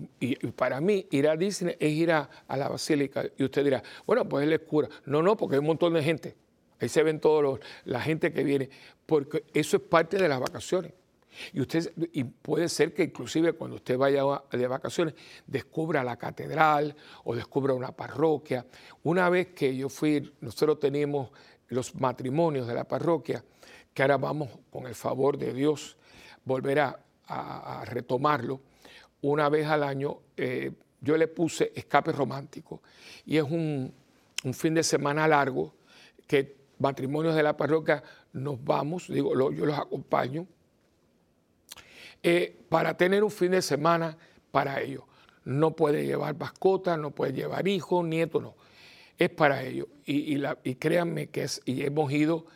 para 0.53 0.81
mí 0.81 1.07
ir 1.11 1.27
a 1.27 1.37
Disney 1.37 1.75
es 1.81 1.93
ir 1.93 2.13
a, 2.13 2.31
la 2.49 2.69
basílica. 2.69 3.25
Y 3.37 3.45
usted 3.45 3.65
dirá, 3.65 3.83
bueno, 4.07 4.29
pues 4.29 4.45
él 4.47 4.53
es 4.53 4.61
cura. 4.61 4.89
No, 5.07 5.23
no, 5.23 5.37
porque 5.37 5.57
hay 5.57 5.61
un 5.61 5.67
montón 5.67 5.95
de 5.95 6.03
gente. 6.03 6.37
Ahí 6.81 6.89
se 6.89 7.03
ven 7.03 7.21
todos 7.21 7.61
la 7.85 8.01
gente 8.01 8.33
que 8.33 8.43
viene, 8.43 8.71
porque 9.07 9.45
eso 9.53 9.77
es 9.77 9.83
parte 9.83 10.17
de 10.17 10.29
las 10.29 10.41
vacaciones. 10.41 10.93
Y, 11.53 11.61
usted, 11.61 11.93
y 12.13 12.25
puede 12.25 12.69
ser 12.69 12.93
que 12.93 13.05
inclusive 13.05 13.53
cuando 13.53 13.77
usted 13.77 13.97
vaya 13.97 14.25
de 14.51 14.67
vacaciones 14.67 15.15
descubra 15.47 16.03
la 16.03 16.17
catedral 16.17 16.97
o 17.25 17.35
descubra 17.35 17.73
una 17.73 17.93
parroquia. 17.93 18.67
Una 19.05 19.29
vez 19.29 19.49
que 19.49 19.77
yo 19.77 19.89
fui, 19.89 20.33
nosotros 20.41 20.81
teníamos 20.81 21.31
los 21.69 21.95
matrimonios 21.95 22.67
de 22.67 22.75
la 22.75 22.85
parroquia, 22.85 23.45
que 23.95 24.03
ahora 24.03 24.17
vamos 24.17 24.51
con 24.71 24.87
el 24.87 24.95
favor 24.95 25.39
de 25.39 25.53
Dios 25.53 25.97
volver 26.45 26.81
a, 26.81 26.99
retomarlo. 27.85 28.61
Una 29.23 29.49
vez 29.49 29.65
al 29.69 29.85
año 29.85 30.19
eh, 30.37 30.73
yo 31.01 31.17
le 31.17 31.29
puse 31.29 31.71
escape 31.77 32.11
romántico 32.11 32.83
y 33.25 33.37
es 33.37 33.45
un, 33.45 33.95
un 34.43 34.55
fin 34.55 34.75
de 34.75 34.83
semana 34.83 35.29
largo 35.29 35.75
que 36.27 36.60
matrimonios 36.81 37.35
de 37.35 37.43
la 37.43 37.57
parroquia 37.57 38.03
nos 38.33 38.63
vamos, 38.65 39.09
digo, 39.09 39.35
yo 39.51 39.67
los 39.67 39.79
acompaño 39.79 40.47
eh, 42.23 42.59
para 42.69 42.97
tener 42.97 43.25
un 43.25 43.31
fin 43.31 43.53
de 43.53 43.63
semana 43.63 44.17
para 44.51 44.81
ellos. 44.81 45.05
No 45.45 45.75
puede 45.75 46.05
llevar 46.05 46.37
mascotas, 46.37 46.99
no 46.99 47.13
puede 47.13 47.33
llevar 47.33 47.67
hijos, 47.67 48.05
nietos, 48.05 48.43
no. 48.43 48.55
Es 49.19 49.31
para 49.31 49.63
ellos. 49.63 49.87
Y, 50.05 50.41
créanme 50.77 51.29
que 51.29 51.45
es, 51.45 51.63
y 51.65 51.83
hemos 51.83 52.13
ido, 52.13 52.47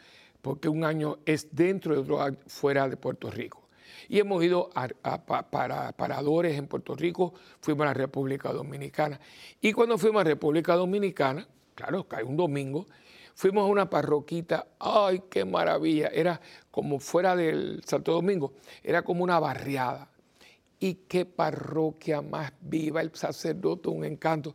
porque 0.42 0.68
un 0.68 0.84
año 0.84 1.18
es 1.24 1.48
dentro 1.54 1.94
de 1.94 2.00
otro 2.00 2.36
fuera 2.46 2.88
de 2.88 2.96
Puerto 2.96 3.30
Rico. 3.30 3.62
Y 4.08 4.18
hemos 4.18 4.44
ido 4.44 4.70
a, 4.74 4.88
para 5.50 5.92
paradores 5.92 6.58
en 6.58 6.66
Puerto 6.66 6.94
Rico, 6.94 7.32
fuimos 7.60 7.84
a 7.84 7.86
la 7.86 7.94
República 7.94 8.52
Dominicana. 8.52 9.18
Y 9.60 9.72
cuando 9.72 9.96
fuimos 9.96 10.20
a 10.20 10.24
República 10.24 10.74
Dominicana, 10.74 11.48
claro, 11.74 12.06
cae 12.06 12.22
un 12.22 12.36
domingo, 12.36 12.86
Fuimos 13.34 13.64
a 13.64 13.70
una 13.70 13.90
parroquita, 13.90 14.68
ay, 14.78 15.24
qué 15.28 15.44
maravilla, 15.44 16.08
era 16.08 16.40
como 16.70 17.00
fuera 17.00 17.34
del 17.34 17.82
Santo 17.84 18.12
Domingo, 18.12 18.52
era 18.82 19.02
como 19.02 19.24
una 19.24 19.38
barriada. 19.40 20.08
Y 20.78 20.94
qué 21.08 21.24
parroquia 21.24 22.20
más 22.20 22.52
viva, 22.60 23.00
el 23.00 23.14
sacerdote, 23.14 23.88
un 23.88 24.04
encanto. 24.04 24.54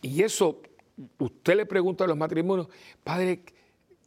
Y 0.00 0.22
eso, 0.22 0.62
usted 1.18 1.56
le 1.56 1.66
pregunta 1.66 2.04
a 2.04 2.06
los 2.06 2.16
matrimonios, 2.16 2.68
padre, 3.02 3.42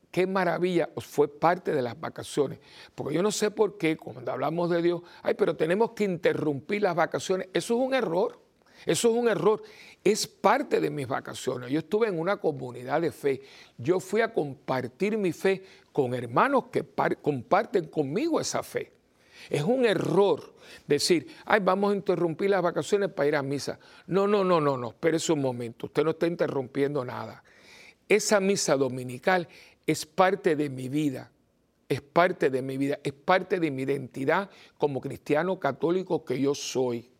qué 0.09 0.27
maravilla, 0.27 0.89
fue 0.97 1.27
parte 1.27 1.71
de 1.71 1.81
las 1.81 1.99
vacaciones. 1.99 2.59
Porque 2.95 3.15
yo 3.15 3.23
no 3.23 3.31
sé 3.31 3.51
por 3.51 3.77
qué, 3.77 3.97
cuando 3.97 4.31
hablamos 4.31 4.69
de 4.69 4.81
Dios, 4.81 5.01
ay, 5.23 5.33
pero 5.33 5.55
tenemos 5.55 5.91
que 5.91 6.03
interrumpir 6.03 6.83
las 6.83 6.95
vacaciones. 6.95 7.49
Eso 7.53 7.73
es 7.73 7.87
un 7.87 7.93
error. 7.93 8.39
Eso 8.85 9.09
es 9.09 9.15
un 9.15 9.27
error. 9.27 9.61
Es 10.03 10.27
parte 10.27 10.79
de 10.79 10.89
mis 10.89 11.07
vacaciones. 11.07 11.71
Yo 11.71 11.79
estuve 11.79 12.07
en 12.07 12.19
una 12.19 12.37
comunidad 12.37 13.01
de 13.01 13.11
fe. 13.11 13.41
Yo 13.77 13.99
fui 13.99 14.21
a 14.21 14.33
compartir 14.33 15.17
mi 15.17 15.31
fe 15.31 15.63
con 15.91 16.13
hermanos 16.13 16.65
que 16.71 16.83
comparten 17.21 17.87
conmigo 17.87 18.39
esa 18.39 18.63
fe. 18.63 18.91
Es 19.49 19.63
un 19.63 19.85
error 19.85 20.53
decir, 20.87 21.27
ay, 21.45 21.59
vamos 21.61 21.91
a 21.91 21.95
interrumpir 21.95 22.49
las 22.49 22.61
vacaciones 22.61 23.09
para 23.09 23.27
ir 23.27 23.35
a 23.35 23.43
misa. 23.43 23.79
No, 24.07 24.27
no, 24.27 24.43
no, 24.43 24.61
no, 24.61 24.77
no, 24.77 24.89
espérese 24.89 25.33
un 25.33 25.41
momento. 25.41 25.87
Usted 25.87 26.03
no 26.03 26.11
está 26.11 26.27
interrumpiendo 26.27 27.03
nada. 27.03 27.43
Esa 28.07 28.39
misa 28.39 28.75
dominical 28.75 29.47
es 29.85 30.05
parte 30.05 30.55
de 30.55 30.69
mi 30.69 30.87
vida 30.89 31.29
es 31.93 32.01
parte 32.01 32.49
de 32.49 32.61
mi 32.61 32.77
vida, 32.77 32.99
es 33.03 33.13
parte 33.13 33.59
de 33.59 33.71
mi 33.71 33.83
identidad 33.83 34.49
como 34.77 34.99
cristiano 34.99 35.59
católico 35.59 36.25
que 36.25 36.39
yo 36.39 36.55
soy. 36.55 37.12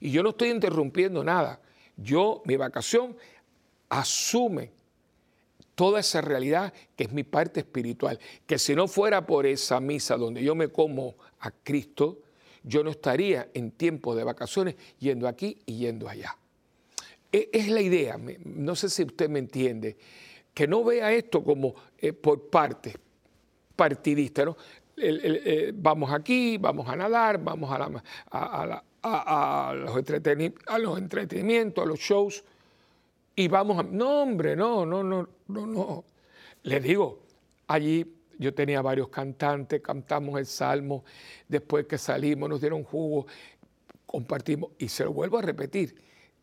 Y 0.00 0.10
yo 0.10 0.22
no 0.22 0.30
estoy 0.30 0.50
interrumpiendo 0.50 1.22
nada. 1.22 1.60
Yo, 1.96 2.42
mi 2.44 2.56
vacación, 2.56 3.16
asume 3.88 4.70
toda 5.74 6.00
esa 6.00 6.20
realidad 6.20 6.72
que 6.96 7.04
es 7.04 7.12
mi 7.12 7.24
parte 7.24 7.60
espiritual. 7.60 8.18
Que 8.46 8.58
si 8.58 8.74
no 8.74 8.88
fuera 8.88 9.26
por 9.26 9.46
esa 9.46 9.80
misa 9.80 10.16
donde 10.16 10.42
yo 10.42 10.54
me 10.54 10.68
como 10.68 11.16
a 11.40 11.50
Cristo, 11.50 12.20
yo 12.62 12.82
no 12.82 12.90
estaría 12.90 13.48
en 13.54 13.70
tiempo 13.70 14.14
de 14.14 14.24
vacaciones 14.24 14.76
yendo 14.98 15.28
aquí 15.28 15.58
y 15.66 15.78
yendo 15.78 16.08
allá. 16.08 16.36
E, 17.30 17.50
es 17.52 17.68
la 17.68 17.80
idea, 17.80 18.18
no 18.44 18.74
sé 18.76 18.88
si 18.88 19.02
usted 19.02 19.28
me 19.28 19.38
entiende, 19.38 19.96
que 20.54 20.66
no 20.66 20.84
vea 20.84 21.12
esto 21.12 21.42
como 21.42 21.74
eh, 21.98 22.12
por 22.12 22.48
parte 22.48 22.94
partidista, 23.74 24.44
¿no? 24.44 24.56
Eh, 24.96 25.72
vamos 25.74 26.12
aquí, 26.12 26.56
vamos 26.58 26.88
a 26.88 26.94
nadar, 26.94 27.42
vamos 27.42 27.70
a 27.72 27.78
la, 28.66 28.84
los 29.04 29.96
a 30.66 30.78
los 30.78 30.98
entretenimientos, 30.98 31.84
a 31.84 31.86
los 31.86 31.98
shows, 31.98 32.42
y 33.36 33.48
vamos 33.48 33.78
a... 33.78 33.82
No, 33.82 34.22
hombre, 34.22 34.56
no, 34.56 34.86
no, 34.86 35.02
no, 35.02 35.28
no, 35.48 35.66
no. 35.66 36.04
Les 36.62 36.82
digo, 36.82 37.20
allí 37.66 38.06
yo 38.38 38.54
tenía 38.54 38.80
varios 38.80 39.08
cantantes, 39.08 39.80
cantamos 39.82 40.38
el 40.38 40.46
salmo, 40.46 41.04
después 41.48 41.86
que 41.86 41.98
salimos 41.98 42.48
nos 42.48 42.60
dieron 42.60 42.82
jugo, 42.84 43.26
compartimos, 44.06 44.70
y 44.78 44.88
se 44.88 45.04
lo 45.04 45.12
vuelvo 45.12 45.38
a 45.38 45.42
repetir, 45.42 45.94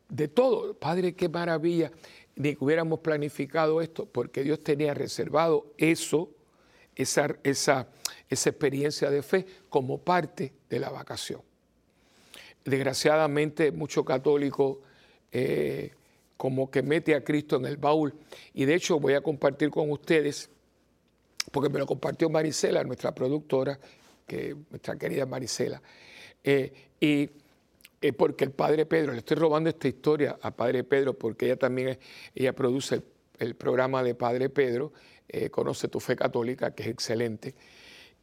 de 0.08 0.28
todo, 0.28 0.74
Padre, 0.74 1.16
qué 1.16 1.30
maravilla, 1.30 1.92
ni 2.36 2.56
que 2.56 2.64
hubiéramos 2.64 3.00
planificado 3.00 3.82
esto, 3.82 4.06
porque 4.06 4.44
Dios 4.44 4.64
tenía 4.64 4.94
reservado 4.94 5.74
eso, 5.78 6.30
esa, 6.96 7.36
esa, 7.44 7.88
esa 8.30 8.50
experiencia 8.50 9.10
de 9.10 9.24
fe 9.24 9.46
como 9.70 9.98
parte 9.98 10.54
de 10.70 10.80
la 10.80 10.90
vacación 10.90 11.42
desgraciadamente 12.66 13.72
mucho 13.72 14.06
católico 14.06 14.82
eh, 15.32 15.92
como 16.38 16.72
que 16.72 16.82
mete 16.82 17.14
a 17.16 17.24
Cristo 17.24 17.58
en 17.58 17.66
el 17.66 17.78
baúl. 17.78 18.14
Y 18.54 18.66
de 18.66 18.76
hecho 18.76 19.00
voy 19.00 19.14
a 19.14 19.22
compartir 19.22 19.70
con 19.70 19.92
ustedes, 19.92 20.50
porque 21.52 21.70
me 21.70 21.80
lo 21.80 21.86
compartió 21.86 22.30
Marisela, 22.30 22.84
nuestra 22.84 23.14
productora, 23.14 23.80
que, 24.26 24.56
nuestra 24.70 24.98
querida 24.98 25.26
Marisela, 25.26 25.82
eh, 26.44 26.74
y 27.00 27.30
eh, 28.02 28.14
porque 28.14 28.46
el 28.46 28.52
Padre 28.52 28.88
Pedro, 28.88 29.12
le 29.12 29.20
estoy 29.20 29.38
robando 29.38 29.70
esta 29.70 29.88
historia 29.88 30.40
a 30.42 30.50
Padre 30.50 30.84
Pedro, 30.84 31.14
porque 31.14 31.46
ella 31.46 31.58
también 31.58 32.00
ella 32.34 32.54
produce 32.54 33.04
el, 33.38 33.56
programa 33.56 34.02
de 34.04 34.16
Padre 34.16 34.50
Pedro, 34.50 34.92
Conoce 35.50 35.88
tu 35.88 36.02
Fe 36.02 36.18
Católica, 36.18 36.76
que 36.76 36.84
es 36.84 36.90
excelente. 36.90 37.56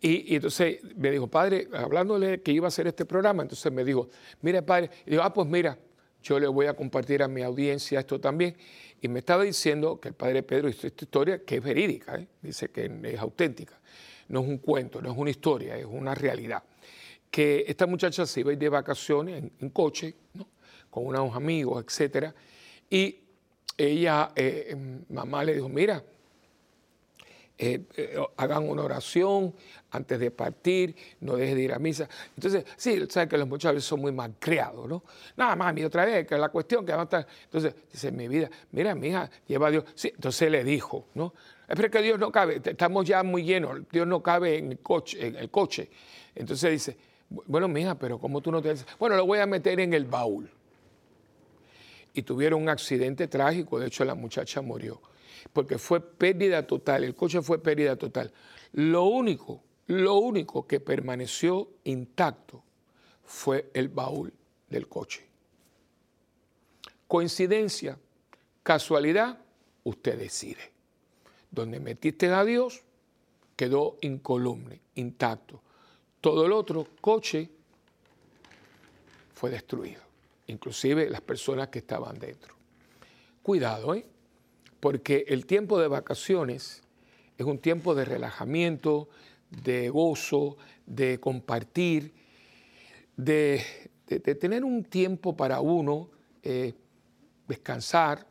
Y, 0.00 0.36
entonces 0.36 0.78
me 0.96 1.10
dijo, 1.10 1.26
padre, 1.26 1.68
hablándole 1.72 2.40
que 2.40 2.52
iba 2.52 2.66
a 2.66 2.68
hacer 2.68 2.86
este 2.86 3.04
programa, 3.04 3.42
entonces 3.42 3.72
me 3.72 3.84
dijo, 3.84 4.08
mire, 4.42 4.62
padre, 4.62 4.90
y 5.06 5.10
digo, 5.10 5.22
ah, 5.22 5.32
pues 5.32 5.48
mira, 5.48 5.76
yo 6.22 6.38
le 6.38 6.46
voy 6.46 6.66
a 6.66 6.74
compartir 6.74 7.22
a 7.22 7.28
mi 7.28 7.42
audiencia 7.42 8.00
esto 8.00 8.20
también. 8.20 8.56
Y 9.00 9.08
me 9.08 9.20
estaba 9.20 9.44
diciendo 9.44 10.00
que 10.00 10.08
el 10.08 10.14
padre 10.14 10.42
Pedro 10.42 10.68
hizo 10.68 10.86
esta 10.86 11.04
historia 11.04 11.44
que 11.44 11.56
es 11.56 11.62
verídica, 11.62 12.16
¿eh? 12.16 12.28
dice 12.42 12.70
que 12.70 12.90
es 13.04 13.18
auténtica, 13.18 13.78
no 14.28 14.40
es 14.40 14.48
un 14.48 14.58
cuento, 14.58 15.00
no 15.00 15.12
es 15.12 15.18
una 15.18 15.30
historia, 15.30 15.76
es 15.76 15.86
una 15.86 16.14
realidad. 16.14 16.62
que 17.30 17.64
esta 17.68 17.86
muchacha 17.86 18.24
se 18.24 18.40
iba 18.40 18.50
a 18.50 18.52
ir 18.54 18.58
de 18.58 18.68
vacaciones 18.70 19.44
en, 19.60 19.70
coche, 19.70 20.14
con 20.90 21.06
unos 21.06 21.36
amigos, 21.36 21.84
etc. 21.84 22.32
Y 22.88 23.20
ella, 23.76 24.32
eh, 24.34 24.74
mamá 25.10 25.44
le 25.44 25.54
dijo, 25.54 25.68
mira, 25.68 26.02
eh, 27.60 27.82
eh, 27.96 28.16
hagan 28.36 28.68
una 28.68 28.84
oración 28.84 29.52
antes 29.90 30.20
de 30.20 30.30
partir, 30.30 30.94
no 31.20 31.34
dejes 31.34 31.56
de 31.56 31.62
ir 31.62 31.72
a 31.72 31.80
misa. 31.80 32.08
Entonces, 32.36 32.64
sí, 32.76 33.04
sabes 33.08 33.28
que 33.28 33.36
los 33.36 33.48
muchachos 33.48 33.84
son 33.84 34.00
muy 34.00 34.12
mal 34.12 34.34
creados, 34.38 34.88
¿no? 34.88 35.02
Nada, 35.36 35.56
mami, 35.56 35.82
otra 35.82 36.04
vez, 36.04 36.24
que 36.24 36.38
la 36.38 36.50
cuestión 36.50 36.86
que 36.86 36.92
va 36.92 37.00
a 37.00 37.04
estar. 37.04 37.26
Entonces, 37.44 37.74
dice, 37.90 38.12
mi 38.12 38.28
vida, 38.28 38.48
mira, 38.70 38.94
mi 38.94 39.08
hija, 39.08 39.28
lleva 39.48 39.66
a 39.66 39.70
Dios. 39.72 39.84
Sí, 39.96 40.12
entonces 40.14 40.48
le 40.52 40.62
dijo, 40.62 41.06
¿no? 41.14 41.34
Es 41.66 41.90
que 41.90 42.00
Dios 42.00 42.18
no 42.20 42.30
cabe, 42.30 42.62
estamos 42.64 43.04
ya 43.04 43.24
muy 43.24 43.42
llenos, 43.42 43.80
Dios 43.90 44.06
no 44.06 44.22
cabe 44.22 44.58
en 44.58 44.72
el 44.72 44.78
coche. 45.50 45.90
Entonces 46.36 46.70
dice, 46.70 46.96
bueno, 47.28 47.66
mija, 47.66 47.98
pero 47.98 48.20
¿cómo 48.20 48.40
tú 48.40 48.52
no 48.52 48.62
te? 48.62 48.74
Bueno, 49.00 49.16
lo 49.16 49.26
voy 49.26 49.40
a 49.40 49.46
meter 49.46 49.80
en 49.80 49.94
el 49.94 50.04
baúl. 50.04 50.48
Y 52.14 52.22
tuvieron 52.22 52.62
un 52.62 52.68
accidente 52.68 53.26
trágico, 53.26 53.80
de 53.80 53.88
hecho 53.88 54.04
la 54.04 54.14
muchacha 54.14 54.62
murió 54.62 55.00
porque 55.58 55.76
fue 55.76 56.00
pérdida 56.00 56.64
total, 56.64 57.02
el 57.02 57.16
coche 57.16 57.42
fue 57.42 57.60
pérdida 57.60 57.96
total. 57.96 58.32
Lo 58.74 59.06
único, 59.06 59.60
lo 59.88 60.14
único 60.14 60.68
que 60.68 60.78
permaneció 60.78 61.68
intacto 61.82 62.62
fue 63.24 63.68
el 63.74 63.88
baúl 63.88 64.32
del 64.70 64.86
coche. 64.86 65.26
Coincidencia, 67.08 67.98
casualidad, 68.62 69.40
usted 69.82 70.16
decide. 70.16 70.70
Donde 71.50 71.80
metiste 71.80 72.28
a 72.28 72.44
Dios, 72.44 72.84
quedó 73.56 73.96
incolume, 74.02 74.80
intacto. 74.94 75.60
Todo 76.20 76.46
el 76.46 76.52
otro 76.52 76.86
coche 77.00 77.50
fue 79.34 79.50
destruido, 79.50 80.02
inclusive 80.46 81.10
las 81.10 81.22
personas 81.22 81.66
que 81.66 81.80
estaban 81.80 82.16
dentro. 82.16 82.54
Cuidado, 83.42 83.96
¿eh? 83.96 84.06
Porque 84.80 85.24
el 85.28 85.46
tiempo 85.46 85.78
de 85.78 85.88
vacaciones 85.88 86.82
es 87.36 87.46
un 87.46 87.58
tiempo 87.58 87.94
de 87.94 88.04
relajamiento, 88.04 89.08
de 89.50 89.88
gozo, 89.88 90.56
de 90.86 91.18
compartir, 91.20 92.12
de, 93.16 93.62
tener 94.06 94.64
un 94.64 94.84
tiempo 94.84 95.36
para 95.36 95.60
uno, 95.60 96.10
eh, 96.42 96.74
descansar. 97.46 98.26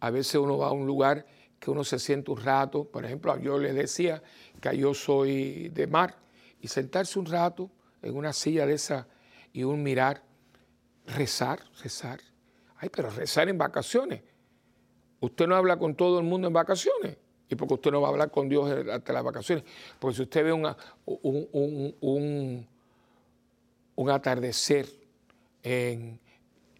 A 0.00 0.10
veces 0.10 0.36
uno 0.36 0.58
va 0.58 0.68
a 0.68 0.72
un 0.72 0.86
lugar 0.86 1.26
que 1.58 1.70
uno 1.70 1.84
se 1.84 1.98
siente 1.98 2.30
un 2.30 2.40
rato, 2.40 2.84
por 2.84 3.04
ejemplo, 3.04 3.36
yo 3.38 3.58
les 3.58 3.74
decía 3.74 4.22
que 4.60 4.76
yo 4.76 4.94
soy 4.94 5.68
de 5.70 5.86
mar, 5.86 6.16
y 6.60 6.68
sentarse 6.68 7.18
un 7.18 7.26
rato 7.26 7.70
en 8.02 8.16
una 8.16 8.32
silla 8.32 8.66
de 8.66 8.74
esa 8.74 9.08
y 9.52 9.64
un 9.64 9.82
mirar, 9.82 10.22
rezar, 11.06 11.60
rezar. 11.82 12.20
Ay, 12.76 12.90
pero 12.90 13.10
rezar 13.10 13.48
en 13.48 13.58
vacaciones. 13.58 14.22
Usted 15.20 15.46
no 15.46 15.56
habla 15.56 15.78
con 15.78 15.94
todo 15.94 16.18
el 16.18 16.24
mundo 16.24 16.48
en 16.48 16.52
vacaciones. 16.52 17.16
¿Y 17.50 17.56
porque 17.56 17.74
usted 17.74 17.90
no 17.90 18.00
va 18.00 18.08
a 18.08 18.10
hablar 18.10 18.30
con 18.30 18.48
Dios 18.48 18.70
hasta 18.92 19.12
las 19.12 19.24
vacaciones? 19.24 19.64
Porque 19.98 20.16
si 20.16 20.22
usted 20.22 20.44
ve 20.44 20.52
un, 20.52 22.66
un, 23.96 24.10
atardecer 24.10 24.88
en, 25.62 26.20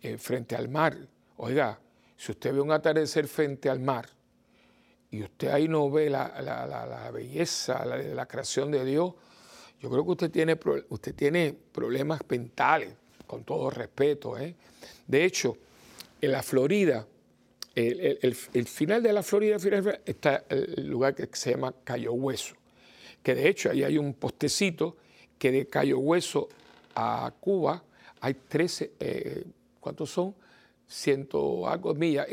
eh, 0.03 0.19
frente 0.19 0.55
al 0.55 0.69
mar, 0.69 0.97
oiga, 1.39 1.79
si 2.17 2.33
usted 2.33 2.53
ve 2.53 2.61
un 2.61 2.71
atardecer 2.71 3.27
frente 3.29 3.71
al 3.71 3.81
mar 3.81 4.09
y 5.11 5.23
usted 5.23 5.49
ahí 5.49 5.69
no 5.69 5.91
ve 5.91 6.11
la, 6.11 7.11
belleza 7.15 7.87
la, 7.87 7.97
la, 7.97 8.27
creación 8.27 8.71
de 8.71 8.85
Dios, 8.85 9.15
yo 9.81 9.89
creo 9.89 10.05
que 10.05 10.11
usted 10.11 10.31
tiene, 10.31 10.59
usted 10.91 11.15
tiene 11.15 11.57
problemas 11.73 12.21
mentales, 12.29 12.95
con 13.27 13.45
todo 13.45 13.71
respeto. 13.71 14.37
¿eh? 14.37 14.55
De 15.07 15.25
hecho, 15.25 15.57
en 16.21 16.33
la 16.33 16.43
Florida, 16.43 17.07
el, 17.79 18.67
final 18.67 19.03
de 19.03 19.13
la 19.13 19.23
Florida 19.23 19.57
está 20.05 20.45
el 20.49 20.89
lugar 20.89 21.15
que 21.15 21.29
se 21.33 21.53
llama 21.53 21.73
Cayo 21.85 22.13
Hueso, 22.13 22.55
que 23.23 23.35
de 23.35 23.49
hecho 23.49 23.71
ahí 23.71 23.85
hay 23.85 23.99
un 23.99 24.15
postecito 24.15 24.97
que 25.39 25.53
de 25.53 25.67
Cayo 25.67 25.99
Hueso 25.99 26.49
a 26.95 27.33
Cuba 27.39 27.85
hay 28.21 28.35
13, 28.35 28.93
eh, 28.99 29.45
¿cuántos 29.79 30.11
son? 30.11 30.35
Ciento 30.89 31.69
algo 31.69 31.95
millas. 31.95 32.27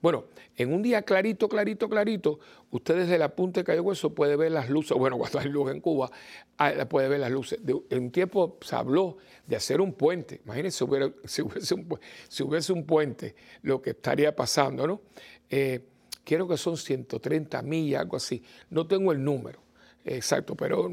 Bueno, 0.00 0.26
en 0.56 0.72
un 0.72 0.82
día 0.82 1.02
clarito, 1.02 1.48
clarito, 1.48 1.88
clarito, 1.88 2.38
usted 2.70 2.96
desde 2.98 3.16
la 3.16 3.34
punta 3.34 3.60
de 3.60 3.64
Cayo 3.64 3.82
Hueso 3.82 4.14
puede 4.14 4.36
ver 4.36 4.52
las 4.52 4.68
luces, 4.68 4.96
bueno, 4.96 5.16
cuando 5.18 5.38
hay 5.38 5.48
luz 5.48 5.70
en 5.70 5.80
Cuba, 5.80 6.10
ah, 6.58 6.72
puede 6.88 7.08
ver 7.08 7.20
las 7.20 7.30
luces. 7.30 7.58
en 7.90 8.02
un 8.02 8.10
tiempo 8.10 8.58
se 8.60 8.76
habló 8.76 9.16
de 9.46 9.56
hacer 9.56 9.80
un 9.80 9.94
puente, 9.94 10.40
imagínense 10.44 10.78
si, 10.78 10.84
hubiese, 11.42 11.74
un, 11.74 11.98
si 12.28 12.42
hubiese 12.42 12.72
un 12.72 12.84
puente, 12.84 13.34
lo 13.62 13.80
que 13.80 13.90
estaría 13.90 14.36
pasando, 14.36 14.86
¿no? 14.86 15.00
Eh, 15.48 15.80
quiero 16.22 16.46
que 16.46 16.58
son 16.58 16.76
130 16.76 17.62
millas, 17.62 18.02
algo 18.02 18.16
así, 18.16 18.42
no 18.70 18.86
tengo 18.86 19.12
el 19.12 19.24
número. 19.24 19.60
Exacto, 20.04 20.56
pero 20.56 20.90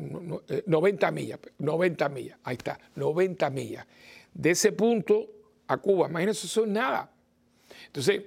90 0.67 1.07
eh, 1.07 1.11
millas, 1.11 1.39
90 1.57 2.09
millas, 2.09 2.37
ahí 2.43 2.55
está, 2.55 2.79
90 2.95 3.49
millas. 3.49 3.87
De 4.31 4.51
ese 4.51 4.71
punto 4.71 5.38
a 5.69 5.77
Cuba. 5.77 6.09
Imagínense, 6.09 6.47
eso 6.47 6.63
es 6.65 6.69
nada. 6.69 7.09
Entonces, 7.85 8.23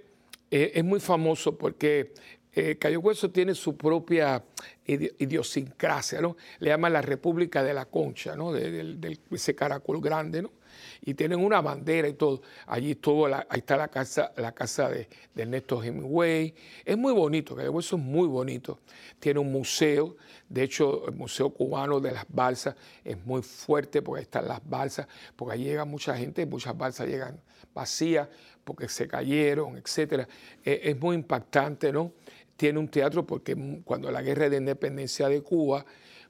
eh, 0.50 0.72
es 0.74 0.84
muy 0.84 1.00
famoso 1.00 1.58
porque 1.58 2.14
eh, 2.54 2.76
Cayo 2.78 3.00
Hueso 3.00 3.30
tiene 3.30 3.54
su 3.54 3.76
propia 3.76 4.44
idiosincrasia, 4.86 6.20
¿no? 6.20 6.36
Le 6.60 6.70
llaman 6.70 6.92
la 6.92 7.02
República 7.02 7.62
de 7.62 7.74
la 7.74 7.86
Concha, 7.86 8.36
¿no? 8.36 8.54
Ese 8.56 9.54
caracol 9.54 10.00
grande, 10.00 10.42
¿no? 10.42 10.52
Y 11.02 11.14
tienen 11.14 11.40
una 11.40 11.60
bandera 11.60 12.08
y 12.08 12.14
todo. 12.14 12.42
Allí 12.66 12.92
estuvo 12.92 13.26
ahí 13.26 13.42
está 13.52 13.76
la 13.76 13.88
casa, 13.88 14.32
la 14.36 14.52
casa 14.52 14.88
de, 14.88 15.08
de, 15.34 15.42
Ernesto 15.42 15.82
Hemingway. 15.82 16.54
Es 16.84 16.96
muy 16.96 17.12
bonito, 17.12 17.54
Hueso 17.54 17.96
es 17.96 18.02
muy 18.02 18.28
bonito. 18.28 18.80
Tiene 19.18 19.40
un 19.40 19.50
museo, 19.52 20.16
de 20.48 20.62
hecho, 20.62 21.06
el 21.08 21.14
Museo 21.14 21.50
Cubano 21.50 22.00
de 22.00 22.12
las 22.12 22.26
Balsas 22.28 22.74
es 23.04 23.16
muy 23.24 23.42
fuerte 23.42 24.02
porque 24.02 24.20
ahí 24.20 24.24
están 24.24 24.48
las 24.48 24.60
balsas, 24.68 25.06
porque 25.36 25.54
ahí 25.54 25.64
llega 25.64 25.84
mucha 25.84 26.16
gente, 26.16 26.44
muchas 26.46 26.76
balsas 26.76 27.08
llegan 27.08 27.40
vacías 27.74 28.28
porque 28.64 28.88
se 28.88 29.08
cayeron, 29.08 29.76
etc. 29.78 30.26
Eh, 30.64 30.80
es 30.84 31.00
muy 31.00 31.16
impactante, 31.16 31.92
¿no? 31.92 32.12
Tiene 32.56 32.78
un 32.78 32.88
teatro 32.88 33.26
porque 33.26 33.56
cuando 33.84 34.10
la 34.10 34.22
guerra 34.22 34.48
de 34.48 34.58
independencia 34.58 35.28
de 35.28 35.42
Cuba, 35.42 35.84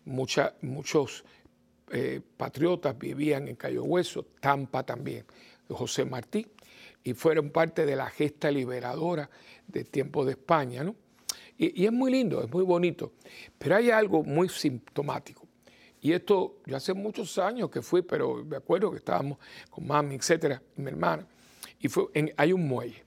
muchos 0.05 1.25
eh, 1.93 2.21
patriotas 2.37 2.99
vivían 2.99 3.49
en 3.49 3.57
Cayo 3.57 3.85
Hueso, 3.85 4.25
Tampa 4.41 4.83
también, 4.83 5.27
José 5.69 6.05
Martí, 6.07 6.47
y 7.05 7.13
fueron 7.15 7.51
parte 7.51 7.85
de 7.85 7.97
la 7.97 8.09
gesta 8.09 8.51
liberadora 8.51 9.29
del 9.67 9.91
tiempo 9.91 10.25
de 10.25 10.33
España, 10.33 10.85
¿no? 10.85 10.97
Y, 11.59 11.85
es 11.85 11.93
muy 11.93 12.11
lindo, 12.11 12.43
es 12.43 12.51
muy 12.51 12.65
bonito. 12.65 13.13
Pero 13.59 13.77
hay 13.77 13.91
algo 13.91 14.25
muy 14.25 14.49
sintomático. 14.49 15.47
Y 16.01 16.13
esto, 16.13 16.57
yo 16.67 16.77
hace 16.77 16.95
muchos 16.95 17.39
años 17.39 17.71
que 17.71 17.83
fui, 17.83 18.03
pero 18.03 18.45
me 18.45 18.57
acuerdo 18.57 18.91
que 18.91 18.97
estábamos 18.97 19.39
con 19.71 19.87
mami, 19.87 20.17
etcétera, 20.17 20.61
mi 20.77 20.89
hermana. 20.89 21.27
Y 21.79 21.89
hay 22.37 22.53
un 22.53 22.67
muelle. 22.67 23.05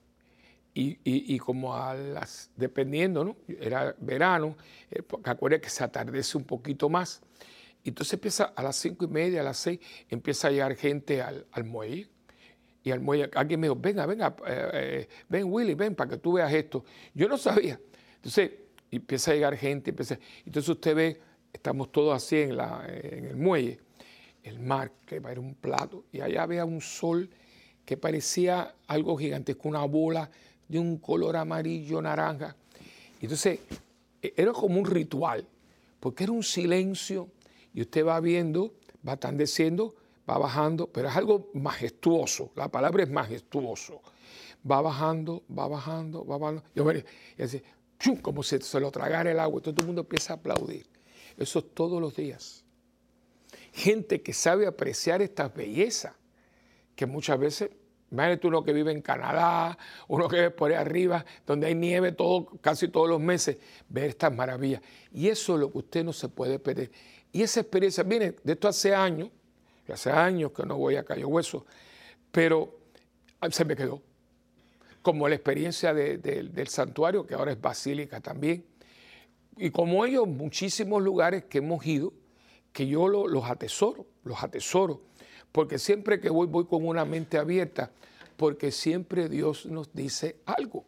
Y, 0.72 1.38
como 1.38 1.74
a 1.74 1.94
las, 1.94 2.50
dependiendo, 2.54 3.24
¿no? 3.24 3.36
Era 3.48 3.96
verano, 3.98 4.56
eh, 4.90 5.02
acuérdate 5.24 5.62
que 5.62 5.70
se 5.70 5.82
atardece 5.82 6.36
un 6.36 6.44
poquito 6.44 6.88
más. 6.88 7.22
Entonces 7.88 8.14
empieza 8.14 8.52
a 8.56 8.62
las 8.62 8.76
cinco 8.76 9.04
y 9.04 9.08
media, 9.08 9.40
a 9.40 9.44
las 9.44 9.58
seis, 9.58 9.80
empieza 10.08 10.48
a 10.48 10.50
llegar 10.50 10.74
gente 10.76 11.22
al, 11.22 11.64
muelle. 11.64 12.08
Y 12.82 12.90
al 12.90 13.00
muelle, 13.00 13.30
alguien 13.34 13.60
me 13.60 13.66
dijo, 13.66 13.76
venga, 13.76 14.06
venga, 14.06 14.36
eh, 14.46 14.70
eh, 14.72 15.08
ven 15.28 15.44
Willy, 15.46 15.74
ven 15.74 15.94
para 15.94 16.10
que 16.10 16.16
tú 16.18 16.34
veas 16.34 16.52
esto. 16.52 16.84
Yo 17.14 17.28
no 17.28 17.36
sabía. 17.38 17.80
Entonces 18.16 18.50
empieza 18.90 19.30
a 19.30 19.34
llegar 19.34 19.56
gente, 19.56 19.90
empieza, 19.90 20.18
entonces 20.44 20.68
usted 20.68 20.94
ve, 20.94 21.20
estamos 21.52 21.92
todos 21.92 22.14
así 22.14 22.36
en 22.36 22.50
el 22.50 23.36
muelle, 23.36 23.80
el 24.42 24.60
mar, 24.60 24.92
que 25.04 25.16
era 25.16 25.40
un 25.40 25.54
plato, 25.54 26.04
y 26.12 26.20
allá 26.20 26.42
había 26.42 26.64
un 26.64 26.80
sol 26.80 27.28
que 27.84 27.96
parecía 27.96 28.74
algo 28.86 29.16
gigantesco, 29.16 29.68
una 29.68 29.84
bola 29.84 30.30
de 30.68 30.78
un 30.78 30.98
color 30.98 31.36
amarillo, 31.36 32.02
naranja. 32.02 32.56
Entonces 33.20 33.60
e, 34.22 34.34
era 34.36 34.52
como 34.52 34.80
un 34.80 34.86
ritual, 34.86 35.46
porque 36.00 36.24
era 36.24 36.32
un 36.32 36.42
silencio 36.42 37.28
y 37.76 37.82
usted 37.82 38.06
va 38.06 38.18
viendo, 38.20 38.72
va 39.06 39.12
atandeciendo, 39.12 39.94
va 40.28 40.38
bajando, 40.38 40.86
pero 40.86 41.10
es 41.10 41.14
algo 41.14 41.50
majestuoso, 41.52 42.50
la 42.56 42.68
palabra 42.68 43.02
es 43.02 43.10
majestuoso. 43.10 44.00
Va 44.68 44.80
bajando, 44.80 45.44
va 45.56 45.68
bajando, 45.68 46.26
va 46.26 46.38
bajando. 46.38 46.64
Yo 46.74 46.90
y 46.90 47.42
así, 47.42 47.62
como 48.22 48.42
si 48.42 48.58
se 48.60 48.80
lo 48.80 48.90
tragara 48.90 49.30
el 49.30 49.38
agua. 49.38 49.60
todo 49.60 49.74
el 49.78 49.86
mundo 49.86 50.00
empieza 50.00 50.32
a 50.32 50.36
aplaudir. 50.36 50.86
Eso 51.36 51.58
es 51.58 51.74
todos 51.74 52.00
los 52.00 52.16
días. 52.16 52.64
Gente 53.72 54.22
que 54.22 54.32
sabe 54.32 54.66
apreciar 54.66 55.20
estas 55.20 55.54
bellezas, 55.54 56.14
que 56.96 57.04
muchas 57.04 57.38
veces, 57.38 57.70
imagínate 58.10 58.46
uno 58.46 58.64
que 58.64 58.72
vive 58.72 58.90
en 58.90 59.02
Canadá, 59.02 59.76
uno 60.08 60.28
que 60.28 60.36
vive 60.36 60.50
por 60.50 60.70
ahí 60.70 60.76
arriba, 60.78 61.26
donde 61.46 61.66
hay 61.66 61.74
nieve 61.74 62.12
todo, 62.12 62.46
casi 62.62 62.88
todos 62.88 63.08
los 63.08 63.20
meses, 63.20 63.58
ver 63.88 64.08
estas 64.08 64.34
maravillas. 64.34 64.80
Y 65.12 65.28
eso 65.28 65.54
es 65.54 65.60
lo 65.60 65.70
que 65.70 65.78
usted 65.78 66.04
no 66.04 66.14
se 66.14 66.28
puede 66.28 66.58
perder. 66.58 66.90
Y 67.36 67.42
esa 67.42 67.60
experiencia, 67.60 68.02
miren, 68.02 68.34
de 68.42 68.54
esto 68.54 68.66
hace 68.66 68.94
años, 68.94 69.28
hace 69.92 70.10
años 70.10 70.52
que 70.52 70.64
no 70.64 70.78
voy 70.78 70.96
a 70.96 71.04
Cayo 71.04 71.28
Hueso, 71.28 71.66
pero 72.32 72.78
ah, 73.42 73.50
se 73.50 73.62
me 73.66 73.76
quedó. 73.76 74.00
Como 75.02 75.28
la 75.28 75.34
experiencia 75.34 75.92
del 75.92 76.68
santuario, 76.68 77.26
que 77.26 77.34
ahora 77.34 77.52
es 77.52 77.60
basílica 77.60 78.22
también. 78.22 78.64
Y 79.58 79.68
como 79.68 80.06
ellos, 80.06 80.26
muchísimos 80.26 81.02
lugares 81.02 81.44
que 81.44 81.58
hemos 81.58 81.84
ido, 81.84 82.14
que 82.72 82.86
yo 82.86 83.06
los 83.06 83.44
atesoro, 83.44 84.06
los 84.24 84.42
atesoro, 84.42 85.02
porque 85.52 85.78
siempre 85.78 86.18
que 86.18 86.30
voy, 86.30 86.46
voy 86.46 86.64
con 86.64 86.86
una 86.86 87.04
mente 87.04 87.36
abierta, 87.36 87.90
porque 88.38 88.72
siempre 88.72 89.28
Dios 89.28 89.66
nos 89.66 89.92
dice 89.92 90.36
algo. 90.46 90.86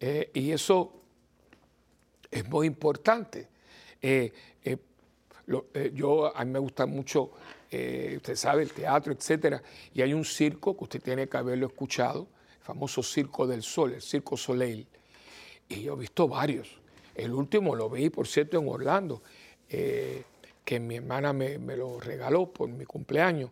Eh, 0.00 0.30
y 0.34 0.50
eso 0.50 1.00
es 2.30 2.46
muy 2.46 2.66
importante. 2.66 3.48
Eh, 4.02 4.30
eh, 4.62 4.76
yo, 5.92 6.36
a 6.36 6.44
mí 6.44 6.50
me 6.50 6.58
gusta 6.58 6.86
mucho 6.86 7.32
eh, 7.76 8.14
usted 8.18 8.36
sabe, 8.36 8.62
el 8.62 8.72
teatro, 8.72 9.12
etcétera, 9.12 9.60
y 9.92 10.00
hay 10.00 10.14
un 10.14 10.24
circo 10.24 10.76
que 10.76 10.84
usted 10.84 11.02
tiene 11.02 11.28
que 11.28 11.36
haberlo 11.36 11.66
escuchado, 11.66 12.28
el 12.56 12.62
famoso 12.62 13.02
Circo 13.02 13.48
del 13.48 13.64
Sol, 13.64 13.94
el 13.94 14.00
Circo 14.00 14.36
Soleil, 14.36 14.86
y 15.68 15.82
yo 15.82 15.94
he 15.94 15.96
visto 15.98 16.28
varios. 16.28 16.78
El 17.16 17.32
último 17.32 17.74
lo 17.74 17.90
vi, 17.90 18.10
por 18.10 18.28
cierto, 18.28 18.60
en 18.60 18.68
Orlando, 18.68 19.24
eh, 19.68 20.22
que 20.64 20.78
mi 20.78 20.96
hermana 20.96 21.32
me, 21.32 21.58
lo 21.58 21.98
regaló 21.98 22.52
por 22.52 22.68
mi 22.68 22.84
cumpleaños, 22.84 23.50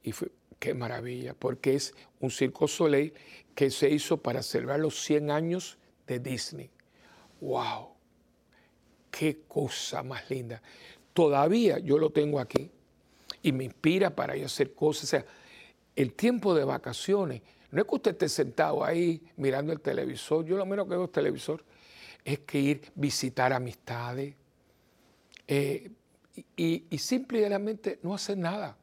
y 0.00 0.12
fue, 0.12 0.30
qué 0.60 0.72
maravilla, 0.72 1.34
porque 1.34 1.74
es 1.74 1.92
un 2.20 2.30
Circo 2.30 2.68
Soleil 2.68 3.12
que 3.56 3.70
se 3.70 3.90
hizo 3.90 4.18
para 4.18 4.44
celebrar 4.44 4.78
los 4.78 5.02
100 5.02 5.32
años 5.32 5.76
de 6.06 6.20
Disney. 6.20 6.70
¡Wow! 7.40 7.88
¡Qué 9.10 9.40
cosa 9.48 10.04
más 10.04 10.30
linda! 10.30 10.62
Todavía 11.16 11.78
yo 11.78 11.96
lo 11.96 12.10
tengo 12.10 12.38
aquí 12.38 12.70
y 13.40 13.50
me 13.50 13.64
inspira 13.64 14.14
para 14.14 14.36
yo 14.36 14.44
hacer 14.44 14.74
cosas. 14.74 15.04
O 15.04 15.06
sea, 15.06 15.24
el 15.94 16.12
tiempo 16.12 16.54
de 16.54 16.62
vacaciones, 16.62 17.40
no 17.70 17.80
es 17.80 17.88
que 17.88 17.94
usted 17.94 18.10
esté 18.10 18.28
sentado 18.28 18.84
ahí 18.84 19.22
mirando 19.38 19.72
el 19.72 19.80
televisor, 19.80 20.44
yo 20.44 20.58
lo 20.58 20.66
menos 20.66 20.84
que 20.84 20.90
veo 20.90 21.04
el 21.04 21.08
televisor 21.10 21.64
es 22.22 22.40
que 22.40 22.58
ir 22.58 22.92
visitar 22.94 23.54
amistades 23.54 24.34
eh, 25.48 25.90
y, 26.54 26.84
y 26.90 26.98
simplemente 26.98 27.98
no 28.02 28.14
hacer 28.14 28.36
nada. 28.36 28.76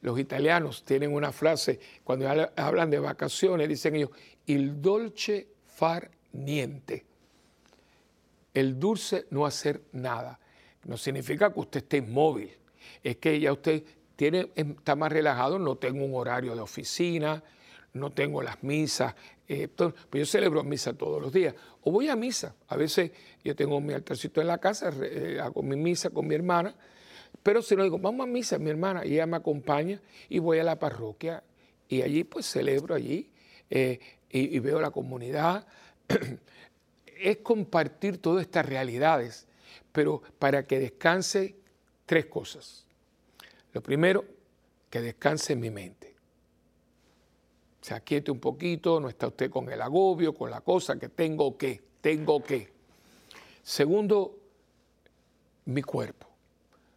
Los 0.00 0.18
italianos 0.18 0.86
tienen 0.86 1.12
una 1.12 1.32
frase, 1.32 1.80
cuando 2.02 2.30
hablan 2.56 2.88
de 2.88 2.98
vacaciones, 2.98 3.68
dicen 3.68 3.94
ellos, 3.94 4.10
il 4.46 4.80
dolce 4.80 5.48
far 5.66 6.10
niente. 6.32 7.04
El 8.54 8.80
dulce 8.80 9.26
no 9.28 9.44
hacer 9.44 9.82
nada. 9.92 10.40
No 10.88 10.96
significa 10.96 11.52
que 11.52 11.60
usted 11.60 11.82
esté 11.82 11.98
inmóvil. 11.98 12.50
Es 13.04 13.18
que 13.18 13.38
ya 13.38 13.52
usted 13.52 13.84
tiene, 14.16 14.50
está 14.56 14.96
más 14.96 15.12
relajado, 15.12 15.58
no 15.58 15.76
tengo 15.76 16.04
un 16.04 16.14
horario 16.14 16.54
de 16.54 16.62
oficina, 16.62 17.44
no 17.92 18.10
tengo 18.10 18.42
las 18.42 18.62
misas, 18.62 19.14
eh, 19.46 19.68
pues 19.68 19.94
yo 20.12 20.26
celebro 20.26 20.64
misa 20.64 20.94
todos 20.94 21.20
los 21.22 21.32
días, 21.32 21.54
o 21.82 21.90
voy 21.90 22.08
a 22.08 22.16
misa, 22.16 22.54
a 22.68 22.76
veces 22.76 23.12
yo 23.44 23.54
tengo 23.54 23.80
mi 23.80 23.92
altarcito 23.92 24.40
en 24.40 24.46
la 24.46 24.58
casa, 24.58 24.92
eh, 25.02 25.38
hago 25.40 25.62
mi 25.62 25.76
misa 25.76 26.10
con 26.10 26.26
mi 26.26 26.34
hermana, 26.34 26.74
pero 27.42 27.62
si 27.62 27.76
no 27.76 27.82
digo, 27.84 27.98
vamos 27.98 28.24
a 28.24 28.30
misa, 28.30 28.58
mi 28.58 28.70
hermana, 28.70 29.04
y 29.04 29.14
ella 29.14 29.26
me 29.26 29.36
acompaña 29.36 30.00
y 30.28 30.38
voy 30.38 30.58
a 30.58 30.64
la 30.64 30.78
parroquia 30.78 31.44
y 31.88 32.02
allí 32.02 32.24
pues 32.24 32.46
celebro 32.46 32.94
allí 32.94 33.30
eh, 33.70 34.00
y 34.30 34.58
veo 34.58 34.80
la 34.80 34.90
comunidad. 34.90 35.66
es 37.20 37.38
compartir 37.38 38.18
todas 38.18 38.42
estas 38.42 38.66
realidades, 38.66 39.47
pero 39.92 40.22
para 40.38 40.66
que 40.66 40.78
descanse 40.78 41.56
tres 42.06 42.26
cosas. 42.26 42.86
Lo 43.72 43.82
primero, 43.82 44.24
que 44.90 45.00
descanse 45.00 45.54
mi 45.56 45.70
mente. 45.70 46.14
Se 47.80 47.94
aquiete 47.94 48.30
un 48.30 48.40
poquito, 48.40 49.00
no 49.00 49.08
está 49.08 49.28
usted 49.28 49.50
con 49.50 49.70
el 49.70 49.80
agobio, 49.80 50.34
con 50.34 50.50
la 50.50 50.60
cosa 50.60 50.98
que 50.98 51.08
tengo 51.08 51.56
que, 51.56 51.80
tengo 52.00 52.42
que. 52.42 52.72
Segundo, 53.62 54.38
mi 55.66 55.82
cuerpo. 55.82 56.26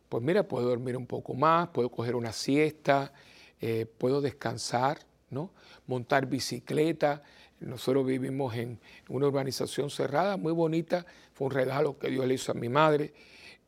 Pues 0.10 0.24
mira, 0.24 0.44
puedo 0.44 0.68
dormir 0.68 0.98
un 0.98 1.08
poco 1.08 1.34
más, 1.34 1.70
puedo 1.70 1.90
coger 1.90 2.16
una 2.16 2.34
siesta, 2.34 3.14
eh, 3.62 3.86
puedo 3.86 4.22
descansar, 4.22 5.00
¿no? 5.30 5.52
Montar 5.88 6.26
bicicleta. 6.26 7.24
Nosotros 7.62 8.06
vivimos 8.06 8.56
en 8.56 8.80
una 9.08 9.28
urbanización 9.28 9.90
cerrada, 9.90 10.36
muy 10.36 10.52
bonita. 10.52 11.06
Fue 11.34 11.48
un 11.48 11.54
regalo 11.54 11.98
que 11.98 12.10
Dios 12.10 12.26
le 12.26 12.34
hizo 12.34 12.52
a 12.52 12.56
mi 12.56 12.70
madre 12.70 13.14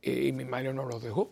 eh, 0.01 0.25
y 0.27 0.31
mi 0.31 0.45
madre 0.45 0.73
nos 0.73 0.87
lo 0.87 0.99
dejó 0.99 1.29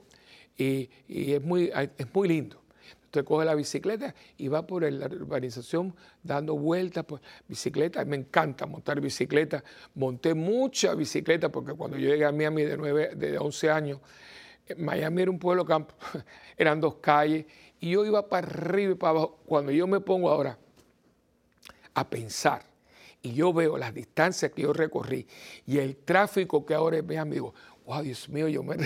y, 0.57 0.89
es, 1.33 1.41
muy, 1.41 1.71
es 1.97 2.13
muy 2.13 2.27
lindo. 2.27 2.61
Usted 3.05 3.25
coge 3.25 3.45
la 3.45 3.55
bicicleta 3.55 4.13
y 4.37 4.47
va 4.47 4.65
por 4.65 4.89
la 4.89 5.07
urbanización 5.07 5.93
dando 6.23 6.55
vueltas 6.55 7.03
por 7.03 7.19
bicicleta. 7.47 8.05
Me 8.05 8.15
encanta 8.15 8.65
montar 8.65 9.01
bicicleta. 9.01 9.63
Monté 9.95 10.33
mucha 10.33 10.93
bicicleta 10.93 11.49
porque 11.49 11.73
cuando 11.73 11.97
yo 11.97 12.09
llegué 12.09 12.25
a 12.25 12.31
Miami 12.31 12.63
de, 12.63 12.77
9, 12.77 13.15
de 13.15 13.37
11 13.37 13.69
años, 13.69 13.99
eh, 14.67 14.75
Miami 14.75 15.23
era 15.23 15.31
un 15.31 15.39
pueblo 15.39 15.65
campo, 15.65 15.95
eran 16.57 16.79
dos 16.79 16.95
calles 16.95 17.45
y 17.79 17.91
yo 17.91 18.05
iba 18.05 18.29
para 18.29 18.47
arriba 18.47 18.91
y 18.91 18.95
para 18.95 19.11
abajo. 19.11 19.39
Cuando 19.45 19.71
yo 19.71 19.87
me 19.87 19.99
pongo 19.99 20.29
ahora 20.29 20.57
a 21.93 22.09
pensar 22.09 22.63
y 23.21 23.33
yo 23.33 23.53
veo 23.53 23.77
las 23.77 23.93
distancias 23.93 24.51
que 24.51 24.63
yo 24.63 24.73
recorrí 24.73 25.27
y 25.65 25.77
el 25.77 25.97
tráfico 25.97 26.65
que 26.65 26.73
ahora 26.73 26.97
es, 26.97 27.03
mi 27.03 27.17
amigo, 27.17 27.53
wow, 27.85 28.01
Dios 28.01 28.29
mío, 28.29 28.47
yo, 28.47 28.63
me, 28.63 28.77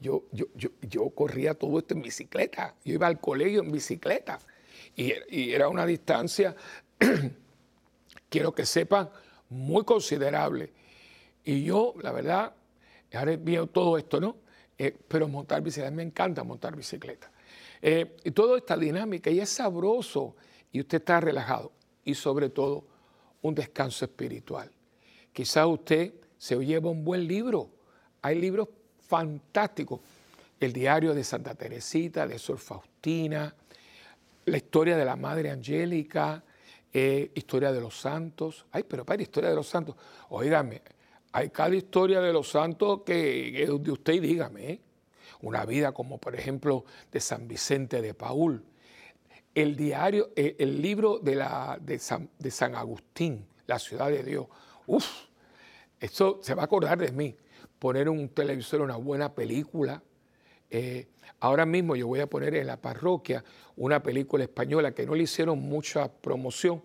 yo, 0.00 0.24
yo, 0.32 0.46
yo, 0.80 1.10
corría 1.10 1.54
todo 1.54 1.78
esto 1.78 1.94
en 1.94 2.02
bicicleta, 2.02 2.74
yo 2.84 2.94
iba 2.94 3.06
al 3.06 3.20
colegio 3.20 3.62
en 3.62 3.70
bicicleta 3.70 4.38
y, 4.96 5.52
era 5.52 5.68
una 5.68 5.86
distancia, 5.86 6.54
quiero 8.28 8.54
que 8.54 8.66
sepan, 8.66 9.10
muy 9.48 9.84
considerable. 9.84 10.72
Y 11.44 11.64
yo, 11.64 11.94
la 12.02 12.12
verdad, 12.12 12.54
ahora 13.12 13.36
veo 13.36 13.66
todo 13.66 13.98
esto, 13.98 14.20
¿no? 14.20 14.36
Eh, 14.78 14.96
pero 15.06 15.28
montar 15.28 15.62
bicicleta, 15.62 15.94
me 15.94 16.02
encanta 16.02 16.42
montar 16.42 16.74
bicicleta. 16.74 17.30
Eh, 17.82 18.16
y 18.24 18.30
toda 18.30 18.56
esta 18.58 18.76
dinámica, 18.76 19.30
y 19.30 19.40
es 19.40 19.50
sabroso, 19.50 20.36
y 20.72 20.80
usted 20.80 20.98
está 20.98 21.20
relajado, 21.20 21.72
y 22.04 22.14
sobre 22.14 22.50
todo, 22.50 22.84
un 23.42 23.54
descanso 23.54 24.04
espiritual. 24.04 24.70
Quizás 25.32 25.66
usted 25.66 26.14
se 26.38 26.56
lleva 26.64 26.90
un 26.90 27.04
buen 27.04 27.26
libro, 27.26 27.70
hay 28.22 28.40
libros 28.40 28.68
fantásticos. 29.06 30.00
El 30.58 30.72
diario 30.72 31.14
de 31.14 31.24
Santa 31.24 31.54
Teresita, 31.54 32.26
de 32.26 32.38
Sor 32.38 32.58
Faustina, 32.58 33.54
la 34.46 34.56
historia 34.56 34.96
de 34.96 35.04
la 35.04 35.16
Madre 35.16 35.50
Angélica, 35.50 36.42
eh, 36.92 37.32
historia 37.34 37.72
de 37.72 37.80
los 37.80 37.98
santos. 37.98 38.66
Ay, 38.70 38.84
pero 38.84 39.04
para 39.04 39.20
historia 39.20 39.50
de 39.50 39.56
los 39.56 39.68
santos. 39.68 39.96
Óigame, 40.30 40.80
hay 41.32 41.50
cada 41.50 41.74
historia 41.74 42.20
de 42.20 42.32
los 42.32 42.48
santos 42.48 43.02
que, 43.04 43.62
es 43.62 43.82
de 43.82 43.90
usted 43.90 44.22
dígame. 44.22 44.70
¿eh? 44.70 44.80
Una 45.42 45.66
vida 45.66 45.92
como 45.92 46.18
por 46.18 46.34
ejemplo 46.34 46.84
de 47.10 47.20
San 47.20 47.48
Vicente 47.48 48.00
de 48.00 48.14
Paul. 48.14 48.64
El 49.54 49.76
diario, 49.76 50.30
eh, 50.34 50.56
el 50.58 50.82
libro 50.82 51.18
de, 51.18 51.36
la, 51.36 51.78
de, 51.80 51.98
San, 51.98 52.28
de 52.38 52.50
San 52.50 52.74
Agustín, 52.74 53.46
La 53.66 53.78
ciudad 53.78 54.08
de 54.08 54.22
Dios. 54.22 54.46
Uf, 54.86 55.06
esto 56.00 56.40
se 56.42 56.54
va 56.54 56.62
a 56.62 56.64
acordar 56.64 56.98
de 56.98 57.12
mí 57.12 57.36
poner 57.78 58.08
un 58.08 58.28
televisor 58.30 58.80
una 58.80 58.96
buena 58.96 59.32
película. 59.32 60.02
Eh, 60.70 61.06
ahora 61.40 61.66
mismo 61.66 61.94
yo 61.96 62.06
voy 62.08 62.20
a 62.20 62.26
poner 62.26 62.54
en 62.54 62.66
la 62.66 62.76
parroquia 62.76 63.44
una 63.76 64.02
película 64.02 64.44
española 64.44 64.92
que 64.92 65.06
no 65.06 65.14
le 65.14 65.24
hicieron 65.24 65.60
mucha 65.60 66.10
promoción 66.10 66.82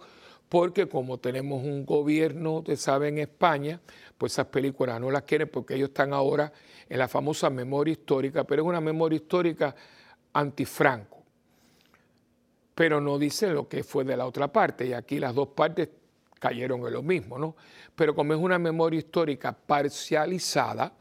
porque 0.50 0.88
como 0.90 1.20
tenemos 1.20 1.64
un 1.64 1.86
gobierno, 1.86 2.58
usted 2.58 2.76
sabe, 2.76 3.08
en 3.08 3.20
España, 3.20 3.80
pues 4.18 4.34
esas 4.34 4.48
películas 4.48 5.00
no 5.00 5.12
las 5.12 5.24
quieren 5.24 5.48
porque 5.48 5.76
ellos 5.76 5.90
están 5.90 6.12
ahora 6.12 6.52
en 6.90 6.98
la 6.98 7.08
famosa 7.08 7.52
memoria 7.52 7.92
histórica, 7.92 8.44
pero 8.44 8.64
es 8.64 8.68
una 8.68 8.82
memoria 8.82 9.18
histórica 9.18 9.76
antifranco. 10.34 11.19
Pero 12.80 13.02
no 13.02 13.20
dicen 13.20 13.54
lo 13.54 13.68
que 13.68 13.84
fue 13.84 14.06
de 14.06 14.16
la 14.16 14.26
otra 14.26 14.48
parte, 14.48 14.88
y 14.88 14.94
aquí 14.94 15.20
las 15.20 15.36
dos 15.36 15.50
partes 15.50 15.90
cayeron 16.40 16.80
en 16.88 16.94
lo 16.94 17.04
mismo, 17.04 17.38
¿no? 17.38 17.58
Pero 17.94 18.16
como 18.16 18.34
es 18.34 18.40
una 18.40 18.58
memoria 18.58 19.00
histórica 19.00 19.52
parcializada, 19.52 20.94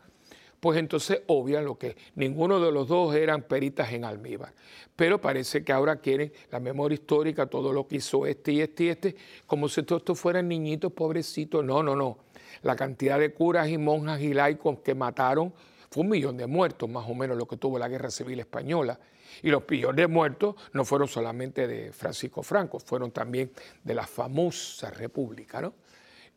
pues 0.58 0.76
entonces 0.76 1.22
obvian 1.28 1.64
lo 1.64 1.78
que 1.78 1.96
ninguno 2.16 2.58
de 2.58 2.72
los 2.72 2.88
dos 2.88 3.14
eran 3.14 3.42
peritas 3.42 3.92
en 3.92 4.04
almíbar. 4.04 4.52
Pero 4.96 5.20
parece 5.20 5.62
que 5.62 5.70
ahora 5.70 6.00
quieren 6.00 6.32
la 6.50 6.58
memoria 6.58 6.94
histórica, 6.94 7.46
todo 7.46 7.72
lo 7.72 7.86
que 7.86 7.98
hizo 7.98 8.26
este 8.26 8.50
y 8.50 8.60
este 8.60 8.82
y 8.82 8.88
este, 8.88 9.16
como 9.46 9.68
si 9.68 9.84
todos 9.84 10.00
estos 10.00 10.18
fueran 10.18 10.48
niñitos 10.48 10.92
pobrecitos. 10.92 11.64
No, 11.64 11.84
no, 11.84 11.94
no. 11.94 12.18
La 12.62 12.74
cantidad 12.74 13.20
de 13.20 13.32
curas 13.32 13.68
y 13.68 13.78
monjas 13.78 14.20
y 14.20 14.34
laicos 14.34 14.80
que 14.80 14.96
mataron 14.96 15.54
fue 15.90 16.02
un 16.02 16.10
millón 16.10 16.36
de 16.36 16.46
muertos, 16.46 16.88
más 16.88 17.08
o 17.08 17.14
menos 17.14 17.36
lo 17.36 17.46
que 17.46 17.56
tuvo 17.56 17.78
la 17.78 17.88
Guerra 17.88 18.10
Civil 18.10 18.40
Española. 18.40 18.98
Y 19.42 19.50
los 19.50 19.62
millones 19.68 19.96
de 19.96 20.06
muertos 20.06 20.56
no 20.72 20.84
fueron 20.84 21.08
solamente 21.08 21.66
de 21.66 21.92
Francisco 21.92 22.42
Franco, 22.42 22.78
fueron 22.78 23.10
también 23.10 23.50
de 23.82 23.94
la 23.94 24.06
famosa 24.06 24.90
República. 24.90 25.60
¿no? 25.62 25.74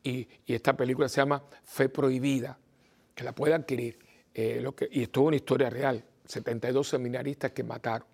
Y, 0.03 0.27
esta 0.47 0.75
película 0.75 1.09
se 1.09 1.17
llama 1.17 1.43
Fe 1.63 1.89
Prohibida, 1.89 2.57
que 3.13 3.23
la 3.23 3.33
puede 3.33 3.53
adquirir. 3.53 3.99
Eh, 4.33 4.59
lo 4.61 4.73
que, 4.73 4.87
y 4.89 5.03
esto 5.03 5.21
es 5.21 5.27
una 5.27 5.35
historia 5.35 5.69
real, 5.69 6.03
72 6.25 6.87
seminaristas 6.87 7.51
que 7.51 7.63
mataron. 7.63 8.07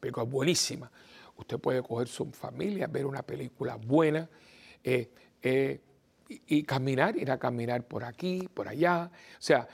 película 0.00 0.24
buenísima. 0.24 0.90
Usted 1.36 1.58
puede 1.58 1.82
coger 1.82 2.08
su 2.08 2.26
familia, 2.32 2.86
ver 2.86 3.06
una 3.06 3.22
película 3.22 3.76
buena 3.76 4.28
eh, 4.82 5.10
eh, 5.42 5.80
y, 6.28 6.58
y 6.58 6.62
caminar, 6.64 7.16
ir 7.16 7.30
a 7.30 7.38
caminar 7.38 7.86
por 7.86 8.04
aquí, 8.04 8.48
por 8.52 8.68
allá. 8.68 9.10
O 9.12 9.42
sea, 9.42 9.66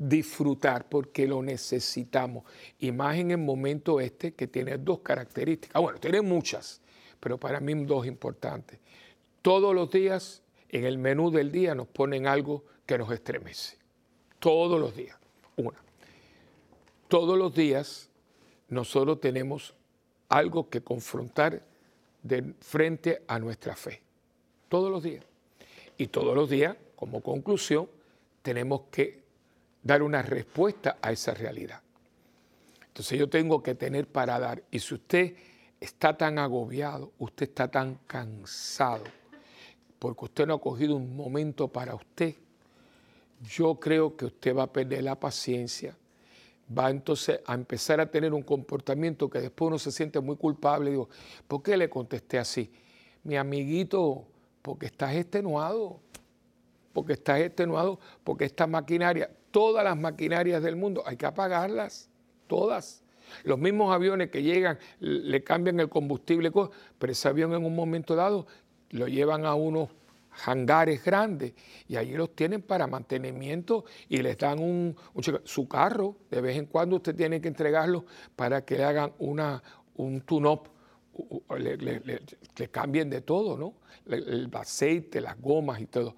disfrutar 0.00 0.88
porque 0.88 1.28
lo 1.28 1.42
necesitamos. 1.42 2.44
Y 2.78 2.90
más 2.90 3.16
en 3.18 3.30
el 3.32 3.38
momento 3.38 4.00
este 4.00 4.32
que 4.32 4.46
tiene 4.46 4.78
dos 4.78 5.00
características. 5.00 5.76
Ah, 5.76 5.80
bueno, 5.80 6.00
tiene 6.00 6.22
muchas, 6.22 6.80
pero 7.20 7.38
para 7.38 7.60
mí 7.60 7.74
dos 7.84 8.06
importantes. 8.06 8.80
Todos 9.42 9.74
los 9.74 9.90
días, 9.90 10.42
en 10.70 10.84
el 10.84 10.98
menú 10.98 11.30
del 11.30 11.52
día, 11.52 11.74
nos 11.74 11.86
ponen 11.86 12.26
algo 12.26 12.64
que 12.86 12.96
nos 12.96 13.12
estremece. 13.12 13.76
Todos 14.38 14.80
los 14.80 14.96
días. 14.96 15.16
Una. 15.56 15.78
Todos 17.08 17.38
los 17.38 17.54
días 17.54 18.08
nosotros 18.68 19.20
tenemos 19.20 19.74
algo 20.28 20.70
que 20.70 20.80
confrontar 20.80 21.62
de 22.22 22.54
frente 22.60 23.22
a 23.26 23.38
nuestra 23.38 23.76
fe. 23.76 24.00
Todos 24.68 24.90
los 24.90 25.02
días. 25.02 25.24
Y 25.98 26.06
todos 26.06 26.34
los 26.34 26.48
días, 26.48 26.76
como 26.96 27.20
conclusión, 27.20 27.88
tenemos 28.42 28.82
que 28.90 29.19
dar 29.82 30.02
una 30.02 30.22
respuesta 30.22 30.98
a 31.00 31.12
esa 31.12 31.34
realidad. 31.34 31.80
Entonces 32.86 33.18
yo 33.18 33.28
tengo 33.28 33.62
que 33.62 33.74
tener 33.74 34.06
para 34.06 34.38
dar. 34.38 34.62
Y 34.70 34.78
si 34.80 34.94
usted 34.94 35.34
está 35.80 36.16
tan 36.16 36.38
agobiado, 36.38 37.12
usted 37.18 37.48
está 37.48 37.68
tan 37.68 37.94
cansado, 38.06 39.04
porque 39.98 40.24
usted 40.26 40.46
no 40.46 40.54
ha 40.54 40.60
cogido 40.60 40.96
un 40.96 41.16
momento 41.16 41.68
para 41.68 41.94
usted, 41.94 42.34
yo 43.42 43.80
creo 43.80 44.16
que 44.16 44.26
usted 44.26 44.54
va 44.54 44.64
a 44.64 44.72
perder 44.72 45.04
la 45.04 45.18
paciencia, 45.18 45.96
va 46.76 46.90
entonces 46.90 47.40
a 47.46 47.54
empezar 47.54 48.00
a 48.00 48.10
tener 48.10 48.34
un 48.34 48.42
comportamiento 48.42 49.30
que 49.30 49.40
después 49.40 49.68
uno 49.68 49.78
se 49.78 49.90
siente 49.90 50.20
muy 50.20 50.36
culpable. 50.36 50.90
Digo, 50.90 51.08
¿por 51.48 51.62
qué 51.62 51.76
le 51.76 51.88
contesté 51.88 52.38
así? 52.38 52.70
Mi 53.24 53.36
amiguito, 53.36 54.26
porque 54.62 54.86
estás 54.86 55.14
extenuado, 55.14 56.00
porque 56.92 57.14
estás 57.14 57.40
extenuado, 57.40 57.98
porque 58.22 58.44
esta 58.44 58.66
maquinaria, 58.66 59.30
todas 59.50 59.84
las 59.84 59.96
maquinarias 59.96 60.62
del 60.62 60.76
mundo, 60.76 61.02
hay 61.06 61.16
que 61.16 61.26
apagarlas, 61.26 62.08
todas. 62.46 63.02
Los 63.44 63.58
mismos 63.58 63.94
aviones 63.94 64.30
que 64.30 64.42
llegan, 64.42 64.78
le 64.98 65.42
cambian 65.44 65.78
el 65.80 65.88
combustible, 65.88 66.50
pero 66.98 67.12
ese 67.12 67.28
avión 67.28 67.54
en 67.54 67.64
un 67.64 67.74
momento 67.74 68.16
dado 68.16 68.46
lo 68.90 69.06
llevan 69.06 69.46
a 69.46 69.54
unos 69.54 69.88
hangares 70.46 71.04
grandes 71.04 71.54
y 71.88 71.96
allí 71.96 72.14
los 72.14 72.34
tienen 72.34 72.62
para 72.62 72.86
mantenimiento 72.86 73.84
y 74.08 74.18
les 74.18 74.38
dan 74.38 74.58
un, 74.60 74.96
su 75.44 75.68
carro, 75.68 76.16
de 76.30 76.40
vez 76.40 76.56
en 76.56 76.66
cuando 76.66 76.96
usted 76.96 77.14
tiene 77.14 77.40
que 77.40 77.48
entregarlo 77.48 78.04
para 78.36 78.64
que 78.64 78.76
le 78.76 78.84
hagan 78.84 79.12
una, 79.18 79.62
un 79.96 80.20
tune-up, 80.22 80.68
le, 81.58 81.76
le, 81.76 82.68
cambien 82.70 83.10
de 83.10 83.20
todo, 83.20 83.58
¿no? 83.58 83.74
El, 84.06 84.48
aceite, 84.54 85.20
las 85.20 85.38
gomas 85.40 85.80
y 85.80 85.86
todo. 85.86 86.16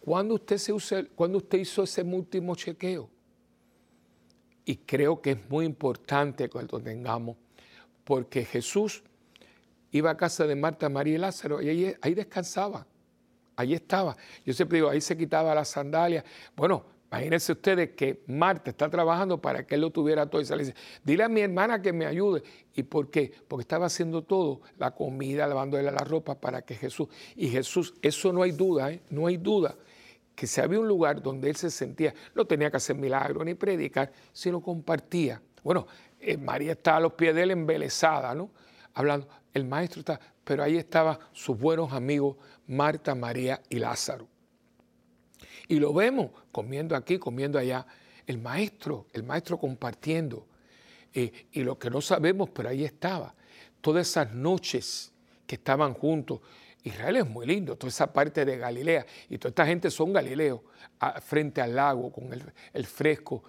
¿Cuándo 0.00 0.34
usted, 0.34 0.58
se 0.58 0.72
usted 0.72 1.58
hizo 1.58 1.82
ese 1.82 2.02
último 2.02 2.54
chequeo? 2.54 3.10
Y 4.64 4.76
creo 4.76 5.20
que 5.20 5.32
es 5.32 5.50
muy 5.50 5.64
importante 5.64 6.48
que 6.48 6.62
lo 6.62 6.80
tengamos, 6.80 7.36
porque 8.04 8.44
Jesús 8.44 9.02
iba 9.90 10.10
a 10.10 10.16
casa 10.16 10.46
de 10.46 10.54
Marta, 10.54 10.88
María 10.88 11.14
y 11.14 11.18
Lázaro 11.18 11.62
y 11.62 11.68
ahí, 11.68 11.96
ahí 12.00 12.14
descansaba, 12.14 12.86
ahí 13.56 13.74
estaba. 13.74 14.16
Yo 14.44 14.52
siempre 14.52 14.76
digo, 14.76 14.90
ahí 14.90 15.00
se 15.00 15.16
quitaba 15.16 15.54
las 15.54 15.68
sandalias. 15.68 16.24
Bueno, 16.54 16.84
imagínense 17.10 17.52
ustedes 17.52 17.90
que 17.90 18.22
Marta 18.26 18.70
está 18.70 18.88
trabajando 18.88 19.40
para 19.40 19.66
que 19.66 19.74
él 19.74 19.80
lo 19.80 19.90
tuviera 19.90 20.28
todo 20.28 20.40
y 20.40 20.44
se 20.44 20.56
le 20.56 20.64
dice, 20.64 20.76
dile 21.04 21.24
a 21.24 21.28
mi 21.28 21.40
hermana 21.40 21.80
que 21.80 21.92
me 21.92 22.06
ayude. 22.06 22.42
¿Y 22.74 22.82
por 22.82 23.10
qué? 23.10 23.32
Porque 23.48 23.62
estaba 23.62 23.86
haciendo 23.86 24.22
todo, 24.22 24.60
la 24.78 24.92
comida, 24.92 25.46
lavándole 25.46 25.84
la 25.84 26.04
ropa 26.04 26.38
para 26.38 26.62
que 26.62 26.74
Jesús, 26.74 27.08
y 27.34 27.48
Jesús, 27.48 27.94
eso 28.02 28.32
no 28.32 28.42
hay 28.42 28.52
duda, 28.52 28.92
¿eh? 28.92 29.00
no 29.10 29.26
hay 29.26 29.36
duda 29.36 29.74
que 30.34 30.46
si 30.46 30.60
había 30.60 30.78
un 30.78 30.86
lugar 30.86 31.20
donde 31.20 31.50
él 31.50 31.56
se 31.56 31.68
sentía, 31.68 32.14
no 32.34 32.44
tenía 32.44 32.70
que 32.70 32.76
hacer 32.76 32.94
milagros 32.94 33.44
ni 33.44 33.54
predicar, 33.54 34.12
sino 34.32 34.60
compartía. 34.60 35.42
Bueno, 35.64 35.88
eh, 36.20 36.36
María 36.36 36.72
estaba 36.72 36.98
a 36.98 37.00
los 37.00 37.14
pies 37.14 37.34
de 37.34 37.42
él 37.42 37.50
embelesada, 37.50 38.32
¿no? 38.36 38.50
Hablando, 38.94 39.26
el 39.52 39.64
maestro 39.64 40.00
está, 40.00 40.20
pero 40.44 40.62
ahí 40.62 40.76
estaban 40.76 41.18
sus 41.32 41.58
buenos 41.58 41.92
amigos 41.92 42.36
Marta, 42.68 43.14
María 43.14 43.60
y 43.68 43.78
Lázaro. 43.78 44.28
Y 45.68 45.78
lo 45.78 45.92
vemos 45.92 46.30
comiendo 46.50 46.96
aquí, 46.96 47.18
comiendo 47.18 47.58
allá. 47.58 47.86
El 48.26 48.38
maestro, 48.38 49.06
el 49.12 49.22
maestro 49.22 49.58
compartiendo. 49.58 50.46
Eh, 51.14 51.48
y 51.52 51.62
lo 51.62 51.78
que 51.78 51.90
no 51.90 52.00
sabemos, 52.00 52.50
pero 52.50 52.70
ahí 52.70 52.84
estaba. 52.84 53.34
Todas 53.80 54.08
esas 54.08 54.32
noches 54.32 55.12
que 55.46 55.54
estaban 55.54 55.94
juntos, 55.94 56.40
Israel 56.84 57.16
es 57.16 57.28
muy 57.28 57.46
lindo, 57.46 57.76
toda 57.76 57.88
esa 57.88 58.12
parte 58.12 58.44
de 58.44 58.56
Galilea, 58.56 59.06
y 59.28 59.38
toda 59.38 59.50
esta 59.50 59.66
gente 59.66 59.90
son 59.90 60.12
galileos, 60.12 60.60
frente 61.22 61.60
al 61.60 61.74
lago, 61.74 62.12
con 62.12 62.30
el, 62.72 62.86
fresco, 62.86 63.42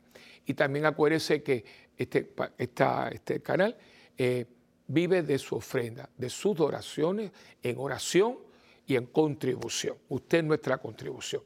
Y 0.46 0.54
también 0.54 0.86
acuérdese 0.86 1.42
que 1.42 1.64
este, 1.96 2.32
este 2.58 3.40
canal 3.40 3.76
eh, 4.16 4.46
vive 4.86 5.22
de 5.22 5.38
su 5.38 5.56
ofrenda, 5.56 6.08
de 6.16 6.30
sus 6.30 6.58
oraciones, 6.60 7.30
en 7.62 7.78
oración 7.78 8.38
y 8.86 8.96
en 8.96 9.06
contribución. 9.06 9.96
Usted 10.08 10.38
es 10.38 10.44
nuestra 10.44 10.78
contribución. 10.78 11.42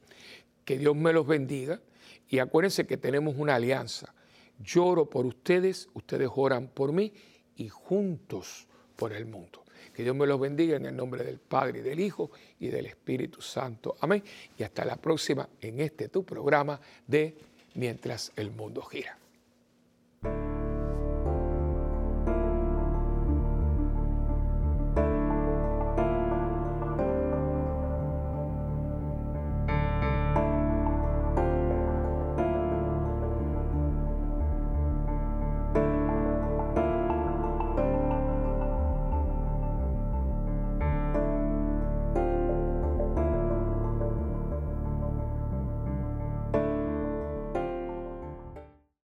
Que 0.65 0.77
Dios 0.77 0.95
me 0.95 1.13
los 1.13 1.25
bendiga 1.25 1.79
y 2.27 2.39
acuérdense 2.39 2.85
que 2.85 2.97
tenemos 2.97 3.35
una 3.37 3.55
alianza. 3.55 4.13
Lloro 4.59 5.09
por 5.09 5.25
ustedes, 5.25 5.87
ustedes 5.93 6.29
oran 6.35 6.67
por 6.67 6.91
mí 6.91 7.13
y 7.55 7.69
juntos 7.69 8.67
por 8.95 9.13
el 9.13 9.25
mundo. 9.25 9.63
Que 9.93 10.03
Dios 10.03 10.15
me 10.15 10.27
los 10.27 10.39
bendiga 10.39 10.75
en 10.75 10.85
el 10.85 10.95
nombre 10.95 11.23
del 11.23 11.39
Padre 11.39 11.79
y 11.79 11.81
del 11.81 11.99
Hijo 11.99 12.31
y 12.59 12.67
del 12.67 12.85
Espíritu 12.85 13.41
Santo. 13.41 13.95
Amén. 14.01 14.23
Y 14.57 14.63
hasta 14.63 14.85
la 14.85 14.97
próxima 14.97 15.47
en 15.61 15.79
este 15.79 16.09
tu 16.09 16.23
programa 16.23 16.79
de 17.07 17.35
Mientras 17.75 18.31
el 18.35 18.51
mundo 18.51 18.81
gira. 18.81 19.17